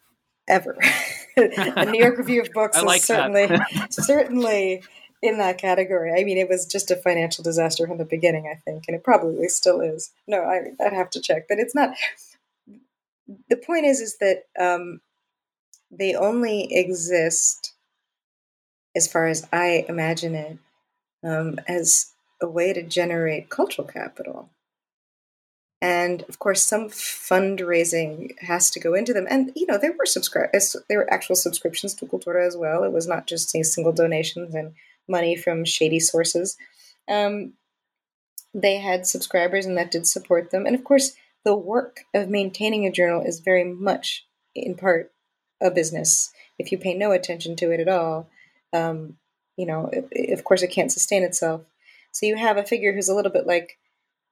ever. 0.48 0.76
the 1.36 1.88
New 1.90 2.00
York 2.00 2.18
Review 2.18 2.42
of 2.42 2.52
Books 2.52 2.80
like 2.82 3.00
is 3.00 3.04
certainly 3.04 3.48
certainly 3.90 4.82
in 5.22 5.38
that 5.38 5.58
category. 5.58 6.12
I 6.18 6.24
mean, 6.24 6.38
it 6.38 6.48
was 6.48 6.66
just 6.66 6.90
a 6.90 6.96
financial 6.96 7.42
disaster 7.42 7.86
from 7.86 7.98
the 7.98 8.04
beginning, 8.04 8.50
I 8.50 8.56
think, 8.56 8.84
and 8.86 8.96
it 8.96 9.04
probably 9.04 9.48
still 9.48 9.80
is. 9.80 10.12
No, 10.26 10.42
I, 10.42 10.72
I'd 10.84 10.92
have 10.92 11.10
to 11.10 11.20
check, 11.20 11.46
but 11.48 11.58
it's 11.58 11.74
not. 11.74 11.94
The 13.48 13.56
point 13.56 13.84
is, 13.84 14.00
is 14.00 14.18
that 14.18 14.44
um, 14.58 15.00
they 15.90 16.14
only 16.14 16.68
exist, 16.70 17.74
as 18.96 19.10
far 19.10 19.26
as 19.26 19.46
I 19.52 19.84
imagine 19.88 20.34
it, 20.34 20.58
um, 21.24 21.58
as 21.66 22.12
a 22.40 22.48
way 22.48 22.72
to 22.72 22.82
generate 22.82 23.50
cultural 23.50 23.86
capital. 23.86 24.50
And 25.80 26.24
of 26.28 26.38
course, 26.40 26.66
some 26.66 26.88
fundraising 26.88 28.32
has 28.40 28.70
to 28.70 28.80
go 28.80 28.94
into 28.94 29.12
them. 29.12 29.26
And 29.30 29.52
you 29.54 29.66
know, 29.66 29.78
there 29.78 29.92
were 29.92 30.04
subscri- 30.04 30.50
there 30.88 30.98
were 30.98 31.12
actual 31.12 31.36
subscriptions 31.36 31.94
to 31.94 32.06
Kultura 32.06 32.46
as 32.46 32.56
well. 32.56 32.82
It 32.82 32.92
was 32.92 33.06
not 33.06 33.26
just 33.26 33.50
say, 33.50 33.62
single 33.62 33.92
donations 33.92 34.54
and 34.54 34.74
money 35.08 35.36
from 35.36 35.64
shady 35.64 36.00
sources. 36.00 36.56
Um, 37.08 37.54
they 38.52 38.78
had 38.78 39.06
subscribers, 39.06 39.66
and 39.66 39.76
that 39.78 39.90
did 39.90 40.06
support 40.06 40.50
them. 40.50 40.66
And 40.66 40.74
of 40.74 40.82
course, 40.82 41.12
the 41.44 41.54
work 41.54 42.00
of 42.12 42.28
maintaining 42.28 42.86
a 42.86 42.92
journal 42.92 43.22
is 43.24 43.40
very 43.40 43.64
much, 43.64 44.26
in 44.54 44.74
part, 44.74 45.12
a 45.62 45.70
business. 45.70 46.32
If 46.58 46.72
you 46.72 46.78
pay 46.78 46.94
no 46.94 47.12
attention 47.12 47.56
to 47.56 47.70
it 47.70 47.80
at 47.80 47.88
all, 47.88 48.28
um, 48.72 49.16
you 49.56 49.66
know, 49.66 49.90
it, 49.92 50.32
of 50.36 50.44
course, 50.44 50.62
it 50.62 50.68
can't 50.68 50.92
sustain 50.92 51.22
itself. 51.22 51.62
So 52.12 52.26
you 52.26 52.36
have 52.36 52.56
a 52.56 52.64
figure 52.64 52.92
who's 52.92 53.08
a 53.08 53.14
little 53.14 53.32
bit 53.32 53.46
like 53.46 53.78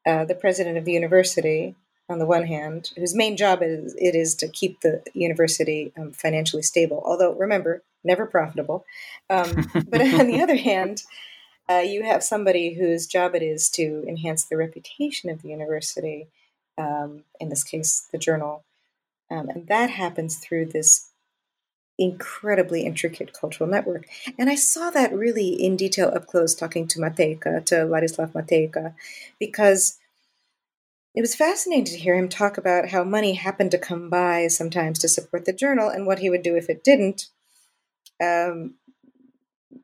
uh, 0.07 0.25
the 0.25 0.35
president 0.35 0.79
of 0.79 0.85
the 0.85 0.93
university 0.93 1.75
on 2.09 2.19
the 2.21 2.27
one 2.27 2.47
hand, 2.47 2.93
whose 2.97 3.15
main 3.15 3.37
job 3.37 3.63
is 3.63 3.95
it 3.99 4.15
is 4.15 4.35
to 4.37 4.49
keep 4.49 4.81
the 4.81 5.03
university 5.13 5.93
um, 5.99 6.13
financially 6.13 6.63
stable. 6.63 7.03
Although 7.05 7.33
remember, 7.33 7.83
never 8.05 8.27
profitable. 8.27 8.85
Um, 9.29 9.69
but 9.89 10.01
on 10.01 10.29
the 10.29 10.41
other 10.41 10.57
hand, 10.57 11.03
uh, 11.69 11.83
you 11.85 12.05
have 12.05 12.23
somebody 12.23 12.75
whose 12.75 13.07
job 13.07 13.35
it 13.35 13.43
is 13.43 13.69
to 13.71 14.05
enhance 14.07 14.45
the 14.45 14.57
reputation 14.57 15.31
of 15.31 15.43
the 15.43 15.49
university. 15.49 16.29
Um, 16.79 17.25
in 17.41 17.49
this 17.49 17.65
case, 17.65 18.07
the 18.13 18.19
journal, 18.19 18.63
um, 19.31 19.49
and 19.49 19.67
that 19.67 19.91
happens 19.91 20.37
through 20.37 20.67
this 20.67 21.11
incredibly 21.99 22.83
intricate 22.85 23.33
cultural 23.33 23.69
network. 23.69 24.07
And 24.39 24.51
I 24.51 24.55
saw 24.55 24.91
that 24.91 25.15
really 25.15 25.49
in 25.51 25.77
detail 25.77 26.13
up 26.15 26.27
close 26.27 26.55
talking 26.55 26.87
to 26.89 26.99
Matejka, 26.99 27.65
to 27.67 27.75
Ladislav 27.77 28.33
Matejka, 28.33 28.95
because 29.39 29.99
it 31.15 31.23
was 31.23 31.35
fascinating 31.35 31.87
to 31.87 31.97
hear 31.97 32.15
him 32.15 32.29
talk 32.29 32.59
about 32.59 32.91
how 32.91 33.03
money 33.03 33.33
happened 33.35 33.71
to 33.71 33.79
come 33.79 34.11
by 34.11 34.49
sometimes 34.49 34.99
to 34.99 35.09
support 35.09 35.47
the 35.47 35.53
journal 35.53 35.89
and 35.89 36.07
what 36.07 36.19
he 36.19 36.29
would 36.29 36.43
do 36.43 36.57
if 36.57 36.69
it 36.69 36.85
didn't. 36.85 37.29
Um, 38.23 38.75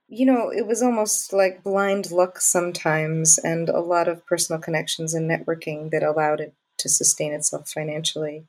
you 0.08 0.26
know, 0.26 0.50
it 0.50 0.66
was 0.66 0.82
almost 0.82 1.32
like 1.32 1.62
blind 1.62 2.10
luck 2.10 2.38
sometimes, 2.38 3.38
and 3.38 3.70
a 3.70 3.80
lot 3.80 4.08
of 4.08 4.26
personal 4.26 4.60
connections 4.60 5.14
and 5.14 5.30
networking 5.30 5.90
that 5.90 6.02
allowed 6.02 6.40
it 6.40 6.54
to 6.78 6.88
sustain 6.90 7.32
itself 7.32 7.70
financially. 7.70 8.44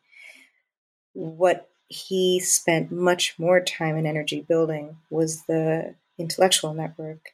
What 1.14 1.70
he 1.88 2.40
spent 2.40 2.92
much 2.92 3.36
more 3.38 3.60
time 3.60 3.96
and 3.96 4.08
energy 4.08 4.42
building 4.42 4.98
was 5.10 5.44
the 5.44 5.96
intellectual 6.18 6.74
network 6.74 7.34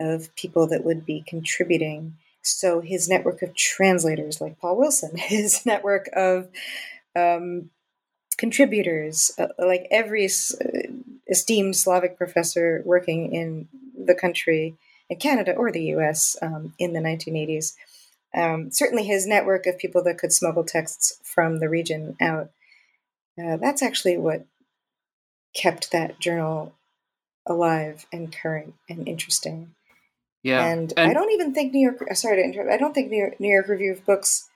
of 0.00 0.34
people 0.36 0.66
that 0.68 0.84
would 0.84 1.06
be 1.06 1.24
contributing. 1.26 2.16
So 2.42 2.80
his 2.80 3.08
network 3.08 3.42
of 3.42 3.54
translators, 3.54 4.40
like 4.40 4.58
Paul 4.58 4.76
Wilson, 4.76 5.12
his 5.16 5.64
network 5.64 6.08
of 6.14 6.48
um, 7.14 7.70
contributors, 8.36 9.30
uh, 9.38 9.48
like 9.58 9.86
every 9.90 10.26
uh, 10.26 10.92
esteemed 11.28 11.76
Slavic 11.76 12.18
professor 12.18 12.82
working 12.84 13.34
in 13.34 13.68
the 13.96 14.14
country, 14.14 14.76
in 15.08 15.18
Canada 15.18 15.52
or 15.52 15.72
the 15.72 15.94
US 15.94 16.36
um, 16.42 16.74
in 16.78 16.92
the 16.92 17.00
1980s. 17.00 17.74
Um, 18.34 18.70
certainly 18.70 19.04
his 19.04 19.26
network 19.26 19.66
of 19.66 19.78
people 19.78 20.02
that 20.04 20.18
could 20.18 20.32
smuggle 20.32 20.64
texts 20.64 21.18
from 21.22 21.58
the 21.58 21.68
region 21.70 22.16
out 22.20 22.50
uh, 23.42 23.56
that's 23.56 23.82
actually 23.82 24.16
what 24.16 24.46
kept 25.54 25.92
that 25.92 26.18
journal 26.18 26.74
alive 27.46 28.06
and 28.12 28.34
current 28.34 28.74
and 28.88 29.06
interesting. 29.08 29.74
Yeah, 30.42 30.64
and, 30.64 30.92
and 30.96 31.10
I 31.10 31.14
don't 31.14 31.32
even 31.32 31.54
think 31.54 31.72
New 31.72 31.80
York. 31.80 32.14
Sorry 32.14 32.36
to 32.36 32.44
interrupt. 32.44 32.70
I 32.70 32.76
don't 32.76 32.94
think 32.94 33.10
New 33.10 33.18
York, 33.18 33.40
New 33.40 33.52
York 33.52 33.68
Review 33.68 33.92
of 33.92 34.04
Books 34.04 34.48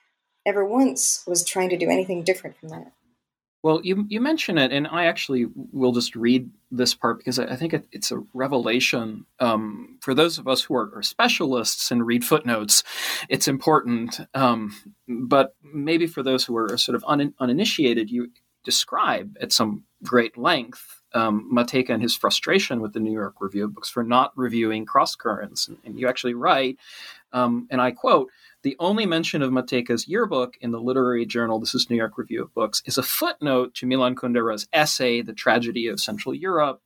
ever 0.47 0.65
once 0.65 1.25
was 1.27 1.45
trying 1.45 1.71
to 1.71 1.77
do 1.77 1.91
anything 1.91 2.23
different 2.23 2.57
from 2.59 2.71
that. 2.71 2.93
Well, 3.63 3.81
you 3.85 4.07
you 4.09 4.21
mention 4.23 4.57
it, 4.57 4.73
and 4.73 4.87
I 4.87 5.05
actually 5.05 5.47
will 5.55 5.93
just 5.93 6.17
read 6.17 6.49
this 6.71 6.95
part 6.95 7.19
because 7.19 7.39
I, 7.39 7.45
I 7.45 7.57
think 7.57 7.75
it, 7.75 7.87
it's 7.93 8.11
a 8.11 8.23
revelation 8.33 9.27
um, 9.39 9.99
for 10.01 10.15
those 10.15 10.39
of 10.39 10.49
us 10.49 10.63
who 10.63 10.75
are, 10.77 10.91
are, 10.95 11.03
specialists 11.03 11.91
and 11.91 12.07
read 12.07 12.25
footnotes. 12.25 12.83
It's 13.29 13.49
important, 13.49 14.21
um, 14.33 14.75
but 15.07 15.57
maybe 15.63 16.07
for 16.07 16.23
those 16.23 16.45
who 16.45 16.57
are 16.57 16.79
sort 16.79 16.97
of 16.97 17.05
un, 17.07 17.35
uninitiated, 17.39 18.11
you 18.11 18.31
describe 18.65 19.37
at 19.41 19.53
some 19.53 19.85
great 20.03 20.37
length 20.37 21.01
um, 21.13 21.51
Matejka 21.53 21.91
and 21.91 22.03
his 22.03 22.17
frustration 22.17 22.81
with 22.81 22.93
the 22.93 23.01
New 23.01 23.13
York 23.13 23.35
Review 23.41 23.65
of 23.65 23.75
Books 23.75 23.91
for 23.91 24.05
not 24.05 24.33
reviewing 24.37 24.87
cross 24.87 25.17
currents. 25.17 25.69
And, 25.69 25.79
and, 25.85 25.99
you 25.99 26.09
actually 26.09 26.35
write, 26.35 26.79
um, 27.33 27.67
and 27.71 27.81
I 27.81 27.91
quote, 27.91 28.31
the 28.63 28.77
only 28.79 29.07
mention 29.07 29.43
of 29.43 29.51
Matejka's 29.51 30.07
yearbook 30.07 30.57
in 30.61 30.71
the 30.71 30.81
literary 30.81 31.27
journal, 31.27 31.59
this 31.59 31.75
is 31.75 31.89
New 31.89 31.97
York 31.97 32.17
Review 32.19 32.43
of 32.43 32.55
Books, 32.55 32.83
is 32.87 32.99
a 32.99 33.03
footnote 33.03 33.75
to 33.75 33.87
Milan 33.87 34.15
Kundera's 34.15 34.69
essay, 34.73 35.23
The 35.23 35.33
Tragedy 35.33 35.89
of 35.89 35.99
Central 35.99 36.35
Europe, 36.35 36.81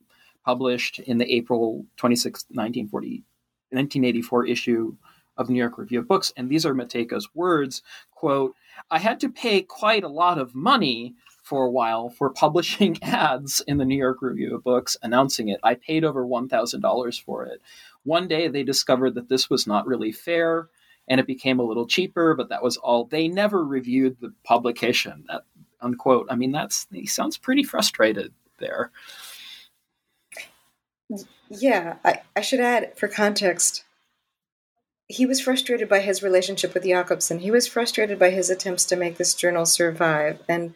published 0.44 1.00
in 1.00 1.18
the 1.18 1.30
April 1.34 1.84
26, 1.96 2.44
1940, 2.48 3.24
1984 3.70 4.46
issue 4.46 4.96
of 5.36 5.50
New 5.50 5.58
York 5.58 5.78
Review 5.78 5.98
of 5.98 6.08
Books. 6.08 6.32
And 6.36 6.48
these 6.48 6.64
are 6.64 6.74
Matejka's 6.74 7.28
words, 7.34 7.82
quote, 8.12 8.54
I 8.90 8.98
had 8.98 9.20
to 9.20 9.28
pay 9.28 9.62
quite 9.62 10.04
a 10.04 10.08
lot 10.08 10.38
of 10.38 10.54
money 10.54 11.14
for 11.44 11.64
a 11.64 11.70
while 11.70 12.08
for 12.08 12.30
publishing 12.30 12.98
ads 13.02 13.60
in 13.68 13.78
the 13.78 13.84
New 13.84 13.96
York 13.96 14.22
Review 14.22 14.56
of 14.56 14.64
Books 14.64 14.96
announcing 15.02 15.48
it. 15.48 15.60
I 15.62 15.74
paid 15.74 16.02
over 16.02 16.24
$1,000 16.24 17.22
for 17.22 17.44
it. 17.44 17.60
One 18.02 18.26
day 18.26 18.48
they 18.48 18.62
discovered 18.64 19.14
that 19.14 19.28
this 19.28 19.48
was 19.48 19.66
not 19.66 19.86
really 19.86 20.10
fair 20.10 20.68
and 21.06 21.20
it 21.20 21.26
became 21.26 21.60
a 21.60 21.64
little 21.64 21.86
cheaper, 21.86 22.34
but 22.34 22.48
that 22.48 22.62
was 22.62 22.78
all. 22.78 23.04
They 23.04 23.28
never 23.28 23.62
reviewed 23.62 24.16
the 24.20 24.32
publication. 24.42 25.24
That 25.28 25.44
unquote. 25.82 26.26
I 26.30 26.36
mean, 26.36 26.50
that's 26.50 26.86
he 26.90 27.06
sounds 27.06 27.36
pretty 27.36 27.62
frustrated 27.62 28.32
there. 28.58 28.90
Yeah, 31.50 31.96
I, 32.04 32.22
I 32.34 32.40
should 32.40 32.60
add 32.60 32.96
for 32.96 33.06
context. 33.06 33.84
He 35.06 35.26
was 35.26 35.42
frustrated 35.42 35.90
by 35.90 36.00
his 36.00 36.22
relationship 36.22 36.72
with 36.72 36.84
Jakobson. 36.84 37.40
He 37.40 37.50
was 37.50 37.66
frustrated 37.66 38.18
by 38.18 38.30
his 38.30 38.48
attempts 38.48 38.86
to 38.86 38.96
make 38.96 39.18
this 39.18 39.34
journal 39.34 39.66
survive. 39.66 40.42
And 40.48 40.74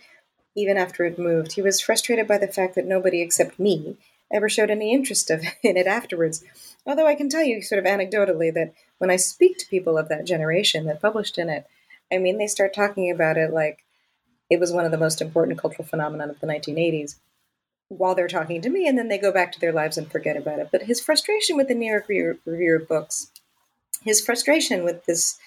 even 0.61 0.77
after 0.77 1.05
it 1.05 1.19
moved. 1.19 1.53
He 1.53 1.63
was 1.63 1.81
frustrated 1.81 2.27
by 2.27 2.39
the 2.39 2.49
fact 2.49 2.75
that 2.75 2.87
nobody 2.87 3.21
except 3.21 3.59
me 3.59 3.97
ever 4.33 4.49
showed 4.49 4.71
any 4.71 4.93
interest 4.93 5.31
of, 5.31 5.43
in 5.63 5.77
it 5.77 5.87
afterwards. 5.87 6.45
Although 6.87 7.07
I 7.07 7.15
can 7.15 7.29
tell 7.29 7.45
you, 7.45 7.63
sort 7.63 7.79
of 7.79 7.85
anecdotally, 7.85 8.53
that 8.55 8.73
when 8.99 9.11
I 9.11 9.17
speak 9.17 9.59
to 9.59 9.69
people 9.69 9.97
of 9.97 10.09
that 10.09 10.27
generation 10.27 10.87
that 10.87 11.03
published 11.03 11.39
in 11.39 11.49
it, 11.49 11.67
I 12.13 12.19
mean, 12.19 12.39
they 12.39 12.47
start 12.47 12.75
talking 12.75 13.11
about 13.11 13.37
it 13.37 13.53
like 13.53 13.85
it 14.51 14.59
was 14.59 14.73
one 14.73 14.85
of 14.85 14.91
the 14.91 14.99
most 14.99 15.21
important 15.21 15.59
cultural 15.59 15.87
phenomena 15.87 16.29
of 16.29 16.41
the 16.41 16.47
1980s 16.47 17.17
while 17.89 18.15
they're 18.15 18.29
talking 18.29 18.61
to 18.61 18.71
me, 18.71 18.87
and 18.87 18.99
then 18.99 19.09
they 19.09 19.19
go 19.19 19.33
back 19.33 19.53
to 19.53 19.61
their 19.61 19.73
lives 19.73 19.97
and 19.97 20.11
forget 20.11 20.37
about 20.37 20.59
it. 20.59 20.69
But 20.71 20.83
his 20.83 21.01
frustration 21.01 21.57
with 21.57 21.69
the 21.69 21.75
New 21.75 21.91
York 21.91 22.07
Review 22.09 22.77
of 22.77 22.89
Books, 22.89 23.31
his 24.03 24.21
frustration 24.21 24.85
with 24.85 25.07
this 25.07 25.39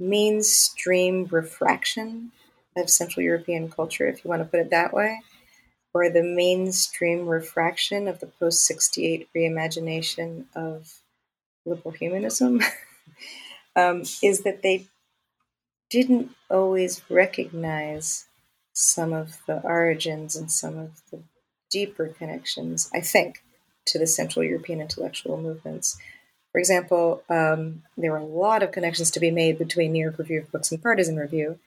mainstream 0.00 1.26
refraction 1.30 2.32
of 2.78 2.90
Central 2.90 3.24
European 3.24 3.70
culture, 3.70 4.06
if 4.06 4.24
you 4.24 4.28
want 4.28 4.42
to 4.42 4.48
put 4.48 4.60
it 4.60 4.70
that 4.70 4.92
way, 4.92 5.20
or 5.94 6.10
the 6.10 6.22
mainstream 6.22 7.26
refraction 7.26 8.08
of 8.08 8.20
the 8.20 8.26
post 8.26 8.64
68 8.64 9.28
reimagination 9.34 10.44
of 10.54 11.00
liberal 11.64 11.92
humanism, 11.92 12.60
um, 13.76 14.02
is 14.22 14.42
that 14.42 14.62
they 14.62 14.86
didn't 15.90 16.30
always 16.50 17.02
recognize 17.08 18.26
some 18.72 19.12
of 19.12 19.38
the 19.46 19.60
origins 19.62 20.36
and 20.36 20.50
some 20.52 20.78
of 20.78 21.02
the 21.10 21.20
deeper 21.70 22.08
connections, 22.08 22.90
I 22.94 23.00
think, 23.00 23.42
to 23.86 23.98
the 23.98 24.06
Central 24.06 24.44
European 24.44 24.80
intellectual 24.80 25.36
movements. 25.36 25.98
For 26.52 26.58
example, 26.58 27.22
um, 27.28 27.82
there 27.96 28.12
were 28.12 28.18
a 28.18 28.24
lot 28.24 28.62
of 28.62 28.72
connections 28.72 29.10
to 29.12 29.20
be 29.20 29.30
made 29.30 29.58
between 29.58 29.92
New 29.92 30.02
York 30.02 30.18
Review 30.18 30.40
of 30.40 30.52
Books 30.52 30.70
and 30.70 30.82
Partisan 30.82 31.16
Review, 31.16 31.58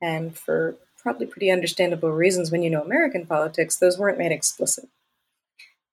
and 0.00 0.36
for 0.36 0.76
probably 0.98 1.26
pretty 1.26 1.50
understandable 1.50 2.12
reasons, 2.12 2.50
when 2.50 2.62
you 2.62 2.70
know 2.70 2.82
American 2.82 3.26
politics, 3.26 3.76
those 3.76 3.98
weren't 3.98 4.18
made 4.18 4.32
explicit. 4.32 4.88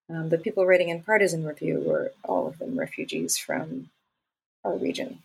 Um, 0.10 0.30
the 0.30 0.38
people 0.38 0.66
writing 0.66 0.90
in 0.90 1.04
Partisan 1.04 1.46
Review 1.46 1.84
were 1.86 2.14
all 2.24 2.48
of 2.48 2.60
them 2.60 2.80
refugees 2.80 3.38
from 3.38 3.90
our 4.64 4.76
region. 4.76 5.20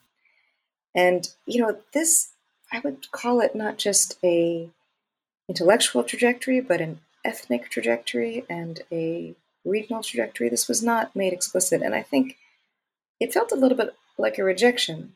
And, 0.94 1.28
you 1.46 1.60
know, 1.60 1.78
this 1.92 2.32
I 2.72 2.80
would 2.80 3.10
call 3.12 3.40
it 3.40 3.54
not 3.54 3.76
just 3.76 4.18
a 4.24 4.70
intellectual 5.48 6.02
trajectory, 6.02 6.60
but 6.60 6.80
an 6.80 7.00
ethnic 7.24 7.68
trajectory 7.68 8.44
and 8.48 8.80
a 8.90 9.34
regional 9.64 10.02
trajectory. 10.02 10.48
This 10.48 10.68
was 10.68 10.82
not 10.82 11.14
made 11.14 11.34
explicit, 11.34 11.82
and 11.82 11.94
I 11.94 12.02
think 12.02 12.38
it 13.20 13.32
felt 13.32 13.52
a 13.52 13.56
little 13.56 13.76
bit 13.76 13.94
like 14.16 14.38
a 14.38 14.44
rejection 14.44 15.12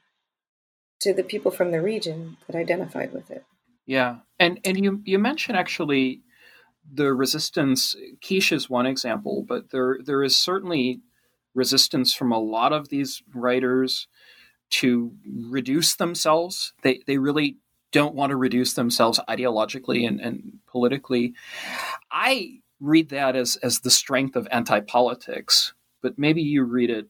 to 1.01 1.15
the 1.15 1.23
people 1.23 1.51
from 1.51 1.73
the 1.73 1.81
region 1.81 2.37
that 2.47 2.57
identified 2.57 3.13
with 3.13 3.31
it. 3.31 3.45
Yeah, 3.87 4.18
and 4.38 4.61
and 4.64 4.83
you 4.83 5.01
you 5.05 5.18
mentioned 5.18 5.57
actually 5.57 6.22
the 6.92 7.14
resistance. 7.14 7.96
Kiš 8.20 8.53
is 8.53 8.70
one 8.70 8.87
example, 8.87 9.44
but 9.49 9.70
there 9.70 9.99
there 10.05 10.22
is 10.22 10.37
certainly 10.37 11.01
resistance 11.55 12.12
from 12.14 12.33
a 12.33 12.38
lot 12.38 12.72
of 12.72 12.88
these 12.88 13.22
writers 13.35 14.09
to 14.70 15.12
reduce 15.49 15.96
themselves. 15.96 16.72
They 16.83 17.01
they 17.07 17.18
really 17.18 17.59
don't 17.92 18.14
want 18.14 18.31
to 18.31 18.37
reduce 18.37 18.75
themselves 18.75 19.20
ideologically 19.29 20.07
and, 20.07 20.20
and 20.20 20.59
politically. 20.66 21.35
I 22.11 22.61
read 22.81 23.11
that 23.11 23.37
as 23.37 23.57
as 23.57 23.81
the 23.81 23.90
strength 23.90 24.37
of 24.37 24.49
anti 24.51 24.81
politics, 24.81 25.75
but 26.03 26.18
maybe 26.18 26.42
you 26.42 26.64
read 26.64 26.90
it 26.90 27.09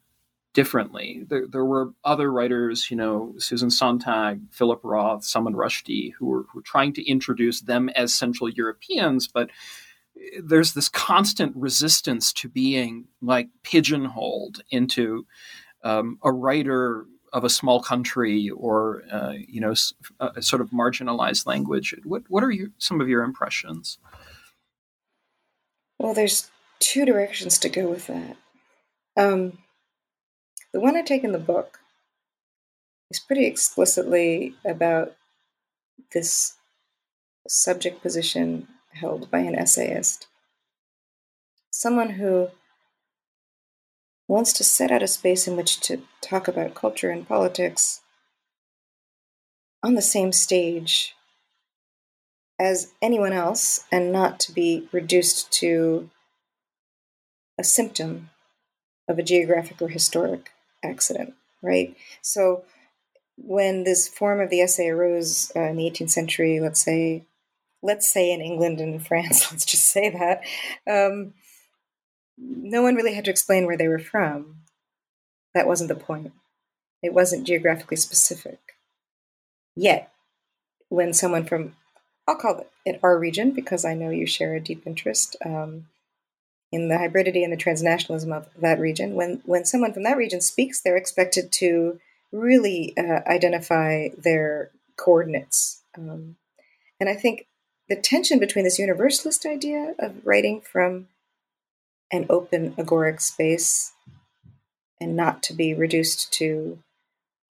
differently. 0.56 1.22
There, 1.28 1.46
there 1.46 1.66
were 1.66 1.92
other 2.02 2.32
writers, 2.32 2.90
you 2.90 2.96
know, 2.96 3.34
Susan 3.36 3.68
Sontag, 3.68 4.40
Philip 4.50 4.80
Roth, 4.82 5.22
Salman 5.22 5.52
Rushdie, 5.52 6.14
who 6.18 6.24
were, 6.24 6.46
who 6.50 6.60
were 6.60 6.62
trying 6.62 6.94
to 6.94 7.06
introduce 7.06 7.60
them 7.60 7.90
as 7.90 8.14
Central 8.14 8.48
Europeans, 8.48 9.28
but 9.28 9.50
there's 10.42 10.72
this 10.72 10.88
constant 10.88 11.54
resistance 11.54 12.32
to 12.32 12.48
being 12.48 13.04
like 13.20 13.48
pigeonholed 13.64 14.62
into 14.70 15.26
um, 15.84 16.18
a 16.24 16.32
writer 16.32 17.04
of 17.34 17.44
a 17.44 17.50
small 17.50 17.82
country 17.82 18.48
or 18.48 19.02
uh, 19.12 19.34
you 19.46 19.60
know 19.60 19.74
a 20.20 20.40
sort 20.40 20.62
of 20.62 20.70
marginalized 20.70 21.46
language. 21.46 21.94
What 22.04 22.22
what 22.28 22.42
are 22.42 22.50
you, 22.50 22.72
some 22.78 23.02
of 23.02 23.10
your 23.10 23.22
impressions? 23.24 23.98
Well, 25.98 26.14
there's 26.14 26.50
two 26.78 27.04
directions 27.04 27.58
to 27.58 27.68
go 27.68 27.90
with 27.90 28.06
that. 28.06 28.36
Um, 29.18 29.58
the 30.72 30.80
one 30.80 30.96
I 30.96 31.02
take 31.02 31.24
in 31.24 31.32
the 31.32 31.38
book 31.38 31.80
is 33.10 33.20
pretty 33.20 33.46
explicitly 33.46 34.54
about 34.64 35.14
this 36.12 36.56
subject 37.48 38.02
position 38.02 38.68
held 38.92 39.30
by 39.30 39.40
an 39.40 39.54
essayist. 39.54 40.26
Someone 41.70 42.10
who 42.10 42.48
wants 44.28 44.52
to 44.54 44.64
set 44.64 44.90
out 44.90 45.02
a 45.02 45.08
space 45.08 45.46
in 45.46 45.56
which 45.56 45.80
to 45.80 46.02
talk 46.20 46.48
about 46.48 46.74
culture 46.74 47.10
and 47.10 47.28
politics 47.28 48.00
on 49.82 49.94
the 49.94 50.02
same 50.02 50.32
stage 50.32 51.14
as 52.58 52.92
anyone 53.00 53.32
else 53.32 53.84
and 53.92 54.10
not 54.10 54.40
to 54.40 54.52
be 54.52 54.88
reduced 54.90 55.52
to 55.52 56.10
a 57.58 57.64
symptom 57.64 58.30
of 59.06 59.18
a 59.18 59.22
geographic 59.22 59.80
or 59.80 59.88
historic 59.88 60.50
accident, 60.86 61.34
right? 61.62 61.96
So 62.22 62.64
when 63.36 63.84
this 63.84 64.08
form 64.08 64.40
of 64.40 64.50
the 64.50 64.60
essay 64.60 64.88
arose 64.88 65.52
uh, 65.54 65.60
in 65.60 65.76
the 65.76 65.90
18th 65.90 66.10
century, 66.10 66.60
let's 66.60 66.82
say, 66.82 67.24
let's 67.82 68.10
say 68.10 68.32
in 68.32 68.40
England 68.40 68.80
and 68.80 69.06
France, 69.06 69.50
let's 69.52 69.64
just 69.64 69.90
say 69.90 70.08
that, 70.10 70.42
um, 70.90 71.34
no 72.38 72.82
one 72.82 72.94
really 72.94 73.14
had 73.14 73.24
to 73.24 73.30
explain 73.30 73.66
where 73.66 73.76
they 73.76 73.88
were 73.88 73.98
from. 73.98 74.56
That 75.54 75.66
wasn't 75.66 75.88
the 75.88 75.94
point. 75.94 76.32
It 77.02 77.14
wasn't 77.14 77.46
geographically 77.46 77.96
specific. 77.96 78.58
Yet, 79.74 80.10
when 80.88 81.12
someone 81.12 81.44
from, 81.44 81.76
I'll 82.26 82.36
call 82.36 82.66
it 82.84 83.00
our 83.02 83.18
region 83.18 83.52
because 83.52 83.84
I 83.84 83.94
know 83.94 84.10
you 84.10 84.26
share 84.26 84.54
a 84.54 84.60
deep 84.60 84.86
interest 84.86 85.36
um, 85.44 85.86
in 86.72 86.88
the 86.88 86.96
hybridity 86.96 87.44
and 87.44 87.52
the 87.52 87.56
transnationalism 87.56 88.32
of 88.32 88.48
that 88.60 88.80
region, 88.80 89.14
when, 89.14 89.40
when 89.44 89.64
someone 89.64 89.92
from 89.92 90.02
that 90.02 90.16
region 90.16 90.40
speaks, 90.40 90.80
they're 90.80 90.96
expected 90.96 91.52
to 91.52 92.00
really 92.32 92.92
uh, 92.98 93.20
identify 93.26 94.08
their 94.18 94.70
coordinates. 94.96 95.82
Um, 95.96 96.36
and 96.98 97.08
I 97.08 97.14
think 97.14 97.46
the 97.88 97.96
tension 97.96 98.38
between 98.38 98.64
this 98.64 98.78
universalist 98.78 99.46
idea 99.46 99.94
of 99.98 100.24
writing 100.24 100.60
from 100.60 101.08
an 102.12 102.26
open 102.28 102.72
agoric 102.72 103.20
space 103.20 103.92
and 105.00 105.16
not 105.16 105.42
to 105.44 105.54
be 105.54 105.74
reduced 105.74 106.32
to 106.34 106.78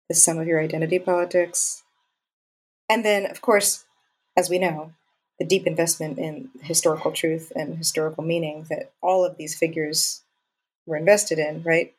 the 0.08 0.16
sum 0.16 0.38
of 0.38 0.48
your 0.48 0.62
identity 0.62 1.00
politics. 1.00 1.84
And 2.90 3.06
then, 3.06 3.26
of 3.26 3.42
course, 3.42 3.86
as 4.36 4.50
we 4.50 4.60
know, 4.60 4.94
the 5.40 5.46
deep 5.46 5.66
investment 5.66 6.20
in 6.20 6.50
historical 6.62 7.12
truth 7.12 7.52
and 7.56 7.78
historical 7.78 8.24
meaning 8.24 8.66
that 8.70 8.92
all 9.02 9.24
of 9.24 9.38
these 9.38 9.58
figures 9.58 10.22
were 10.86 10.98
invested 10.98 11.40
in, 11.40 11.64
right? 11.64 11.94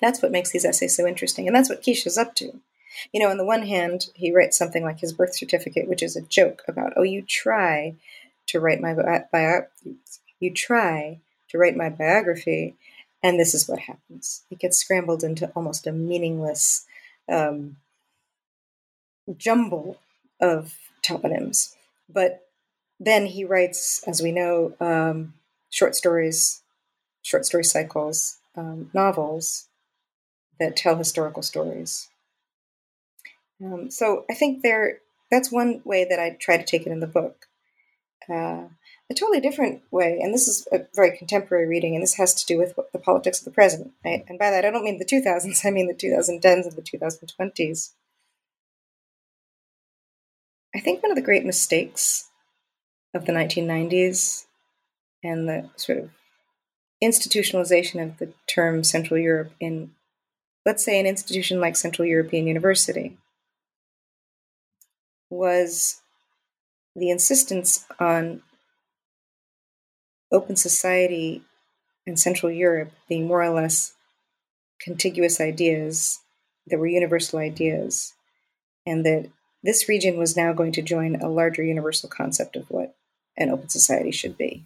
That's 0.00 0.22
what 0.22 0.32
makes 0.32 0.50
these 0.50 0.64
essays 0.64 0.96
so 0.96 1.06
interesting. 1.06 1.46
And 1.46 1.54
that's 1.54 1.68
what 1.68 1.82
Kiš 1.82 2.06
is 2.06 2.16
up 2.16 2.34
to. 2.36 2.60
You 3.12 3.20
know, 3.20 3.30
on 3.30 3.38
the 3.38 3.44
one 3.44 3.62
hand, 3.62 4.06
he 4.14 4.32
writes 4.32 4.56
something 4.56 4.84
like 4.84 5.00
his 5.00 5.12
birth 5.12 5.34
certificate, 5.34 5.88
which 5.88 6.02
is 6.02 6.14
a 6.14 6.22
joke 6.22 6.62
about, 6.68 6.92
oh, 6.96 7.02
you 7.02 7.22
try 7.22 7.94
to 8.48 8.60
write 8.60 8.80
my 8.80 8.94
bio, 9.32 9.66
you 10.40 10.52
try 10.52 11.18
to 11.48 11.58
write 11.58 11.76
my 11.76 11.88
biography, 11.88 12.74
and 13.22 13.38
this 13.38 13.54
is 13.54 13.68
what 13.68 13.78
happens. 13.80 14.42
It 14.50 14.58
gets 14.58 14.78
scrambled 14.78 15.24
into 15.24 15.50
almost 15.54 15.86
a 15.86 15.92
meaningless 15.92 16.84
um, 17.28 17.76
jumble 19.36 19.98
of 20.40 20.76
toponyms. 21.02 21.74
But 22.08 22.46
then 23.04 23.26
he 23.26 23.44
writes, 23.44 24.02
as 24.06 24.22
we 24.22 24.30
know, 24.30 24.74
um, 24.80 25.34
short 25.70 25.96
stories, 25.96 26.62
short 27.22 27.44
story 27.44 27.64
cycles, 27.64 28.38
um, 28.56 28.90
novels 28.94 29.66
that 30.60 30.76
tell 30.76 30.96
historical 30.96 31.42
stories. 31.42 32.08
Um, 33.60 33.90
so 33.90 34.24
I 34.30 34.34
think 34.34 34.62
there 34.62 35.00
that's 35.30 35.50
one 35.50 35.80
way 35.84 36.04
that 36.08 36.20
I 36.20 36.36
try 36.38 36.56
to 36.56 36.64
take 36.64 36.86
it 36.86 36.92
in 36.92 37.00
the 37.00 37.06
book. 37.06 37.46
Uh, 38.28 38.68
a 39.10 39.14
totally 39.14 39.40
different 39.40 39.82
way, 39.90 40.20
and 40.22 40.32
this 40.32 40.46
is 40.46 40.68
a 40.70 40.86
very 40.94 41.16
contemporary 41.16 41.66
reading, 41.66 41.94
and 41.94 42.02
this 42.02 42.14
has 42.14 42.34
to 42.34 42.46
do 42.46 42.56
with 42.56 42.74
the 42.92 42.98
politics 42.98 43.40
of 43.40 43.44
the 43.44 43.50
present. 43.50 43.92
Right? 44.04 44.24
And 44.28 44.38
by 44.38 44.50
that, 44.50 44.64
I 44.64 44.70
don't 44.70 44.84
mean 44.84 44.98
the 44.98 45.04
2000s, 45.04 45.64
I 45.66 45.70
mean 45.70 45.88
the 45.88 45.94
2010s 45.94 46.66
and 46.66 46.72
the 46.72 46.82
2020s. 46.82 47.90
I 50.74 50.80
think 50.80 51.02
one 51.02 51.10
of 51.10 51.16
the 51.16 51.22
great 51.22 51.44
mistakes 51.44 52.30
of 53.14 53.26
the 53.26 53.32
1990s 53.32 54.46
and 55.22 55.48
the 55.48 55.68
sort 55.76 55.98
of 55.98 56.10
institutionalization 57.02 58.02
of 58.02 58.18
the 58.18 58.32
term 58.46 58.84
Central 58.84 59.18
Europe 59.18 59.52
in, 59.60 59.90
let's 60.64 60.84
say, 60.84 60.98
an 60.98 61.06
institution 61.06 61.60
like 61.60 61.76
Central 61.76 62.06
European 62.06 62.46
University 62.46 63.16
was 65.30 66.00
the 66.94 67.10
insistence 67.10 67.86
on 67.98 68.42
open 70.30 70.56
society 70.56 71.42
and 72.06 72.18
Central 72.18 72.50
Europe 72.50 72.90
being 73.08 73.26
more 73.26 73.42
or 73.42 73.50
less 73.50 73.94
contiguous 74.80 75.40
ideas 75.40 76.20
that 76.66 76.78
were 76.78 76.86
universal 76.86 77.38
ideas, 77.38 78.14
and 78.86 79.04
that 79.04 79.28
this 79.62 79.88
region 79.88 80.16
was 80.18 80.36
now 80.36 80.52
going 80.52 80.72
to 80.72 80.82
join 80.82 81.16
a 81.16 81.28
larger 81.28 81.62
universal 81.62 82.08
concept 82.08 82.56
of 82.56 82.68
what 82.70 82.94
an 83.36 83.50
open 83.50 83.68
society 83.68 84.10
should 84.10 84.36
be. 84.36 84.64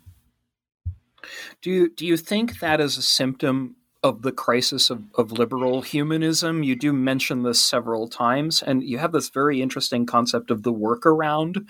Do 1.62 1.70
you, 1.70 1.90
do 1.90 2.06
you 2.06 2.16
think 2.16 2.60
that 2.60 2.80
is 2.80 2.96
a 2.96 3.02
symptom 3.02 3.76
of 4.02 4.22
the 4.22 4.32
crisis 4.32 4.90
of, 4.90 5.02
of 5.16 5.32
liberal 5.32 5.82
humanism? 5.82 6.62
You 6.62 6.76
do 6.76 6.92
mention 6.92 7.42
this 7.42 7.60
several 7.60 8.08
times, 8.08 8.62
and 8.62 8.84
you 8.84 8.98
have 8.98 9.12
this 9.12 9.28
very 9.28 9.60
interesting 9.60 10.06
concept 10.06 10.50
of 10.50 10.62
the 10.62 10.72
workaround, 10.72 11.68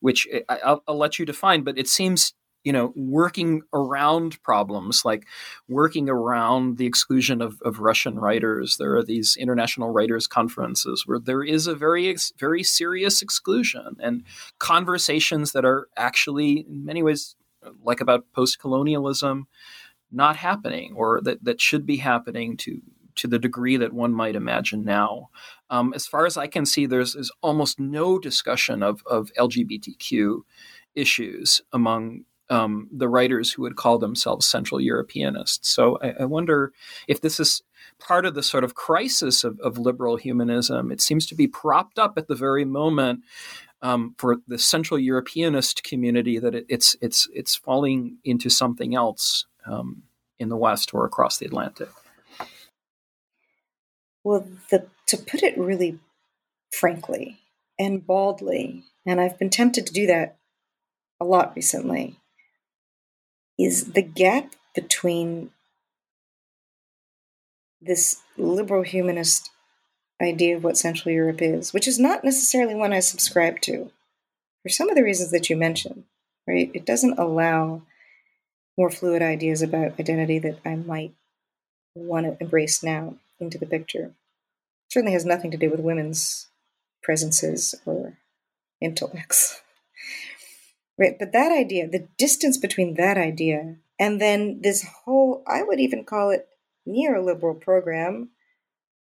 which 0.00 0.26
I, 0.48 0.58
will 0.64 0.82
I'll 0.88 0.96
let 0.96 1.18
you 1.18 1.26
define, 1.26 1.62
but 1.62 1.78
it 1.78 1.88
seems 1.88 2.32
you 2.64 2.72
know, 2.72 2.92
working 2.96 3.62
around 3.74 4.42
problems, 4.42 5.04
like 5.04 5.26
working 5.68 6.08
around 6.08 6.78
the 6.78 6.86
exclusion 6.86 7.42
of, 7.42 7.60
of 7.62 7.78
Russian 7.78 8.18
writers. 8.18 8.78
There 8.78 8.96
are 8.96 9.04
these 9.04 9.36
international 9.36 9.90
writers 9.90 10.26
conferences 10.26 11.04
where 11.06 11.18
there 11.18 11.44
is 11.44 11.66
a 11.66 11.74
very, 11.74 12.16
very 12.38 12.62
serious 12.62 13.20
exclusion 13.20 13.96
and 14.00 14.24
conversations 14.58 15.52
that 15.52 15.64
are 15.64 15.88
actually, 15.96 16.60
in 16.66 16.84
many 16.86 17.02
ways, 17.02 17.36
like 17.82 18.00
about 18.00 18.32
post 18.32 18.58
colonialism, 18.58 19.46
not 20.10 20.36
happening 20.36 20.94
or 20.96 21.20
that, 21.22 21.44
that 21.44 21.60
should 21.60 21.84
be 21.84 21.98
happening 21.98 22.56
to 22.56 22.80
to 23.16 23.28
the 23.28 23.38
degree 23.38 23.76
that 23.76 23.92
one 23.92 24.12
might 24.12 24.34
imagine 24.34 24.84
now. 24.84 25.28
Um, 25.70 25.92
as 25.94 26.04
far 26.04 26.26
as 26.26 26.36
I 26.36 26.48
can 26.48 26.66
see, 26.66 26.84
there's, 26.84 27.14
there's 27.14 27.30
almost 27.42 27.78
no 27.78 28.18
discussion 28.18 28.82
of, 28.82 29.04
of 29.06 29.30
LGBTQ 29.38 30.40
issues 30.96 31.60
among 31.72 32.24
um, 32.50 32.88
the 32.92 33.08
writers 33.08 33.52
who 33.52 33.62
would 33.62 33.76
call 33.76 33.98
themselves 33.98 34.46
Central 34.46 34.80
Europeanists. 34.80 35.66
So 35.66 35.98
I, 36.02 36.14
I, 36.20 36.24
wonder 36.26 36.72
if 37.08 37.20
this 37.20 37.40
is 37.40 37.62
part 37.98 38.26
of 38.26 38.34
the 38.34 38.42
sort 38.42 38.64
of 38.64 38.74
crisis 38.74 39.44
of, 39.44 39.58
of 39.60 39.78
liberal 39.78 40.16
humanism. 40.16 40.92
It 40.92 41.00
seems 41.00 41.26
to 41.28 41.34
be 41.34 41.46
propped 41.46 41.98
up 41.98 42.18
at 42.18 42.28
the 42.28 42.34
very 42.34 42.64
moment 42.64 43.20
um, 43.80 44.14
for 44.18 44.36
the 44.46 44.58
Central 44.58 44.98
Europeanist 44.98 45.84
community 45.84 46.38
that 46.38 46.54
it, 46.54 46.66
it's 46.68 46.96
it's 47.00 47.28
it's 47.32 47.54
falling 47.54 48.18
into 48.24 48.48
something 48.50 48.94
else 48.94 49.46
um, 49.66 50.02
in 50.38 50.48
the 50.48 50.56
West 50.56 50.92
or 50.94 51.04
across 51.04 51.38
the 51.38 51.46
Atlantic. 51.46 51.88
Well, 54.22 54.46
the, 54.70 54.86
to 55.08 55.16
put 55.18 55.42
it 55.42 55.56
really 55.58 55.98
frankly 56.72 57.38
and 57.78 58.06
baldly, 58.06 58.84
and 59.04 59.20
I've 59.20 59.38
been 59.38 59.50
tempted 59.50 59.86
to 59.86 59.92
do 59.92 60.06
that 60.06 60.38
a 61.20 61.24
lot 61.24 61.52
recently, 61.54 62.16
is 63.58 63.92
the 63.92 64.02
gap 64.02 64.54
between 64.74 65.50
this 67.80 68.22
liberal 68.36 68.82
humanist 68.82 69.50
idea 70.20 70.56
of 70.56 70.64
what 70.64 70.76
Central 70.76 71.12
Europe 71.12 71.42
is, 71.42 71.72
which 71.72 71.86
is 71.86 71.98
not 71.98 72.24
necessarily 72.24 72.74
one 72.74 72.92
I 72.92 73.00
subscribe 73.00 73.60
to, 73.62 73.90
for 74.62 74.68
some 74.68 74.88
of 74.88 74.96
the 74.96 75.04
reasons 75.04 75.30
that 75.30 75.50
you 75.50 75.56
mentioned, 75.56 76.04
right? 76.46 76.70
It 76.74 76.86
doesn't 76.86 77.18
allow 77.18 77.82
more 78.76 78.90
fluid 78.90 79.22
ideas 79.22 79.62
about 79.62 79.98
identity 80.00 80.38
that 80.40 80.58
I 80.64 80.76
might 80.76 81.14
want 81.94 82.26
to 82.26 82.36
embrace 82.42 82.82
now 82.82 83.16
into 83.38 83.58
the 83.58 83.66
picture. 83.66 84.06
It 84.06 84.92
certainly 84.92 85.12
has 85.12 85.24
nothing 85.24 85.50
to 85.52 85.56
do 85.56 85.70
with 85.70 85.80
women's 85.80 86.48
presences 87.02 87.74
or 87.86 88.14
intellects. 88.80 89.60
Right, 90.96 91.18
but 91.18 91.32
that 91.32 91.50
idea, 91.50 91.88
the 91.88 92.06
distance 92.18 92.56
between 92.56 92.94
that 92.94 93.18
idea 93.18 93.76
and 93.98 94.20
then 94.20 94.60
this 94.62 94.84
whole, 95.04 95.42
I 95.46 95.62
would 95.62 95.80
even 95.80 96.04
call 96.04 96.30
it 96.30 96.48
neoliberal 96.86 97.60
program 97.60 98.30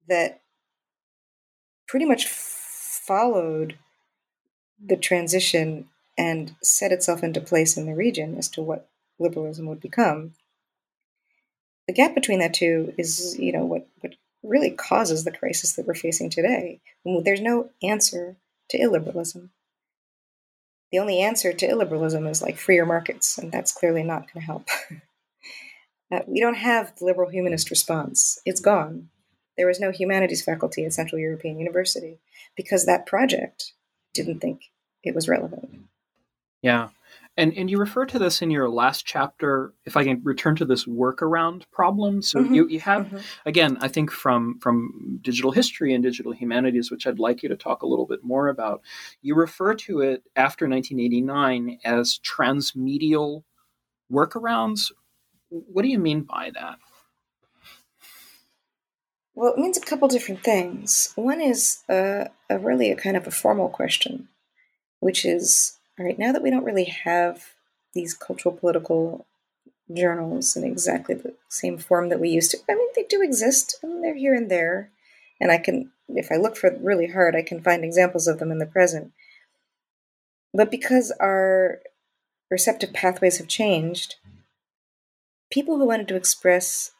that 0.07 0.41
pretty 1.87 2.05
much 2.05 2.27
followed 2.27 3.77
the 4.83 4.97
transition 4.97 5.87
and 6.17 6.55
set 6.61 6.91
itself 6.91 7.23
into 7.23 7.39
place 7.39 7.77
in 7.77 7.85
the 7.85 7.95
region 7.95 8.37
as 8.37 8.49
to 8.49 8.61
what 8.61 8.89
liberalism 9.19 9.67
would 9.67 9.79
become. 9.79 10.33
The 11.87 11.93
gap 11.93 12.15
between 12.15 12.39
that 12.39 12.53
two 12.53 12.93
is, 12.97 13.37
you 13.39 13.51
know, 13.51 13.65
what, 13.65 13.87
what 14.01 14.15
really 14.43 14.71
causes 14.71 15.23
the 15.23 15.31
crisis 15.31 15.73
that 15.73 15.87
we're 15.87 15.93
facing 15.93 16.29
today. 16.29 16.81
There's 17.05 17.41
no 17.41 17.69
answer 17.81 18.35
to 18.69 18.79
illiberalism 18.79 19.49
the 20.91 20.99
only 20.99 21.19
answer 21.19 21.53
to 21.53 21.67
illiberalism 21.67 22.29
is 22.29 22.41
like 22.41 22.57
freer 22.57 22.85
markets, 22.85 23.37
and 23.37 23.51
that's 23.51 23.71
clearly 23.71 24.03
not 24.03 24.31
going 24.31 24.41
to 24.41 24.45
help. 24.45 24.67
uh, 26.11 26.19
we 26.27 26.39
don't 26.39 26.55
have 26.55 26.95
the 26.97 27.05
liberal 27.05 27.29
humanist 27.29 27.69
response. 27.69 28.39
It's 28.45 28.61
gone. 28.61 29.09
There 29.57 29.67
was 29.67 29.79
no 29.79 29.91
humanities 29.91 30.43
faculty 30.43 30.85
at 30.85 30.93
Central 30.93 31.19
European 31.19 31.59
University 31.59 32.19
because 32.55 32.85
that 32.85 33.05
project 33.05 33.73
didn't 34.13 34.39
think 34.39 34.61
it 35.03 35.15
was 35.15 35.27
relevant. 35.27 35.69
Yeah. 36.61 36.89
And 37.37 37.53
and 37.55 37.69
you 37.69 37.77
refer 37.77 38.05
to 38.07 38.17
this 38.17 38.41
in 38.41 38.49
your 38.49 38.67
last 38.67 39.05
chapter. 39.05 39.73
If 39.85 39.95
I 39.95 40.03
can 40.03 40.21
return 40.23 40.55
to 40.55 40.65
this 40.65 40.85
workaround 40.85 41.63
problem, 41.71 42.23
so 42.23 42.39
mm-hmm. 42.39 42.53
you, 42.53 42.67
you 42.67 42.79
have 42.79 43.05
mm-hmm. 43.05 43.17
again, 43.45 43.77
I 43.79 43.87
think 43.87 44.11
from 44.11 44.57
from 44.59 45.19
digital 45.21 45.51
history 45.51 45.93
and 45.93 46.03
digital 46.03 46.31
humanities, 46.31 46.89
which 46.89 47.05
I'd 47.05 47.19
like 47.19 47.43
you 47.43 47.49
to 47.49 47.55
talk 47.55 47.83
a 47.83 47.87
little 47.87 48.07
bit 48.07 48.23
more 48.23 48.47
about. 48.47 48.81
You 49.21 49.35
refer 49.35 49.75
to 49.75 50.01
it 50.01 50.23
after 50.35 50.67
1989 50.67 51.79
as 51.85 52.19
transmedial 52.19 53.43
workarounds. 54.11 54.91
What 55.49 55.83
do 55.83 55.89
you 55.89 55.99
mean 55.99 56.21
by 56.21 56.51
that? 56.55 56.79
Well, 59.35 59.53
it 59.53 59.59
means 59.59 59.77
a 59.77 59.81
couple 59.81 60.07
different 60.07 60.43
things. 60.43 61.13
One 61.13 61.39
is 61.39 61.83
uh, 61.87 62.25
a 62.49 62.57
really 62.57 62.89
a 62.89 62.95
kind 62.95 63.15
of 63.15 63.27
a 63.27 63.31
formal 63.31 63.69
question, 63.69 64.29
which 64.99 65.23
is 65.23 65.76
all 65.97 66.05
right, 66.05 66.19
now 66.19 66.31
that 66.31 66.43
we 66.43 66.51
don't 66.51 66.63
really 66.63 66.85
have 66.85 67.53
these 67.93 68.13
cultural 68.13 68.55
political 68.55 69.25
journals 69.93 70.55
in 70.55 70.63
exactly 70.63 71.15
the 71.15 71.33
same 71.49 71.77
form 71.77 72.09
that 72.09 72.19
we 72.19 72.29
used 72.29 72.51
to, 72.51 72.57
I 72.69 72.75
mean, 72.75 72.87
they 72.95 73.03
do 73.03 73.21
exist 73.21 73.77
and 73.81 74.03
they're 74.03 74.15
here 74.15 74.35
and 74.35 74.51
there. 74.51 74.91
And 75.39 75.51
I 75.51 75.57
can, 75.57 75.91
if 76.09 76.31
I 76.31 76.35
look 76.35 76.55
for 76.55 76.75
really 76.79 77.07
hard, 77.07 77.35
I 77.35 77.41
can 77.41 77.61
find 77.61 77.83
examples 77.83 78.27
of 78.27 78.39
them 78.39 78.51
in 78.51 78.59
the 78.59 78.65
present. 78.65 79.11
But 80.53 80.71
because 80.71 81.11
our 81.19 81.79
receptive 82.49 82.93
pathways 82.93 83.37
have 83.37 83.47
changed, 83.47 84.15
people 85.51 85.77
who 85.77 85.85
wanted 85.85 86.07
to 86.09 86.15
express 86.15 86.91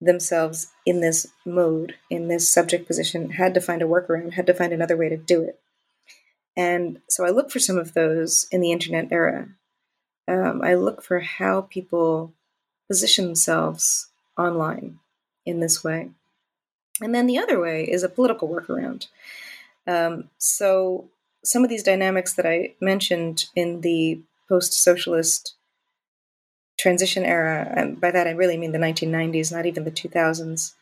themselves 0.00 0.68
in 0.84 1.00
this 1.00 1.26
mode, 1.46 1.94
in 2.10 2.28
this 2.28 2.50
subject 2.50 2.86
position, 2.86 3.30
had 3.30 3.54
to 3.54 3.60
find 3.60 3.82
a 3.82 3.86
workaround, 3.86 4.34
had 4.34 4.46
to 4.46 4.54
find 4.54 4.72
another 4.72 4.96
way 4.96 5.08
to 5.08 5.16
do 5.16 5.42
it. 5.42 5.60
And 6.56 7.00
so 7.08 7.24
I 7.24 7.30
look 7.30 7.50
for 7.50 7.58
some 7.58 7.78
of 7.78 7.94
those 7.94 8.46
in 8.50 8.60
the 8.60 8.72
internet 8.72 9.08
era. 9.10 9.48
Um, 10.28 10.62
I 10.62 10.74
look 10.74 11.02
for 11.02 11.20
how 11.20 11.62
people 11.62 12.32
position 12.88 13.24
themselves 13.26 14.08
online 14.38 14.98
in 15.44 15.60
this 15.60 15.82
way. 15.82 16.10
And 17.00 17.14
then 17.14 17.26
the 17.26 17.38
other 17.38 17.60
way 17.60 17.84
is 17.84 18.02
a 18.02 18.08
political 18.08 18.48
workaround. 18.48 19.08
Um, 19.86 20.30
so 20.38 21.08
some 21.42 21.64
of 21.64 21.70
these 21.70 21.82
dynamics 21.82 22.34
that 22.34 22.46
I 22.46 22.74
mentioned 22.80 23.46
in 23.54 23.80
the 23.80 24.20
post 24.48 24.72
socialist 24.72 25.54
transition 26.78 27.24
era, 27.24 27.72
and 27.76 28.00
by 28.00 28.10
that 28.10 28.26
I 28.26 28.30
really 28.30 28.56
mean 28.56 28.72
the 28.72 28.78
1990s, 28.78 29.52
not 29.52 29.66
even 29.66 29.84
the 29.84 29.90
2000s, 29.90 30.74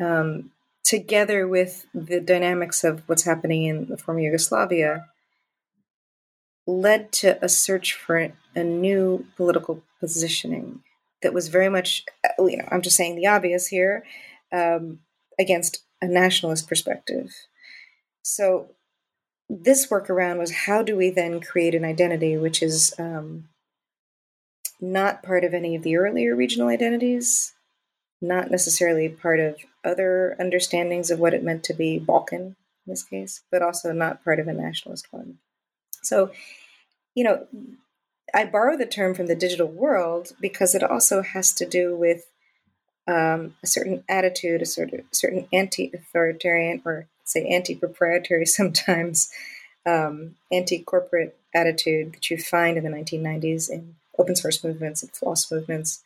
um, 0.00 0.50
together 0.84 1.46
with 1.46 1.86
the 1.94 2.20
dynamics 2.20 2.84
of 2.84 3.02
what's 3.06 3.24
happening 3.24 3.64
in 3.64 3.86
the 3.86 3.96
former 3.96 4.20
Yugoslavia, 4.20 5.06
led 6.66 7.12
to 7.12 7.42
a 7.44 7.48
search 7.48 7.94
for 7.94 8.32
a 8.54 8.64
new 8.64 9.26
political 9.36 9.82
positioning 10.00 10.82
that 11.22 11.34
was 11.34 11.48
very 11.48 11.68
much, 11.68 12.04
uh, 12.24 12.44
you 12.44 12.56
know, 12.56 12.68
I'm 12.70 12.82
just 12.82 12.96
saying 12.96 13.16
the 13.16 13.26
obvious 13.26 13.66
here, 13.66 14.04
um, 14.52 15.00
against 15.38 15.82
a 16.00 16.06
nationalist 16.06 16.68
perspective. 16.68 17.34
So 18.22 18.70
this 19.48 19.86
workaround 19.88 20.38
was 20.38 20.52
how 20.52 20.82
do 20.82 20.96
we 20.96 21.10
then 21.10 21.40
create 21.40 21.74
an 21.74 21.84
identity 21.84 22.36
which 22.36 22.62
is 22.62 22.94
um, 22.98 23.48
not 24.80 25.22
part 25.22 25.44
of 25.44 25.54
any 25.54 25.74
of 25.74 25.82
the 25.82 25.96
earlier 25.96 26.36
regional 26.36 26.68
identities, 26.68 27.54
not 28.20 28.50
necessarily 28.50 29.08
part 29.08 29.40
of 29.40 29.56
other 29.84 30.36
understandings 30.40 31.10
of 31.10 31.18
what 31.18 31.34
it 31.34 31.44
meant 31.44 31.64
to 31.64 31.74
be 31.74 31.98
Balkan 31.98 32.56
in 32.86 32.92
this 32.92 33.04
case, 33.04 33.42
but 33.50 33.62
also 33.62 33.92
not 33.92 34.24
part 34.24 34.40
of 34.40 34.48
a 34.48 34.52
nationalist 34.52 35.06
one. 35.10 35.38
So, 36.02 36.30
you 37.14 37.24
know, 37.24 37.46
I 38.34 38.44
borrow 38.44 38.76
the 38.76 38.86
term 38.86 39.14
from 39.14 39.26
the 39.26 39.34
digital 39.34 39.68
world 39.68 40.32
because 40.40 40.74
it 40.74 40.82
also 40.82 41.22
has 41.22 41.52
to 41.54 41.66
do 41.66 41.96
with 41.96 42.26
um, 43.06 43.54
a 43.62 43.66
certain 43.66 44.04
attitude, 44.08 44.62
a 44.62 44.66
sort 44.66 44.92
of 44.92 45.00
certain 45.12 45.48
anti-authoritarian 45.52 46.82
or 46.84 47.06
say 47.24 47.46
anti-proprietary 47.46 48.46
sometimes, 48.46 49.30
um, 49.86 50.36
anti-corporate 50.52 51.38
attitude 51.54 52.12
that 52.12 52.30
you 52.30 52.36
find 52.36 52.76
in 52.76 52.84
the 52.84 52.90
1990s 52.90 53.70
in 53.70 53.94
open 54.18 54.36
source 54.36 54.62
movements 54.62 55.02
and 55.02 55.12
FLOSS 55.12 55.50
movements 55.50 56.02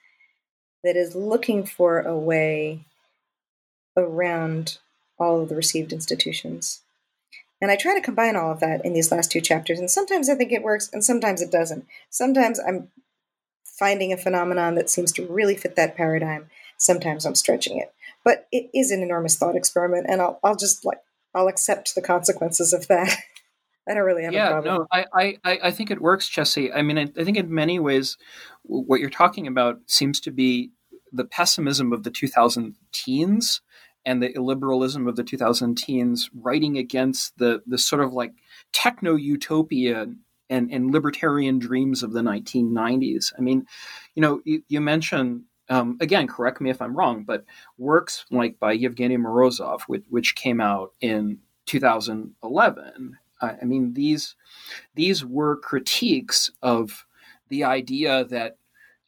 that 0.83 0.97
is 0.97 1.15
looking 1.15 1.65
for 1.65 2.01
a 2.01 2.17
way 2.17 2.85
around 3.97 4.79
all 5.19 5.41
of 5.41 5.49
the 5.49 5.57
received 5.57 5.93
institutions. 5.93 6.81
And 7.61 7.71
I 7.71 7.77
try 7.77 7.95
to 7.95 8.01
combine 8.01 8.35
all 8.35 8.51
of 8.51 8.61
that 8.61 8.85
in 8.85 8.93
these 8.93 9.13
last 9.13 9.31
two 9.31 9.41
chapters. 9.41 9.79
And 9.79 9.91
sometimes 9.91 10.29
I 10.29 10.35
think 10.35 10.51
it 10.51 10.65
works, 10.65 10.91
and 10.93 11.05
sometimes 11.05 11.41
it 11.41 11.53
doesn't. 11.53 11.87
Sometimes 12.11 12.59
I'm 12.59 12.89
finding 13.65 14.13
a 14.13 14.17
phenomenon 14.17 14.75
that 14.75 14.91
seems 14.91 15.13
to 15.13 15.27
really 15.27 15.57
fit 15.57 15.77
that 15.77 15.97
paradigm. 15.97 16.51
Sometimes 16.77 17.25
I'm 17.25 17.37
stretching 17.37 17.79
it. 17.79 17.95
But 18.25 18.49
it 18.51 18.69
is 18.75 18.91
an 18.91 19.03
enormous 19.03 19.37
thought 19.37 19.57
experiment, 19.57 20.07
and 20.09 20.21
I'll, 20.21 20.41
I'll 20.43 20.57
just 20.57 20.85
like, 20.85 20.99
I'll 21.35 21.49
accept 21.49 21.95
the 21.95 22.03
consequences 22.03 22.73
of 22.73 22.89
that. 22.89 23.17
I 23.89 23.95
don't 23.95 24.05
really 24.05 24.23
have 24.23 24.33
yeah, 24.33 24.49
a 24.49 24.63
problem. 24.63 24.75
no, 24.75 24.87
I, 24.93 25.37
I, 25.45 25.59
I 25.65 25.71
think 25.71 25.91
it 25.91 26.01
works, 26.01 26.29
Jessie. 26.29 26.73
I 26.73 26.83
mean, 26.83 26.99
I, 26.99 27.09
I 27.19 27.25
think 27.25 27.37
in 27.37 27.53
many 27.53 27.79
ways, 27.79 28.17
what 28.63 29.01
you're 29.01 29.11
talking 29.11 29.47
about 29.47 29.81
seems 29.87 30.21
to 30.21 30.31
be 30.31 30.71
the 31.13 31.25
pessimism 31.25 31.93
of 31.93 32.05
the 32.05 32.11
2000 32.11 32.77
teens 32.93 33.61
and 34.05 34.23
the 34.23 34.33
illiberalism 34.33 35.09
of 35.09 35.17
the 35.17 35.25
2000 35.25 35.77
teens 35.77 36.31
writing 36.35 36.79
against 36.79 37.39
the, 37.39 37.63
the 37.67 37.79
sort 37.79 38.03
of 38.03 38.13
like 38.13 38.33
techno 38.73 39.17
utopia 39.17 40.07
and, 40.49 40.71
and 40.71 40.93
libertarian 40.93 41.59
dreams 41.59 42.03
of 42.03 42.13
the 42.13 42.21
1990s. 42.21 43.33
I 43.37 43.41
mean, 43.41 43.67
you 44.15 44.23
know, 44.23 44.41
you, 44.45 44.63
you 44.69 44.81
mentioned 44.81 45.43
um, 45.69 45.97
again, 46.01 46.27
correct 46.27 46.61
me 46.61 46.71
if 46.71 46.83
I'm 46.83 46.95
wrong, 46.95 47.25
but 47.25 47.45
works 47.79 48.27
like 48.31 48.59
by 48.59 48.73
Yevgeny 48.73 49.17
Morozov, 49.17 49.83
which, 49.83 50.05
which 50.11 50.35
came 50.35 50.61
out 50.61 50.93
in 51.01 51.39
2011. 51.67 53.17
I 53.43 53.65
mean, 53.65 53.95
these 53.95 54.37
these 54.95 55.25
were 55.25 55.57
critiques 55.57 56.51
of 56.63 57.07
the 57.49 57.65
idea 57.65 58.25
that 58.27 58.57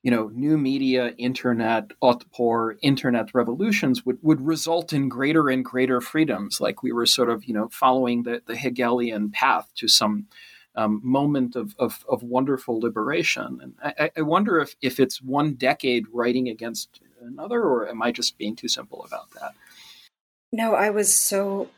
you 0.02 0.10
know 0.10 0.30
new 0.34 0.58
media, 0.58 1.14
internet, 1.16 1.92
outpour, 2.04 2.76
internet 2.82 3.34
revolutions 3.34 4.04
would 4.04 4.18
would 4.22 4.40
result 4.40 4.92
in 4.92 5.08
greater 5.08 5.48
and 5.48 5.64
greater 5.64 6.00
freedoms, 6.00 6.60
like 6.60 6.82
we 6.82 6.92
were 6.92 7.06
sort 7.06 7.30
of 7.30 7.44
you 7.44 7.54
know 7.54 7.68
following 7.68 8.24
the 8.24 8.42
the 8.46 8.56
Hegelian 8.56 9.30
path 9.30 9.70
to 9.76 9.88
some 9.88 10.26
um, 10.76 11.00
moment 11.04 11.56
of, 11.56 11.74
of, 11.78 12.04
of, 12.08 12.22
wonderful 12.22 12.80
liberation. 12.80 13.60
And 13.62 13.94
I, 13.98 14.10
I, 14.16 14.22
wonder 14.22 14.58
if, 14.58 14.74
if 14.82 14.98
it's 14.98 15.22
one 15.22 15.54
decade 15.54 16.04
writing 16.12 16.48
against 16.48 17.00
another, 17.22 17.62
or 17.62 17.88
am 17.88 18.02
I 18.02 18.10
just 18.10 18.36
being 18.38 18.56
too 18.56 18.66
simple 18.66 19.04
about 19.04 19.30
that? 19.32 19.52
No, 20.52 20.74
I 20.74 20.90
was 20.90 21.14
so 21.14 21.68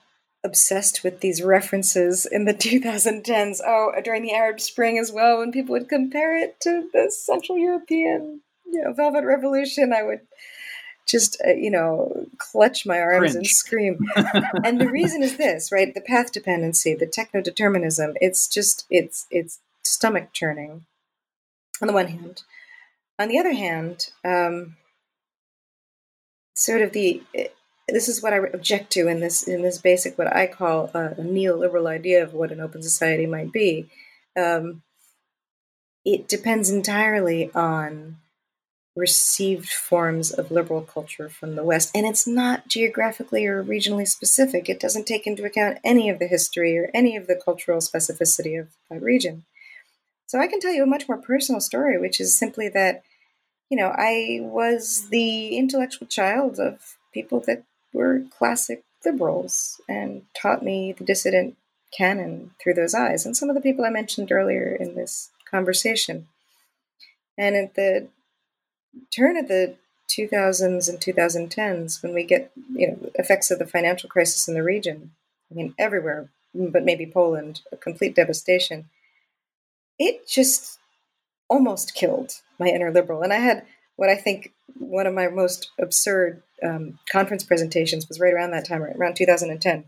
obsessed 0.47 1.05
with 1.05 1.21
these 1.21 1.43
references 1.43 2.25
in 2.25 2.47
the 2.47 2.55
2010s. 2.55 3.61
Oh, 3.67 3.93
during 4.03 4.23
the 4.23 4.33
Arab 4.33 4.61
Spring 4.61 4.99
as 4.99 5.13
well, 5.13 5.39
when 5.39 5.53
people 5.53 5.73
would 5.73 5.89
compare 5.89 6.37
it 6.37 6.59
to 6.61 6.89
the 6.93 7.11
Central 7.11 7.59
European, 7.59 8.41
you 8.65 8.83
know, 8.83 8.95
Velvet 8.95 9.25
Revolution, 9.25 9.93
I 9.93 10.03
would 10.03 10.21
just 11.07 11.41
uh, 11.47 11.53
you 11.53 11.71
know 11.71 12.27
clutch 12.39 12.85
my 12.85 12.99
arms 12.99 13.33
Cringe. 13.33 13.37
and 13.37 13.47
scream 13.47 13.99
and 14.65 14.81
the 14.81 14.89
reason 14.89 15.23
is 15.23 15.37
this 15.37 15.71
right 15.71 15.95
the 15.95 16.01
path 16.01 16.33
dependency 16.33 16.95
the 16.95 17.07
techno 17.07 17.41
determinism 17.41 18.15
it's 18.17 18.49
just 18.49 18.87
it's 18.91 19.27
it's 19.31 19.61
stomach 19.85 20.33
churning 20.33 20.85
on 21.81 21.87
the 21.87 21.95
one 21.95 22.09
hand 22.09 22.43
on 23.21 23.29
the 23.29 23.39
other 23.39 23.53
hand 23.53 24.11
um, 24.25 24.77
sort 26.57 26.83
of 26.83 26.93
the 26.93 27.23
this 27.89 28.09
is 28.09 28.22
what 28.22 28.32
I 28.32 28.39
object 28.39 28.91
to 28.93 29.07
in 29.07 29.20
this 29.20 29.47
in 29.47 29.62
this 29.62 29.78
basic 29.78 30.18
what 30.18 30.34
I 30.34 30.47
call 30.47 30.91
a, 30.95 31.14
neoliberal 31.20 31.89
idea 31.89 32.22
of 32.22 32.34
what 32.34 32.53
an 32.53 32.61
open 32.61 32.82
society 32.82 33.26
might 33.26 33.53
be. 33.53 33.89
Um, 34.37 34.82
it 36.05 36.28
depends 36.28 36.70
entirely 36.70 37.51
on 37.55 38.18
received 38.97 39.68
forms 39.68 40.32
of 40.32 40.51
liberal 40.51 40.80
culture 40.80 41.28
from 41.28 41.55
the 41.55 41.62
West. 41.62 41.91
And 41.95 42.07
it's 42.07 42.26
not 42.26 42.66
geographically 42.66 43.47
or 43.47 43.62
regionally 43.62 44.09
specific. 44.09 44.68
It 44.68 44.80
doesn't 44.80 45.07
take 45.07 45.26
into 45.26 45.45
account 45.45 45.78
any 45.84 46.09
of 46.09 46.18
the 46.18 46.26
history 46.26 46.78
or 46.78 46.91
any 46.95 47.14
of 47.14 47.26
the 47.26 47.41
cultural 47.45 47.80
specificity 47.80 48.59
of 48.59 48.68
that 48.91 49.03
region. 49.03 49.45
So 50.26 50.41
I 50.41 50.49
can 50.49 50.61
tell 50.61 50.72
you 50.72 50.82
a 50.82 50.87
much 50.87 51.09
more 51.09 51.18
personal 51.18 51.61
story, 51.61 51.99
which 51.99 52.20
is 52.20 52.37
simply 52.37 52.68
that, 52.70 53.03
you 53.68 53.76
know, 53.76 53.93
I 53.95 54.39
was 54.41 55.09
the 55.11 55.57
intellectual 55.59 56.09
child 56.09 56.59
of 56.59 56.97
people 57.12 57.41
that 57.47 57.64
were 57.97 58.23
classic 58.37 58.85
liberals 59.05 59.81
and 59.89 60.23
taught 60.41 60.63
me 60.63 60.93
the 60.93 61.05
dissident 61.05 61.57
canon 61.97 62.51
through 62.63 62.75
those 62.75 62.95
eyes. 62.95 63.25
And 63.25 63.37
some 63.37 63.49
of 63.49 63.55
the 63.55 63.61
people 63.61 63.85
I 63.85 63.91
mentioned 63.91 64.31
earlier 64.31 64.77
in 64.79 64.95
this 64.95 65.31
conversation. 65.51 66.27
And 67.39 67.57
at 67.57 67.75
the 67.75 68.09
turn 69.15 69.37
of 69.37 69.49
the 69.49 69.77
2000s 70.09 70.89
and 70.89 71.01
2010s 71.01 72.03
when 72.03 72.15
we 72.15 72.23
get 72.23 72.53
you 72.73 72.89
know 72.89 73.11
effects 73.17 73.51
of 73.51 73.59
the 73.59 73.67
financial 73.67 74.09
crisis 74.09 74.47
in 74.47 74.55
the 74.55 74.63
region 74.63 75.11
i 75.51 75.55
mean 75.55 75.75
everywhere 75.79 76.29
but 76.55 76.85
maybe 76.85 77.05
poland 77.05 77.61
a 77.73 77.77
complete 77.77 78.15
devastation 78.15 78.89
it 79.99 80.27
just 80.29 80.79
almost 81.49 81.95
killed 81.95 82.41
my 82.59 82.69
inner 82.69 82.93
liberal 82.93 83.23
and 83.23 83.33
i 83.33 83.39
had 83.39 83.67
what 83.97 84.09
i 84.09 84.15
think 84.15 84.53
one 84.79 85.09
of 85.09 85.13
my 85.13 85.27
most 85.27 85.71
absurd 85.79 86.41
um, 86.63 86.99
conference 87.11 87.45
presentations 87.45 88.09
was 88.09 88.21
right 88.21 88.33
around 88.33 88.51
that 88.53 88.67
time 88.67 88.83
around 88.83 89.17
2010 89.17 89.85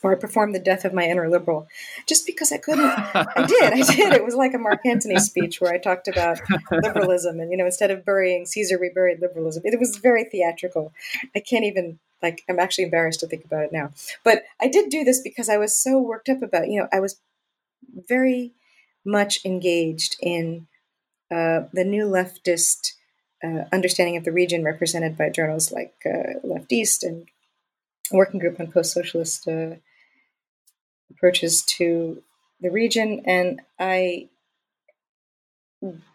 where 0.00 0.14
I 0.14 0.18
performed 0.18 0.54
the 0.54 0.60
death 0.60 0.84
of 0.84 0.94
my 0.94 1.04
inner 1.04 1.28
liberal, 1.28 1.66
just 2.06 2.26
because 2.26 2.52
I 2.52 2.58
couldn't. 2.58 2.84
I 2.84 3.46
did, 3.46 3.72
I 3.72 3.82
did. 3.82 4.12
It 4.12 4.24
was 4.24 4.34
like 4.34 4.54
a 4.54 4.58
Mark 4.58 4.80
Antony 4.86 5.18
speech 5.18 5.60
where 5.60 5.72
I 5.72 5.78
talked 5.78 6.08
about 6.08 6.40
liberalism, 6.70 7.40
and 7.40 7.50
you 7.50 7.56
know, 7.56 7.66
instead 7.66 7.90
of 7.90 8.04
burying 8.04 8.46
Caesar, 8.46 8.78
we 8.78 8.90
buried 8.90 9.20
liberalism. 9.20 9.62
It 9.64 9.78
was 9.78 9.96
very 9.96 10.24
theatrical. 10.24 10.92
I 11.34 11.40
can't 11.40 11.64
even 11.64 11.98
like. 12.22 12.42
I'm 12.48 12.58
actually 12.58 12.84
embarrassed 12.84 13.20
to 13.20 13.26
think 13.26 13.44
about 13.44 13.64
it 13.64 13.72
now. 13.72 13.90
But 14.24 14.44
I 14.60 14.68
did 14.68 14.90
do 14.90 15.04
this 15.04 15.20
because 15.20 15.48
I 15.48 15.56
was 15.56 15.76
so 15.76 15.98
worked 16.00 16.28
up 16.28 16.42
about. 16.42 16.68
You 16.68 16.82
know, 16.82 16.88
I 16.92 17.00
was 17.00 17.20
very 18.08 18.52
much 19.04 19.44
engaged 19.44 20.16
in 20.20 20.66
uh, 21.30 21.62
the 21.72 21.84
new 21.84 22.04
leftist 22.04 22.92
uh, 23.42 23.64
understanding 23.72 24.16
of 24.16 24.24
the 24.24 24.32
region, 24.32 24.64
represented 24.64 25.16
by 25.16 25.30
journals 25.30 25.72
like 25.72 25.94
uh, 26.04 26.38
LeftEast 26.44 27.02
and 27.02 27.28
working 28.10 28.40
group 28.40 28.58
on 28.58 28.72
post-socialist 28.72 29.46
uh, 29.46 29.76
approaches 31.10 31.62
to 31.62 32.22
the 32.60 32.70
region, 32.70 33.22
and 33.24 33.60
I, 33.78 34.28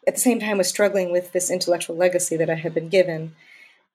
at 0.07 0.15
the 0.15 0.21
same 0.21 0.39
time, 0.39 0.57
was 0.57 0.67
struggling 0.67 1.11
with 1.11 1.31
this 1.31 1.49
intellectual 1.49 1.95
legacy 1.95 2.35
that 2.37 2.49
I 2.49 2.55
had 2.55 2.73
been 2.73 2.89
given. 2.89 3.35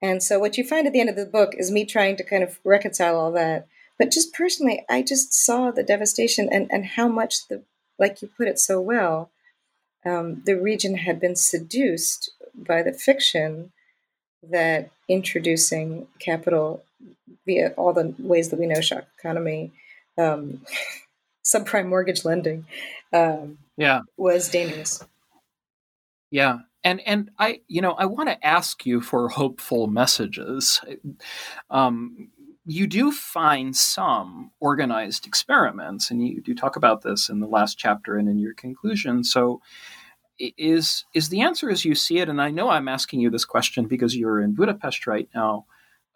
And 0.00 0.22
so, 0.22 0.38
what 0.38 0.56
you 0.56 0.64
find 0.64 0.86
at 0.86 0.92
the 0.92 1.00
end 1.00 1.10
of 1.10 1.16
the 1.16 1.26
book 1.26 1.54
is 1.56 1.70
me 1.70 1.84
trying 1.84 2.16
to 2.16 2.24
kind 2.24 2.42
of 2.42 2.58
reconcile 2.64 3.18
all 3.18 3.32
that. 3.32 3.66
But 3.98 4.12
just 4.12 4.32
personally, 4.32 4.84
I 4.88 5.02
just 5.02 5.34
saw 5.34 5.70
the 5.70 5.82
devastation 5.82 6.48
and, 6.50 6.68
and 6.70 6.86
how 6.86 7.08
much 7.08 7.48
the, 7.48 7.64
like 7.98 8.22
you 8.22 8.28
put 8.28 8.46
it 8.46 8.60
so 8.60 8.80
well, 8.80 9.30
um, 10.06 10.42
the 10.46 10.54
region 10.54 10.96
had 10.96 11.20
been 11.20 11.34
seduced 11.34 12.30
by 12.66 12.82
the 12.82 12.92
fiction 12.92 13.72
that 14.42 14.90
introducing 15.08 16.06
capital 16.18 16.84
via 17.46 17.70
all 17.76 17.92
the 17.92 18.14
ways 18.18 18.50
that 18.50 18.58
we 18.58 18.66
know 18.66 18.80
shock 18.80 19.04
economy 19.18 19.72
um, 20.16 20.60
subprime 21.44 21.88
mortgage 21.88 22.24
lending 22.24 22.66
um, 23.12 23.58
yeah. 23.76 24.00
was 24.16 24.48
dangerous. 24.48 25.04
Yeah. 26.30 26.58
And 26.84 27.00
and 27.00 27.30
i 27.38 27.60
you 27.66 27.82
know 27.82 27.92
i 27.92 28.06
want 28.06 28.28
to 28.28 28.46
ask 28.46 28.86
you 28.86 29.00
for 29.00 29.28
hopeful 29.28 29.88
messages. 29.88 30.80
Um, 31.70 32.30
you 32.64 32.86
do 32.86 33.10
find 33.10 33.74
some 33.74 34.52
organized 34.60 35.26
experiments 35.26 36.10
and 36.10 36.26
you 36.26 36.42
do 36.42 36.54
talk 36.54 36.76
about 36.76 37.00
this 37.02 37.30
in 37.30 37.40
the 37.40 37.46
last 37.46 37.78
chapter 37.78 38.16
and 38.16 38.28
in 38.28 38.38
your 38.38 38.52
conclusion. 38.52 39.24
So 39.24 39.62
is 40.38 41.04
is 41.14 41.28
the 41.28 41.40
answer 41.40 41.70
as 41.70 41.84
you 41.84 41.94
see 41.94 42.18
it 42.18 42.28
and 42.28 42.40
i 42.40 42.50
know 42.50 42.68
i'm 42.68 42.88
asking 42.88 43.20
you 43.20 43.30
this 43.30 43.44
question 43.44 43.86
because 43.86 44.16
you're 44.16 44.40
in 44.40 44.54
budapest 44.54 45.06
right 45.06 45.28
now 45.34 45.64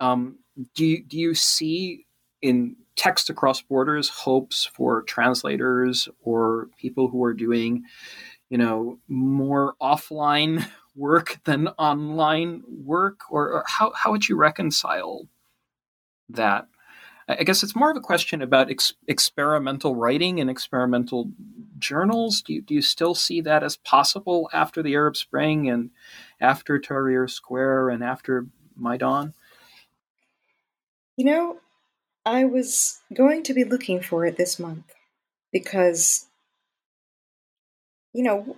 um, 0.01 0.39
do 0.75 0.85
you, 0.85 1.05
do 1.05 1.19
you 1.19 1.35
see 1.35 2.07
in 2.41 2.77
text 2.97 3.31
across 3.31 3.63
borders 3.63 4.09
hopes 4.09 4.65
for 4.65 5.03
translators 5.03 6.09
or 6.23 6.69
people 6.79 7.09
who 7.09 7.23
are 7.25 7.35
doing 7.35 7.85
you 8.51 8.59
know 8.59 8.99
more 9.09 9.75
offline 9.81 10.67
work 10.95 11.39
than 11.45 11.69
online 11.79 12.63
work? 12.69 13.21
Or, 13.31 13.49
or 13.53 13.65
how, 13.67 13.93
how 13.95 14.11
would 14.11 14.29
you 14.29 14.37
reconcile 14.37 15.29
that? 16.29 16.67
I 17.29 17.45
guess 17.45 17.63
it's 17.63 17.77
more 17.77 17.91
of 17.91 17.97
a 17.97 18.01
question 18.01 18.43
about 18.43 18.71
ex- 18.71 18.95
experimental 19.07 19.95
writing 19.95 20.41
and 20.41 20.51
experimental 20.51 21.31
journals 21.83 22.41
do 22.41 22.55
you, 22.55 22.63
do 22.63 22.75
you 22.75 22.83
still 22.83 23.15
see 23.15 23.41
that 23.41 23.63
as 23.63 23.77
possible 23.77 24.49
after 24.53 24.83
the 24.83 24.95
arab 24.95 25.17
spring 25.17 25.69
and 25.69 25.91
after 26.41 26.79
tahrir 26.79 27.29
square 27.29 27.91
and 27.91 28.03
after 28.03 28.47
maidan 28.77 29.35
you 31.17 31.25
know 31.25 31.59
I 32.25 32.45
was 32.45 33.01
going 33.13 33.43
to 33.45 33.55
be 33.55 33.65
looking 33.65 34.01
for 34.01 34.25
it 34.25 34.37
this 34.37 34.59
month 34.59 34.85
because, 35.53 36.27
you 38.13 38.23
know, 38.23 38.57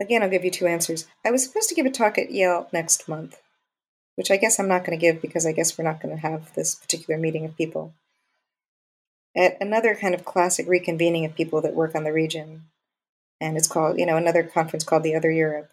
again, 0.00 0.22
I'll 0.22 0.28
give 0.28 0.44
you 0.44 0.50
two 0.50 0.66
answers. 0.66 1.06
I 1.24 1.30
was 1.30 1.44
supposed 1.44 1.70
to 1.70 1.74
give 1.74 1.86
a 1.86 1.90
talk 1.90 2.18
at 2.18 2.30
Yale 2.30 2.68
next 2.72 3.08
month, 3.08 3.40
which 4.16 4.30
I 4.30 4.36
guess 4.36 4.58
I'm 4.58 4.68
not 4.68 4.84
going 4.84 4.98
to 4.98 5.00
give 5.00 5.22
because 5.22 5.46
I 5.46 5.52
guess 5.52 5.78
we're 5.78 5.84
not 5.84 6.02
going 6.02 6.14
to 6.14 6.20
have 6.20 6.54
this 6.54 6.74
particular 6.74 7.18
meeting 7.18 7.46
of 7.46 7.56
people. 7.56 7.94
At 9.34 9.56
another 9.60 9.94
kind 9.94 10.14
of 10.14 10.24
classic 10.24 10.66
reconvening 10.66 11.24
of 11.24 11.34
people 11.34 11.62
that 11.62 11.74
work 11.74 11.94
on 11.94 12.04
the 12.04 12.12
region, 12.12 12.64
and 13.40 13.56
it's 13.56 13.68
called, 13.68 13.98
you 13.98 14.06
know, 14.06 14.16
another 14.16 14.42
conference 14.42 14.84
called 14.84 15.02
the 15.02 15.14
Other 15.14 15.30
Europe. 15.30 15.70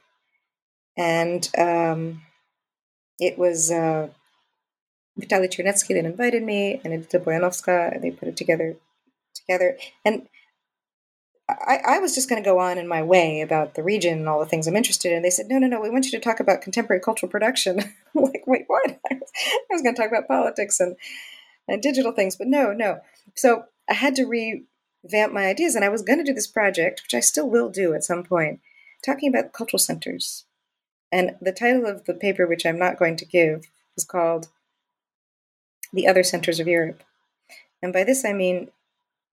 And 0.98 1.50
um, 1.58 2.22
it 3.20 3.38
was 3.38 3.70
uh, 3.70 4.10
Vitaly 5.20 5.50
Chernetsky 5.50 5.90
then 5.90 6.06
invited 6.06 6.44
me, 6.44 6.80
and 6.84 6.94
Edyta 6.94 7.24
Bojanowska, 7.24 7.94
and 7.94 8.04
they 8.04 8.12
put 8.12 8.30
it 8.30 8.38
together. 8.38 8.78
Together, 9.36 9.78
and 10.04 10.28
I, 11.50 11.80
I 11.88 12.00
was 12.00 12.14
just 12.14 12.30
going 12.30 12.42
to 12.42 12.48
go 12.48 12.60
on 12.60 12.78
in 12.78 12.88
my 12.88 13.02
way 13.02 13.42
about 13.42 13.74
the 13.74 13.84
region 13.84 14.20
and 14.20 14.30
all 14.30 14.40
the 14.40 14.46
things 14.46 14.68
I'm 14.68 14.76
interested 14.76 15.12
in. 15.12 15.24
They 15.24 15.30
said, 15.30 15.48
no, 15.50 15.58
no, 15.58 15.68
no, 15.68 15.82
we 15.82 15.90
want 15.90 16.06
you 16.06 16.12
to 16.12 16.20
talk 16.20 16.40
about 16.40 16.62
contemporary 16.62 17.02
cultural 17.02 17.30
production. 17.30 17.80
I'm 18.16 18.24
like, 18.24 18.44
wait, 18.46 18.66
what? 18.68 19.00
I 19.12 19.16
was, 19.16 19.32
I 19.36 19.74
was 19.74 19.82
going 19.82 19.96
to 19.96 20.02
talk 20.02 20.12
about 20.12 20.28
politics 20.28 20.80
and, 20.80 20.96
and 21.68 21.82
digital 21.82 22.12
things, 22.12 22.36
but 22.36 22.48
no, 22.48 22.72
no. 22.72 23.00
So 23.36 23.66
I 23.90 23.94
had 23.94 24.16
to 24.16 24.26
revamp 24.26 25.34
my 25.34 25.46
ideas, 25.46 25.76
and 25.76 25.86
I 25.86 25.90
was 25.90 26.02
going 26.02 26.20
to 26.20 26.26
do 26.26 26.34
this 26.34 26.48
project, 26.48 27.02
which 27.04 27.14
I 27.14 27.20
still 27.20 27.50
will 27.50 27.70
do 27.70 27.94
at 27.94 28.04
some 28.04 28.24
point, 28.24 28.60
talking 29.06 29.30
about 29.30 29.54
cultural 29.54 29.80
centers. 29.80 30.46
And 31.12 31.36
the 31.42 31.52
title 31.52 31.86
of 31.86 32.06
the 32.06 32.14
paper, 32.14 32.46
which 32.46 32.66
I'm 32.66 32.78
not 32.78 33.00
going 33.00 33.16
to 33.18 33.26
give, 33.26 33.66
is 33.98 34.06
called 34.06 34.50
the 35.92 36.08
other 36.08 36.24
centers 36.24 36.60
of 36.60 36.68
Europe. 36.68 37.04
And 37.82 37.92
by 37.92 38.04
this 38.04 38.24
I 38.26 38.34
mean 38.34 38.70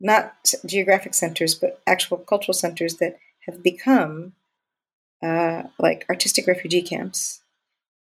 not 0.01 0.53
geographic 0.65 1.15
centers, 1.15 1.55
but 1.55 1.81
actual 1.87 2.19
cultural 2.19 2.55
centers 2.55 2.97
that 2.97 3.19
have 3.47 3.63
become 3.63 4.33
uh, 5.23 5.65
like 5.79 6.05
artistic 6.09 6.47
refugee 6.47 6.83
camps 6.83 7.41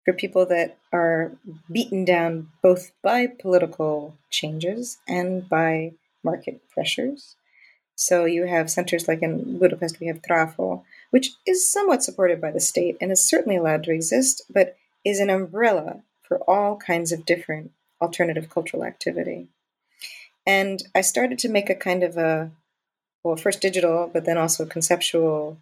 for 0.05 0.13
people 0.13 0.45
that 0.45 0.77
are 0.93 1.31
beaten 1.69 2.05
down 2.05 2.49
both 2.61 2.91
by 3.01 3.27
political 3.27 4.15
changes 4.29 4.99
and 5.07 5.49
by 5.49 5.93
market 6.23 6.61
pressures. 6.69 7.35
So 7.95 8.25
you 8.25 8.45
have 8.45 8.69
centers 8.69 9.07
like 9.07 9.21
in 9.21 9.57
Budapest, 9.57 9.99
we 9.99 10.07
have 10.07 10.21
Trafo, 10.21 10.83
which 11.11 11.31
is 11.47 11.71
somewhat 11.71 12.03
supported 12.03 12.39
by 12.39 12.51
the 12.51 12.59
state 12.59 12.97
and 13.01 13.11
is 13.11 13.27
certainly 13.27 13.57
allowed 13.57 13.83
to 13.85 13.93
exist, 13.93 14.43
but 14.49 14.77
is 15.03 15.19
an 15.19 15.29
umbrella 15.29 16.01
for 16.21 16.37
all 16.49 16.77
kinds 16.77 17.11
of 17.11 17.25
different 17.25 17.71
alternative 18.01 18.49
cultural 18.49 18.83
activity. 18.83 19.47
And 20.45 20.83
I 20.93 21.01
started 21.01 21.39
to 21.39 21.49
make 21.49 21.69
a 21.69 21.75
kind 21.75 22.03
of 22.03 22.17
a, 22.17 22.51
well, 23.23 23.37
first 23.37 23.61
digital, 23.61 24.09
but 24.11 24.25
then 24.25 24.37
also 24.37 24.65
conceptual 24.65 25.57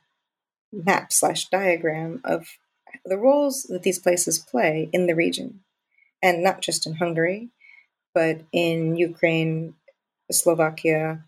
map 0.71 1.13
slash 1.13 1.49
diagram 1.49 2.19
of 2.23 2.57
the 3.05 3.17
roles 3.17 3.63
that 3.63 3.83
these 3.83 3.99
places 3.99 4.39
play 4.39 4.89
in 4.91 5.07
the 5.07 5.15
region. 5.15 5.61
And 6.21 6.43
not 6.43 6.61
just 6.61 6.87
in 6.87 6.95
Hungary, 6.95 7.49
but 8.13 8.41
in 8.51 8.95
Ukraine, 8.95 9.75
Slovakia, 10.31 11.25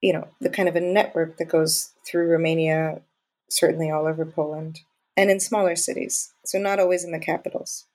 you 0.00 0.12
know, 0.12 0.28
the 0.40 0.50
kind 0.50 0.68
of 0.68 0.76
a 0.76 0.80
network 0.80 1.38
that 1.38 1.48
goes 1.48 1.92
through 2.06 2.30
Romania, 2.30 3.00
certainly 3.48 3.90
all 3.90 4.06
over 4.06 4.26
Poland, 4.26 4.80
and 5.16 5.30
in 5.30 5.40
smaller 5.40 5.76
cities. 5.76 6.32
So, 6.44 6.58
not 6.58 6.78
always 6.78 7.04
in 7.04 7.12
the 7.12 7.18
capitals, 7.18 7.86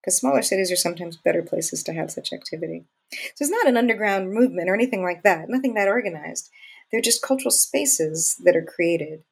because 0.00 0.16
smaller 0.16 0.42
cities 0.42 0.72
are 0.72 0.76
sometimes 0.76 1.16
better 1.16 1.42
places 1.42 1.82
to 1.84 1.92
have 1.92 2.10
such 2.10 2.32
activity. 2.32 2.86
So, 3.12 3.42
it's 3.44 3.50
not 3.50 3.68
an 3.68 3.76
underground 3.76 4.32
movement 4.32 4.70
or 4.70 4.74
anything 4.74 5.02
like 5.02 5.22
that, 5.22 5.48
nothing 5.48 5.74
that 5.74 5.88
organized. 5.88 6.48
They're 6.90 7.00
just 7.00 7.22
cultural 7.22 7.52
spaces 7.52 8.36
that 8.44 8.56
are 8.56 8.64
created. 8.64 9.22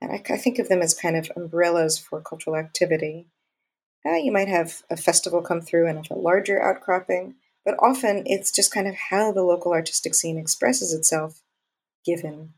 And 0.00 0.12
I, 0.12 0.22
I 0.30 0.36
think 0.36 0.58
of 0.58 0.68
them 0.68 0.82
as 0.82 0.94
kind 0.94 1.16
of 1.16 1.30
umbrellas 1.36 1.98
for 1.98 2.20
cultural 2.20 2.56
activity. 2.56 3.28
Uh, 4.04 4.14
you 4.14 4.30
might 4.30 4.48
have 4.48 4.82
a 4.90 4.96
festival 4.96 5.42
come 5.42 5.60
through 5.60 5.88
and 5.88 5.98
have 5.98 6.16
a 6.16 6.20
larger 6.20 6.62
outcropping, 6.62 7.34
but 7.64 7.74
often 7.80 8.22
it's 8.26 8.52
just 8.52 8.72
kind 8.72 8.86
of 8.86 8.94
how 8.94 9.32
the 9.32 9.42
local 9.42 9.72
artistic 9.72 10.14
scene 10.14 10.38
expresses 10.38 10.92
itself 10.92 11.42
given 12.04 12.52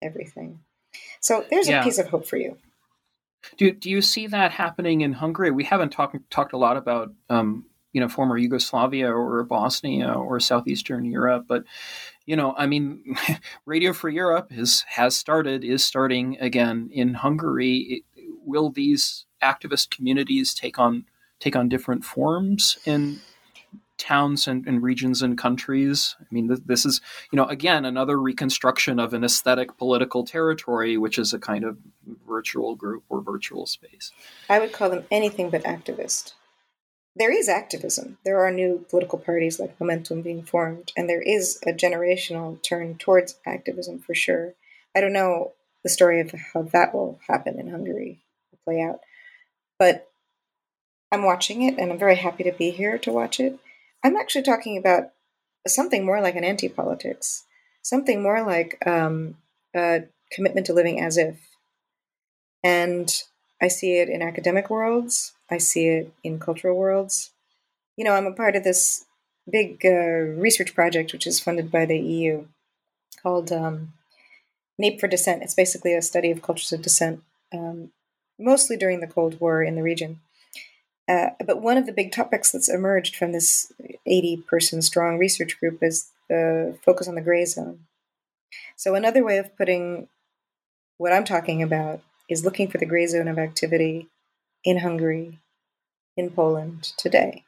everything. 0.00 0.60
So 1.20 1.44
there's 1.50 1.68
yeah. 1.68 1.80
a 1.80 1.84
piece 1.84 1.98
of 1.98 2.08
hope 2.08 2.26
for 2.26 2.36
you. 2.36 2.56
Do 3.56 3.72
do 3.72 3.90
you 3.90 4.02
see 4.02 4.26
that 4.26 4.52
happening 4.52 5.02
in 5.02 5.12
Hungary? 5.12 5.50
We 5.50 5.64
haven't 5.64 5.90
talked 5.90 6.16
talked 6.30 6.52
a 6.52 6.58
lot 6.58 6.76
about 6.76 7.12
um, 7.30 7.66
you 7.92 8.00
know 8.00 8.08
former 8.08 8.36
Yugoslavia 8.36 9.12
or 9.12 9.42
Bosnia 9.44 10.12
or 10.12 10.40
southeastern 10.40 11.04
Europe, 11.04 11.46
but 11.48 11.64
you 12.28 12.36
know, 12.36 12.54
I 12.58 12.66
mean, 12.66 13.16
Radio 13.64 13.94
Free 13.94 14.14
Europe 14.14 14.48
is 14.50 14.84
has 14.88 15.16
started 15.16 15.64
is 15.64 15.82
starting 15.82 16.36
again 16.38 16.90
in 16.92 17.14
Hungary. 17.14 18.04
It, 18.16 18.24
will 18.44 18.68
these 18.68 19.24
activist 19.42 19.88
communities 19.88 20.52
take 20.52 20.78
on 20.78 21.06
take 21.40 21.56
on 21.56 21.70
different 21.70 22.04
forms 22.04 22.76
in 22.84 23.20
towns 23.96 24.46
and, 24.46 24.66
and, 24.66 24.82
regions 24.82 25.22
and 25.22 25.38
countries. 25.38 26.16
I 26.20 26.26
mean, 26.30 26.48
th- 26.48 26.60
this 26.66 26.86
is, 26.86 27.00
you 27.32 27.36
know, 27.36 27.46
again, 27.46 27.84
another 27.84 28.16
reconstruction 28.20 29.00
of 29.00 29.12
an 29.12 29.24
aesthetic 29.24 29.76
political 29.76 30.24
territory, 30.24 30.96
which 30.96 31.18
is 31.18 31.32
a 31.32 31.38
kind 31.38 31.64
of 31.64 31.78
virtual 32.28 32.76
group 32.76 33.02
or 33.08 33.20
virtual 33.20 33.66
space. 33.66 34.12
I 34.48 34.60
would 34.60 34.72
call 34.72 34.90
them 34.90 35.04
anything 35.10 35.50
but 35.50 35.64
activist. 35.64 36.34
There 37.16 37.32
is 37.32 37.48
activism. 37.48 38.18
There 38.24 38.38
are 38.44 38.50
new 38.50 38.84
political 38.88 39.18
parties 39.18 39.58
like 39.58 39.78
Momentum 39.80 40.22
being 40.22 40.42
formed, 40.42 40.92
and 40.96 41.08
there 41.08 41.22
is 41.22 41.58
a 41.66 41.72
generational 41.72 42.62
turn 42.62 42.96
towards 42.96 43.38
activism 43.44 43.98
for 43.98 44.14
sure. 44.14 44.54
I 44.96 45.00
don't 45.00 45.12
know 45.12 45.52
the 45.82 45.88
story 45.88 46.20
of 46.20 46.32
how 46.52 46.62
that 46.62 46.94
will 46.94 47.18
happen 47.28 47.58
in 47.58 47.70
Hungary, 47.70 48.20
play 48.64 48.80
out, 48.80 49.00
but 49.78 50.08
I'm 51.10 51.24
watching 51.24 51.62
it, 51.62 51.78
and 51.78 51.90
I'm 51.90 51.98
very 51.98 52.16
happy 52.16 52.44
to 52.44 52.52
be 52.52 52.70
here 52.70 52.98
to 52.98 53.12
watch 53.12 53.40
it 53.40 53.58
I'm 54.04 54.16
actually 54.16 54.42
talking 54.42 54.78
about 54.78 55.10
something 55.66 56.04
more 56.04 56.20
like 56.20 56.36
an 56.36 56.44
anti 56.44 56.68
politics, 56.68 57.44
something 57.82 58.22
more 58.22 58.44
like 58.44 58.78
um, 58.86 59.36
a 59.74 60.04
commitment 60.32 60.66
to 60.66 60.72
living 60.72 61.00
as 61.00 61.16
if. 61.16 61.36
And 62.62 63.10
I 63.60 63.68
see 63.68 63.98
it 63.98 64.08
in 64.08 64.22
academic 64.22 64.70
worlds, 64.70 65.32
I 65.50 65.58
see 65.58 65.88
it 65.88 66.12
in 66.22 66.38
cultural 66.38 66.76
worlds. 66.76 67.30
You 67.96 68.04
know, 68.04 68.12
I'm 68.12 68.26
a 68.26 68.32
part 68.32 68.56
of 68.56 68.64
this 68.64 69.06
big 69.50 69.80
uh, 69.84 69.88
research 69.88 70.74
project 70.74 71.12
which 71.12 71.26
is 71.26 71.40
funded 71.40 71.70
by 71.70 71.86
the 71.86 71.98
EU 71.98 72.44
called 73.22 73.50
um, 73.50 73.92
NEP 74.78 75.00
for 75.00 75.08
Dissent. 75.08 75.42
It's 75.42 75.54
basically 75.54 75.94
a 75.94 76.02
study 76.02 76.30
of 76.30 76.42
cultures 76.42 76.72
of 76.72 76.82
dissent, 76.82 77.22
um, 77.52 77.90
mostly 78.38 78.76
during 78.76 79.00
the 79.00 79.06
Cold 79.06 79.40
War 79.40 79.62
in 79.62 79.74
the 79.74 79.82
region. 79.82 80.20
Uh, 81.08 81.30
but 81.44 81.62
one 81.62 81.78
of 81.78 81.86
the 81.86 81.92
big 81.92 82.12
topics 82.12 82.52
that's 82.52 82.68
emerged 82.68 83.16
from 83.16 83.32
this 83.32 83.72
80 84.04 84.38
person 84.48 84.82
strong 84.82 85.16
research 85.18 85.58
group 85.58 85.82
is 85.82 86.10
the 86.28 86.76
focus 86.84 87.08
on 87.08 87.14
the 87.14 87.22
gray 87.22 87.46
zone. 87.46 87.80
So, 88.76 88.94
another 88.94 89.24
way 89.24 89.38
of 89.38 89.56
putting 89.56 90.08
what 90.98 91.12
I'm 91.12 91.24
talking 91.24 91.62
about 91.62 92.02
is 92.28 92.44
looking 92.44 92.68
for 92.68 92.76
the 92.76 92.86
gray 92.86 93.06
zone 93.06 93.28
of 93.28 93.38
activity 93.38 94.08
in 94.68 94.80
Hungary, 94.80 95.38
in 96.14 96.28
Poland 96.28 96.92
today. 96.98 97.42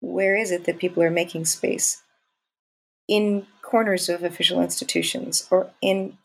Where 0.00 0.34
is 0.34 0.50
it 0.50 0.64
that 0.64 0.78
people 0.78 1.02
are 1.02 1.10
making 1.10 1.44
space? 1.44 2.02
In 3.06 3.46
corners 3.60 4.08
of 4.08 4.24
official 4.24 4.62
institutions 4.62 5.46
or 5.50 5.72
in 5.82 6.16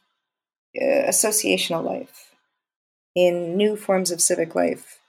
uh, 0.82 1.10
associational 1.10 1.84
life, 1.84 2.34
in 3.16 3.58
new 3.58 3.76
forms 3.76 4.12
of 4.12 4.22
civic 4.22 4.56
life, 4.56 5.02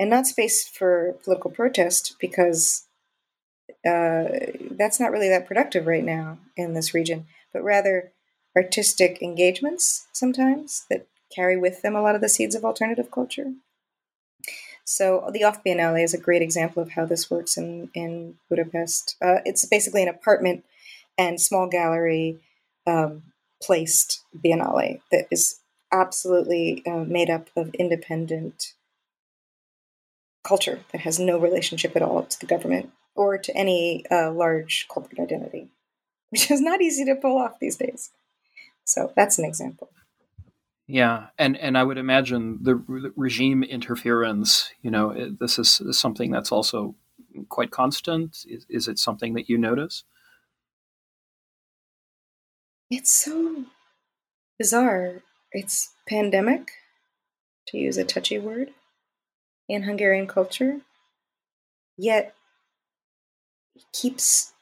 and 0.00 0.08
not 0.08 0.26
space 0.26 0.66
for 0.66 1.16
political 1.22 1.50
protest 1.50 2.16
because 2.18 2.86
uh, 3.86 4.24
that's 4.70 4.98
not 4.98 5.12
really 5.12 5.28
that 5.28 5.46
productive 5.46 5.86
right 5.86 6.04
now 6.04 6.38
in 6.56 6.72
this 6.72 6.94
region, 6.94 7.26
but 7.52 7.62
rather 7.62 8.12
artistic 8.56 9.20
engagements 9.20 10.06
sometimes 10.14 10.86
that 10.88 11.06
carry 11.36 11.58
with 11.58 11.82
them 11.82 11.94
a 11.94 12.00
lot 12.00 12.14
of 12.14 12.22
the 12.22 12.30
seeds 12.30 12.54
of 12.54 12.64
alternative 12.64 13.10
culture. 13.10 13.52
So 14.84 15.30
the 15.32 15.44
Off 15.44 15.64
Biennale 15.64 16.04
is 16.04 16.14
a 16.14 16.18
great 16.18 16.42
example 16.42 16.82
of 16.82 16.90
how 16.90 17.06
this 17.06 17.30
works 17.30 17.56
in 17.56 17.90
in 17.94 18.36
Budapest. 18.48 19.16
Uh, 19.22 19.38
it's 19.44 19.64
basically 19.66 20.02
an 20.02 20.08
apartment 20.08 20.64
and 21.16 21.40
small 21.40 21.68
gallery 21.68 22.38
um, 22.86 23.22
placed 23.62 24.22
biennale 24.36 25.00
that 25.10 25.26
is 25.30 25.60
absolutely 25.92 26.82
uh, 26.86 27.04
made 27.04 27.30
up 27.30 27.48
of 27.56 27.74
independent 27.74 28.74
culture 30.42 30.80
that 30.92 31.00
has 31.00 31.18
no 31.18 31.38
relationship 31.38 31.96
at 31.96 32.02
all 32.02 32.22
to 32.24 32.38
the 32.38 32.46
government 32.46 32.90
or 33.14 33.38
to 33.38 33.56
any 33.56 34.04
uh, 34.10 34.30
large 34.30 34.86
corporate 34.88 35.20
identity, 35.20 35.68
which 36.30 36.50
is 36.50 36.60
not 36.60 36.82
easy 36.82 37.04
to 37.04 37.14
pull 37.14 37.38
off 37.38 37.60
these 37.60 37.76
days. 37.76 38.10
So 38.84 39.12
that's 39.16 39.38
an 39.38 39.46
example. 39.46 39.88
Yeah, 40.86 41.28
and 41.38 41.56
and 41.56 41.78
I 41.78 41.82
would 41.82 41.96
imagine 41.96 42.58
the 42.62 42.74
re- 42.76 43.10
regime 43.16 43.62
interference. 43.62 44.70
You 44.82 44.90
know, 44.90 45.10
it, 45.10 45.40
this 45.40 45.58
is, 45.58 45.80
something 45.92 46.30
that's 46.30 46.52
also 46.52 46.94
quite 47.48 47.70
constant. 47.70 48.44
Is, 48.46 48.66
is 48.68 48.88
it 48.88 48.98
something 48.98 49.34
that 49.34 49.48
you 49.48 49.56
notice? 49.56 50.04
It's 52.90 53.12
so 53.12 53.64
bizarre. 54.58 55.22
It's 55.52 55.94
pandemic, 56.06 56.70
to 57.68 57.78
use 57.78 57.96
a 57.96 58.04
touchy 58.04 58.38
word 58.38 58.70
in 59.68 59.84
Hungarian 59.84 60.26
culture, 60.26 60.80
yet 61.96 62.34
it 63.74 63.84
keeps 63.92 64.52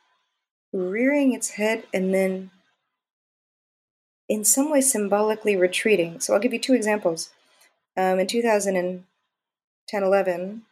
rearing 0.72 1.32
its 1.32 1.50
head 1.50 1.84
and 1.92 2.14
then 2.14 2.50
in 4.32 4.44
some 4.46 4.70
way 4.70 4.80
symbolically 4.80 5.56
retreating. 5.56 6.18
So 6.18 6.32
I'll 6.32 6.40
give 6.40 6.54
you 6.54 6.58
two 6.58 6.72
examples. 6.72 7.28
Um, 7.98 8.18
in 8.18 8.26
2010 8.26 10.02
11, 10.02 10.62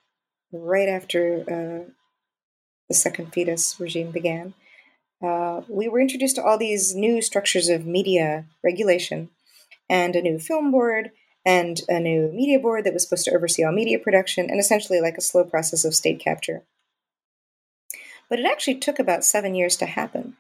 right 0.51 0.89
after 0.89 1.43
uh, 1.43 1.91
the 2.89 2.95
second 2.95 3.33
Fidesz 3.33 3.79
regime 3.79 4.13
began, 4.13 4.55
uh, 5.23 5.61
we 5.69 5.89
were 5.89 6.01
introduced 6.01 6.37
to 6.37 6.43
all 6.43 6.57
these 6.57 6.95
new 6.95 7.21
structures 7.21 7.69
of 7.69 7.85
media 7.85 8.47
regulation 8.65 9.29
and 9.91 10.17
a 10.17 10.23
new 10.23 10.39
film 10.39 10.71
board 10.71 11.11
and 11.45 11.83
a 11.87 12.01
new 12.01 12.33
media 12.33 12.59
board 12.59 12.85
that 12.85 12.95
was 12.95 13.03
supposed 13.03 13.27
to 13.27 13.35
oversee 13.35 13.63
all 13.63 13.73
media 13.73 13.99
production, 13.99 14.49
and 14.49 14.59
essentially 14.59 15.03
like 15.03 15.19
a 15.19 15.23
slow 15.23 15.45
process 15.45 15.85
of 15.85 15.95
state 15.95 16.19
capture. 16.19 16.63
But 18.31 18.39
it 18.39 18.47
actually 18.47 18.77
took 18.77 18.99
about 18.99 19.25
seven 19.25 19.55
years 19.55 19.77
to 19.79 19.87
happen. 19.87 20.37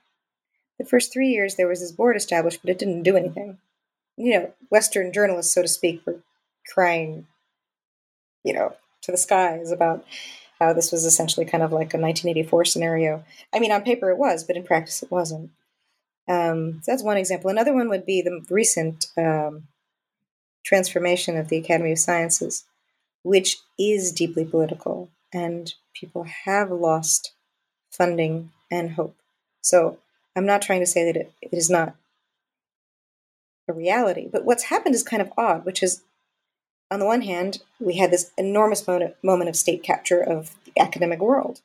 The 0.81 0.87
first 0.87 1.12
three 1.12 1.28
years, 1.28 1.57
there 1.57 1.68
was 1.68 1.81
this 1.81 1.93
board 1.93 2.16
established, 2.16 2.62
but 2.62 2.70
it 2.70 2.78
didn't 2.78 3.03
do 3.03 3.14
anything. 3.14 3.59
You 4.16 4.33
know, 4.33 4.55
Western 4.70 5.12
journalists, 5.12 5.53
so 5.53 5.61
to 5.61 5.68
speak, 5.68 6.01
were 6.07 6.20
crying, 6.72 7.26
you 8.45 8.55
know, 8.55 8.74
to 9.03 9.12
the 9.12 9.18
skies 9.18 9.70
about 9.70 10.07
how 10.59 10.72
this 10.72 10.91
was 10.91 11.05
essentially 11.05 11.45
kind 11.45 11.62
of 11.62 11.70
like 11.70 11.93
a 11.93 12.01
1984 12.01 12.64
scenario. 12.64 13.22
I 13.53 13.59
mean, 13.59 13.72
on 13.72 13.83
paper 13.83 14.09
it 14.09 14.16
was, 14.16 14.43
but 14.43 14.57
in 14.57 14.62
practice 14.62 15.03
it 15.03 15.11
wasn't. 15.11 15.51
Um, 16.26 16.81
so 16.83 16.93
that's 16.93 17.03
one 17.03 17.18
example. 17.18 17.51
Another 17.51 17.74
one 17.74 17.91
would 17.91 18.07
be 18.07 18.22
the 18.22 18.43
recent 18.49 19.09
um, 19.18 19.64
transformation 20.64 21.37
of 21.37 21.49
the 21.49 21.59
Academy 21.59 21.93
of 21.93 21.99
Sciences, 21.99 22.64
which 23.22 23.59
is 23.78 24.12
deeply 24.12 24.47
political, 24.47 25.11
and 25.31 25.74
people 25.93 26.24
have 26.47 26.70
lost 26.70 27.35
funding 27.91 28.51
and 28.70 28.93
hope. 28.93 29.16
So 29.61 29.99
I'm 30.41 30.47
not 30.47 30.62
trying 30.62 30.80
to 30.80 30.86
say 30.86 31.05
that 31.05 31.20
it, 31.20 31.32
it 31.43 31.53
is 31.53 31.68
not 31.68 31.95
a 33.68 33.74
reality, 33.74 34.26
but 34.26 34.47
what's 34.47 34.64
happened 34.64 34.95
is 34.95 35.03
kind 35.03 35.20
of 35.20 35.30
odd, 35.36 35.66
which 35.66 35.82
is 35.82 36.03
on 36.91 36.99
the 36.99 37.05
one 37.05 37.20
hand, 37.20 37.62
we 37.78 37.99
had 37.99 38.11
this 38.11 38.32
enormous 38.38 38.86
moment, 38.86 39.16
moment 39.22 39.51
of 39.51 39.55
state 39.57 39.82
capture 39.82 40.18
of 40.18 40.57
the 40.64 40.80
academic 40.80 41.20
world. 41.20 41.61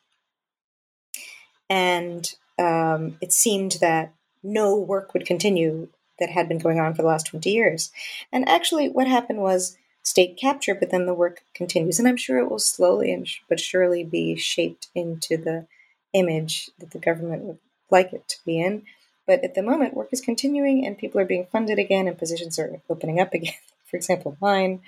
And 1.69 2.29
um, 2.59 3.17
it 3.21 3.31
seemed 3.31 3.77
that 3.79 4.13
no 4.43 4.75
work 4.77 5.13
would 5.13 5.25
continue 5.25 5.87
that 6.19 6.29
had 6.29 6.49
been 6.49 6.59
going 6.59 6.81
on 6.81 6.93
for 6.93 7.01
the 7.01 7.07
last 7.07 7.27
20 7.27 7.49
years. 7.49 7.93
And 8.29 8.47
actually, 8.49 8.89
what 8.89 9.07
happened 9.07 9.39
was 9.39 9.77
state 10.03 10.37
capture, 10.37 10.75
but 10.75 10.91
then 10.91 11.05
the 11.05 11.13
work 11.13 11.43
continues. 11.53 11.97
And 11.97 12.09
I'm 12.09 12.17
sure 12.17 12.39
it 12.39 12.51
will 12.51 12.59
slowly 12.59 13.13
and 13.13 13.25
but 13.47 13.61
surely 13.61 14.03
be 14.03 14.35
shaped 14.35 14.89
into 14.93 15.37
the 15.37 15.65
image 16.11 16.69
that 16.79 16.91
the 16.91 16.99
government 16.99 17.43
would 17.43 17.57
like 17.91 18.13
it 18.13 18.27
to 18.29 18.37
be 18.45 18.59
in. 18.59 18.83
But 19.27 19.43
at 19.43 19.55
the 19.55 19.63
moment, 19.63 19.95
work 19.95 20.09
is 20.11 20.21
continuing 20.21 20.85
and 20.85 20.97
people 20.97 21.19
are 21.19 21.25
being 21.25 21.47
funded 21.51 21.79
again 21.79 22.07
and 22.07 22.17
positions 22.17 22.59
are 22.59 22.81
opening 22.89 23.19
up 23.19 23.33
again. 23.33 23.53
For 23.85 23.97
example, 23.97 24.37
mine. 24.41 24.81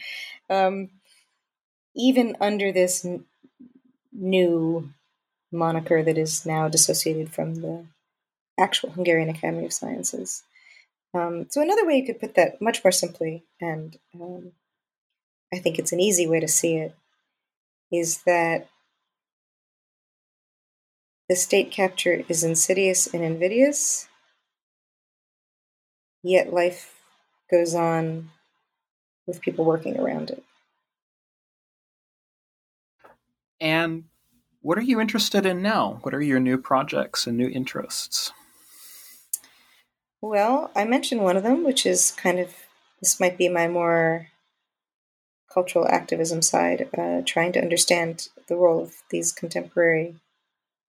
Um, 0.49 0.89
even 1.95 2.37
under 2.39 2.71
this 2.71 3.03
n- 3.03 3.25
new 4.11 4.89
moniker 5.51 6.03
that 6.03 6.17
is 6.17 6.45
now 6.45 6.67
dissociated 6.67 7.33
from 7.33 7.55
the 7.55 7.85
actual 8.59 8.91
Hungarian 8.91 9.29
Academy 9.29 9.65
of 9.65 9.73
Sciences. 9.73 10.43
Um, 11.13 11.47
so, 11.49 11.61
another 11.61 11.85
way 11.85 11.97
you 11.97 12.05
could 12.05 12.19
put 12.19 12.35
that 12.35 12.61
much 12.61 12.83
more 12.83 12.91
simply, 12.91 13.43
and 13.61 13.97
um, 14.13 14.51
I 15.53 15.59
think 15.59 15.79
it's 15.79 15.93
an 15.93 15.99
easy 15.99 16.27
way 16.27 16.39
to 16.39 16.47
see 16.47 16.75
it, 16.75 16.95
is 17.91 18.23
that 18.23 18.67
the 21.29 21.35
state 21.35 21.71
capture 21.71 22.23
is 22.29 22.43
insidious 22.43 23.07
and 23.13 23.23
invidious, 23.23 24.07
yet 26.23 26.53
life 26.53 26.95
goes 27.51 27.75
on 27.75 28.29
with 29.25 29.41
people 29.41 29.65
working 29.65 29.99
around 29.99 30.29
it. 30.29 30.43
And 33.59 34.05
what 34.61 34.77
are 34.77 34.81
you 34.83 34.99
interested 35.01 35.45
in 35.45 35.61
now? 35.61 35.99
What 36.03 36.13
are 36.13 36.21
your 36.21 36.39
new 36.39 36.57
projects 36.57 37.27
and 37.27 37.37
new 37.37 37.49
interests? 37.49 38.31
Well, 40.21 40.71
I 40.75 40.85
mentioned 40.85 41.21
one 41.21 41.37
of 41.37 41.43
them, 41.43 41.63
which 41.63 41.85
is 41.85 42.11
kind 42.11 42.39
of 42.39 42.53
this 42.99 43.19
might 43.19 43.37
be 43.37 43.49
my 43.49 43.67
more 43.67 44.27
cultural 45.53 45.87
activism 45.87 46.41
side, 46.41 46.89
uh, 46.97 47.21
trying 47.25 47.51
to 47.53 47.61
understand 47.61 48.29
the 48.47 48.55
role 48.55 48.81
of 48.81 48.95
these 49.09 49.31
contemporary 49.31 50.15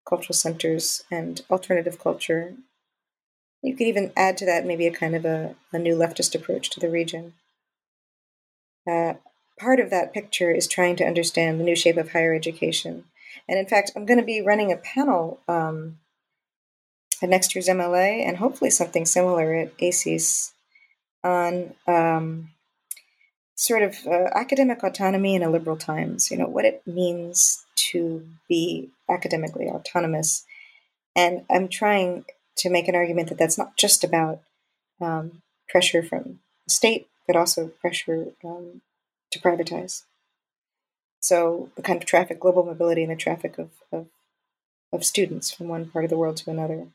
cultural 0.09 0.34
centers 0.34 1.04
and 1.11 1.42
alternative 1.50 1.98
culture. 1.98 2.54
You 3.62 3.76
could 3.76 3.86
even 3.86 4.12
add 4.16 4.36
to 4.38 4.46
that 4.46 4.64
maybe 4.64 4.86
a 4.86 4.92
kind 4.92 5.14
of 5.14 5.24
a, 5.24 5.54
a 5.72 5.78
new 5.78 5.96
leftist 5.96 6.34
approach 6.34 6.70
to 6.70 6.80
the 6.80 6.88
region. 6.88 7.34
Uh, 8.88 9.14
part 9.59 9.80
of 9.80 9.90
that 9.90 10.14
picture 10.14 10.50
is 10.52 10.66
trying 10.66 10.96
to 10.96 11.04
understand 11.04 11.59
the 11.59 11.64
new 11.64 11.76
shape 11.76 11.96
of 11.96 12.12
higher 12.12 12.34
education. 12.34 13.04
And 13.48 13.59
in 13.59 13.66
fact, 13.66 13.90
I'm 13.94 14.06
going 14.06 14.20
to 14.20 14.24
be 14.24 14.40
running 14.40 14.72
a 14.72 14.76
panel 14.76 15.40
um, 15.48 15.98
at 17.22 17.28
next 17.28 17.54
year's 17.54 17.68
MLA 17.68 18.26
and 18.26 18.36
hopefully 18.36 18.70
something 18.70 19.04
similar 19.04 19.54
at 19.54 19.72
ACES 19.80 20.52
on 21.24 21.74
um, 21.86 22.50
sort 23.56 23.82
of 23.82 23.96
uh, 24.06 24.28
academic 24.34 24.82
autonomy 24.82 25.34
in 25.34 25.42
a 25.42 25.50
liberal 25.50 25.76
times, 25.76 26.30
you 26.30 26.36
know, 26.36 26.46
what 26.46 26.64
it 26.64 26.82
means 26.86 27.64
to 27.91 28.26
be 28.49 28.91
academically 29.09 29.66
autonomous. 29.68 30.45
And 31.16 31.45
I'm 31.51 31.68
trying 31.68 32.24
to 32.59 32.70
make 32.70 32.89
an 32.89 32.95
argument 32.95 33.29
that 33.29 33.39
that's 33.39 33.59
not 33.59 33.76
just 33.76 34.05
about 34.05 34.41
um, 35.01 35.43
pressure 35.68 36.03
from 36.03 36.41
the 36.66 36.72
state, 36.72 37.09
but 37.26 37.37
also 37.37 37.68
pressure 37.81 38.29
um, 38.45 38.83
to 39.31 39.39
privatize. 39.39 40.03
So 41.20 41.70
the 41.76 41.83
kind 41.83 42.01
of 42.01 42.07
traffic, 42.07 42.41
global 42.41 42.64
mobility, 42.64 43.03
and 43.03 43.12
the 43.12 43.16
traffic 43.16 43.59
of, 43.59 43.70
of, 43.93 44.07
of 44.93 45.05
students 45.05 45.51
from 45.51 45.68
one 45.68 45.87
part 45.87 46.05
of 46.05 46.11
the 46.11 46.16
world 46.16 46.37
to 46.39 46.51
another. 46.51 46.87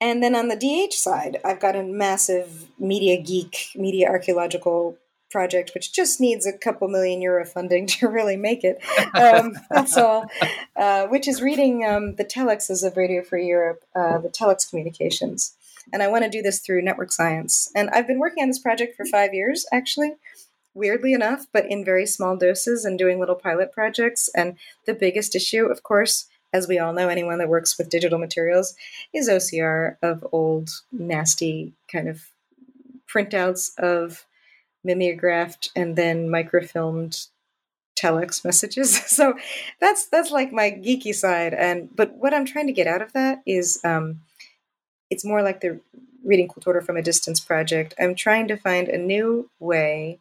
And 0.00 0.22
then 0.22 0.34
on 0.34 0.48
the 0.48 0.56
DH 0.56 0.94
side, 0.94 1.40
I've 1.44 1.60
got 1.60 1.76
a 1.76 1.82
massive 1.82 2.68
media 2.78 3.20
geek, 3.20 3.70
media 3.74 4.08
archaeological 4.08 4.96
project, 5.30 5.72
which 5.74 5.92
just 5.92 6.20
needs 6.20 6.46
a 6.46 6.52
couple 6.52 6.88
million 6.88 7.20
euro 7.20 7.44
funding 7.44 7.86
to 7.98 8.08
really 8.08 8.36
make 8.36 8.64
it. 8.64 8.80
Um, 9.14 9.56
that's 9.70 9.96
all. 9.96 10.26
Uh, 10.76 11.06
which 11.06 11.28
is 11.28 11.42
reading 11.42 11.84
um, 11.84 12.14
the 12.16 12.24
telexes 12.24 12.84
of 12.84 12.96
Radio 12.96 13.22
Free 13.22 13.46
Europe, 13.46 13.84
uh, 13.94 14.18
the 14.18 14.28
telex 14.28 14.68
communications. 14.68 15.54
And 15.92 16.02
I 16.02 16.08
want 16.08 16.24
to 16.24 16.30
do 16.30 16.42
this 16.42 16.60
through 16.60 16.82
network 16.82 17.12
science. 17.12 17.70
And 17.74 17.88
I've 17.90 18.06
been 18.06 18.18
working 18.18 18.42
on 18.42 18.48
this 18.48 18.58
project 18.58 18.96
for 18.96 19.06
five 19.06 19.32
years, 19.32 19.64
actually, 19.72 20.16
weirdly 20.74 21.14
enough, 21.14 21.46
but 21.52 21.64
in 21.66 21.84
very 21.84 22.04
small 22.04 22.36
doses 22.36 22.84
and 22.84 22.98
doing 22.98 23.18
little 23.18 23.34
pilot 23.34 23.72
projects. 23.72 24.28
And 24.34 24.56
the 24.86 24.92
biggest 24.92 25.34
issue, 25.34 25.64
of 25.64 25.82
course, 25.82 26.26
as 26.52 26.68
we 26.68 26.78
all 26.78 26.92
know, 26.92 27.08
anyone 27.08 27.38
that 27.38 27.48
works 27.48 27.76
with 27.78 27.90
digital 27.90 28.18
materials 28.18 28.74
is 29.14 29.28
OCR 29.28 29.96
of 30.02 30.26
old, 30.32 30.70
nasty 30.92 31.72
kind 31.90 32.08
of 32.08 32.30
printouts 33.10 33.78
of 33.78 34.26
mimeographed 34.88 35.70
and 35.76 35.94
then 35.96 36.28
microfilmed 36.28 37.28
telex 37.98 38.44
messages. 38.44 38.98
So 39.18 39.34
that's 39.80 40.06
that's 40.06 40.30
like 40.30 40.52
my 40.52 40.70
geeky 40.70 41.14
side. 41.14 41.54
And 41.54 41.94
but 41.94 42.14
what 42.14 42.34
I'm 42.34 42.44
trying 42.46 42.68
to 42.68 42.72
get 42.72 42.86
out 42.86 43.02
of 43.02 43.12
that 43.12 43.42
is 43.46 43.80
um, 43.84 44.20
it's 45.10 45.24
more 45.24 45.42
like 45.42 45.60
the 45.60 45.80
reading 46.24 46.48
Kultura 46.48 46.84
from 46.84 46.96
a 46.96 47.02
distance 47.02 47.40
project. 47.40 47.94
I'm 47.98 48.14
trying 48.14 48.48
to 48.48 48.56
find 48.56 48.88
a 48.88 48.98
new 48.98 49.50
way 49.58 50.18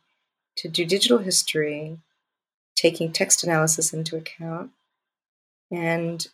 to 0.57 0.67
do 0.67 0.85
digital 0.85 1.19
history, 1.19 1.97
taking 2.75 3.11
text 3.11 3.43
analysis 3.43 3.93
into 3.93 4.15
account, 4.15 4.71
and 5.71 6.27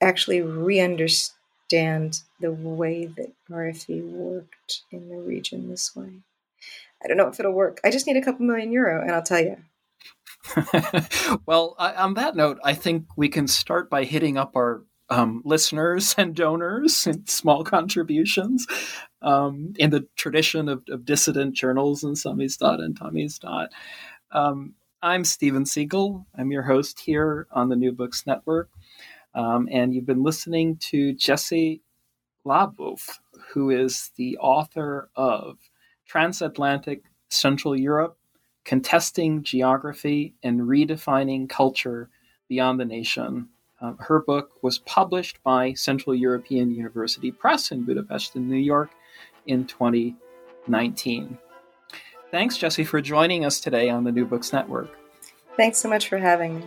actually 0.00 0.40
re 0.40 0.80
understand 0.80 2.22
the 2.40 2.52
way 2.52 3.06
that 3.06 3.32
RFE 3.50 4.02
worked 4.10 4.82
in 4.90 5.08
the 5.08 5.18
region 5.18 5.68
this 5.68 5.94
way. 5.94 6.22
I 7.02 7.08
don't 7.08 7.16
know 7.16 7.28
if 7.28 7.38
it'll 7.38 7.52
work. 7.52 7.80
I 7.84 7.90
just 7.90 8.06
need 8.06 8.16
a 8.16 8.22
couple 8.22 8.44
million 8.44 8.72
euro, 8.72 9.00
and 9.00 9.12
I'll 9.12 9.22
tell 9.22 9.40
you. 9.40 9.56
well, 11.46 11.74
I, 11.78 11.94
on 11.94 12.14
that 12.14 12.36
note, 12.36 12.58
I 12.64 12.74
think 12.74 13.06
we 13.16 13.28
can 13.28 13.46
start 13.46 13.90
by 13.90 14.04
hitting 14.04 14.36
up 14.36 14.56
our 14.56 14.82
um, 15.10 15.42
listeners 15.44 16.14
and 16.18 16.34
donors 16.34 17.06
and 17.06 17.28
small 17.28 17.64
contributions 17.64 18.66
um, 19.22 19.74
in 19.76 19.90
the 19.90 20.06
tradition 20.16 20.68
of, 20.68 20.82
of, 20.88 21.04
dissident 21.04 21.54
journals 21.54 22.04
and 22.04 22.16
Samizdat 22.16 22.80
and 22.80 22.98
Tamizdat. 22.98 23.68
Um, 24.32 24.74
I'm 25.02 25.24
Steven 25.24 25.64
Seegel. 25.64 26.26
I'm 26.36 26.50
your 26.50 26.62
host 26.62 27.00
here 27.00 27.46
on 27.52 27.68
the 27.68 27.76
New 27.76 27.92
Books 27.92 28.26
Network. 28.26 28.70
Um, 29.34 29.68
and 29.70 29.94
you've 29.94 30.06
been 30.06 30.22
listening 30.22 30.76
to 30.90 31.12
Jessie 31.14 31.82
Labov, 32.44 33.18
who 33.52 33.70
is 33.70 34.10
the 34.16 34.36
author 34.38 35.10
of 35.14 35.58
Transatlantic 36.08 37.02
Central 37.28 37.78
Europe 37.78 38.16
Contesting 38.64 39.42
Geography 39.42 40.34
and 40.42 40.60
Redefining 40.62 41.48
Culture 41.48 42.10
Beyond 42.48 42.80
the 42.80 42.84
Nation. 42.84 43.48
Um, 43.80 43.96
her 43.98 44.20
book 44.20 44.50
was 44.62 44.78
published 44.78 45.42
by 45.42 45.74
Central 45.74 46.14
European 46.14 46.74
University 46.74 47.30
Press 47.30 47.70
in 47.70 47.84
Budapest 47.84 48.36
in 48.36 48.48
New 48.48 48.56
York 48.56 48.90
in 49.46 49.64
2019. 49.66 51.38
Thanks, 52.30 52.58
Jessie, 52.58 52.84
for 52.84 53.00
joining 53.00 53.44
us 53.44 53.60
today 53.60 53.88
on 53.88 54.04
the 54.04 54.12
New 54.12 54.26
Books 54.26 54.52
Network. 54.52 54.90
Thanks 55.56 55.78
so 55.78 55.88
much 55.88 56.08
for 56.08 56.18
having 56.18 56.60
me. 56.60 56.66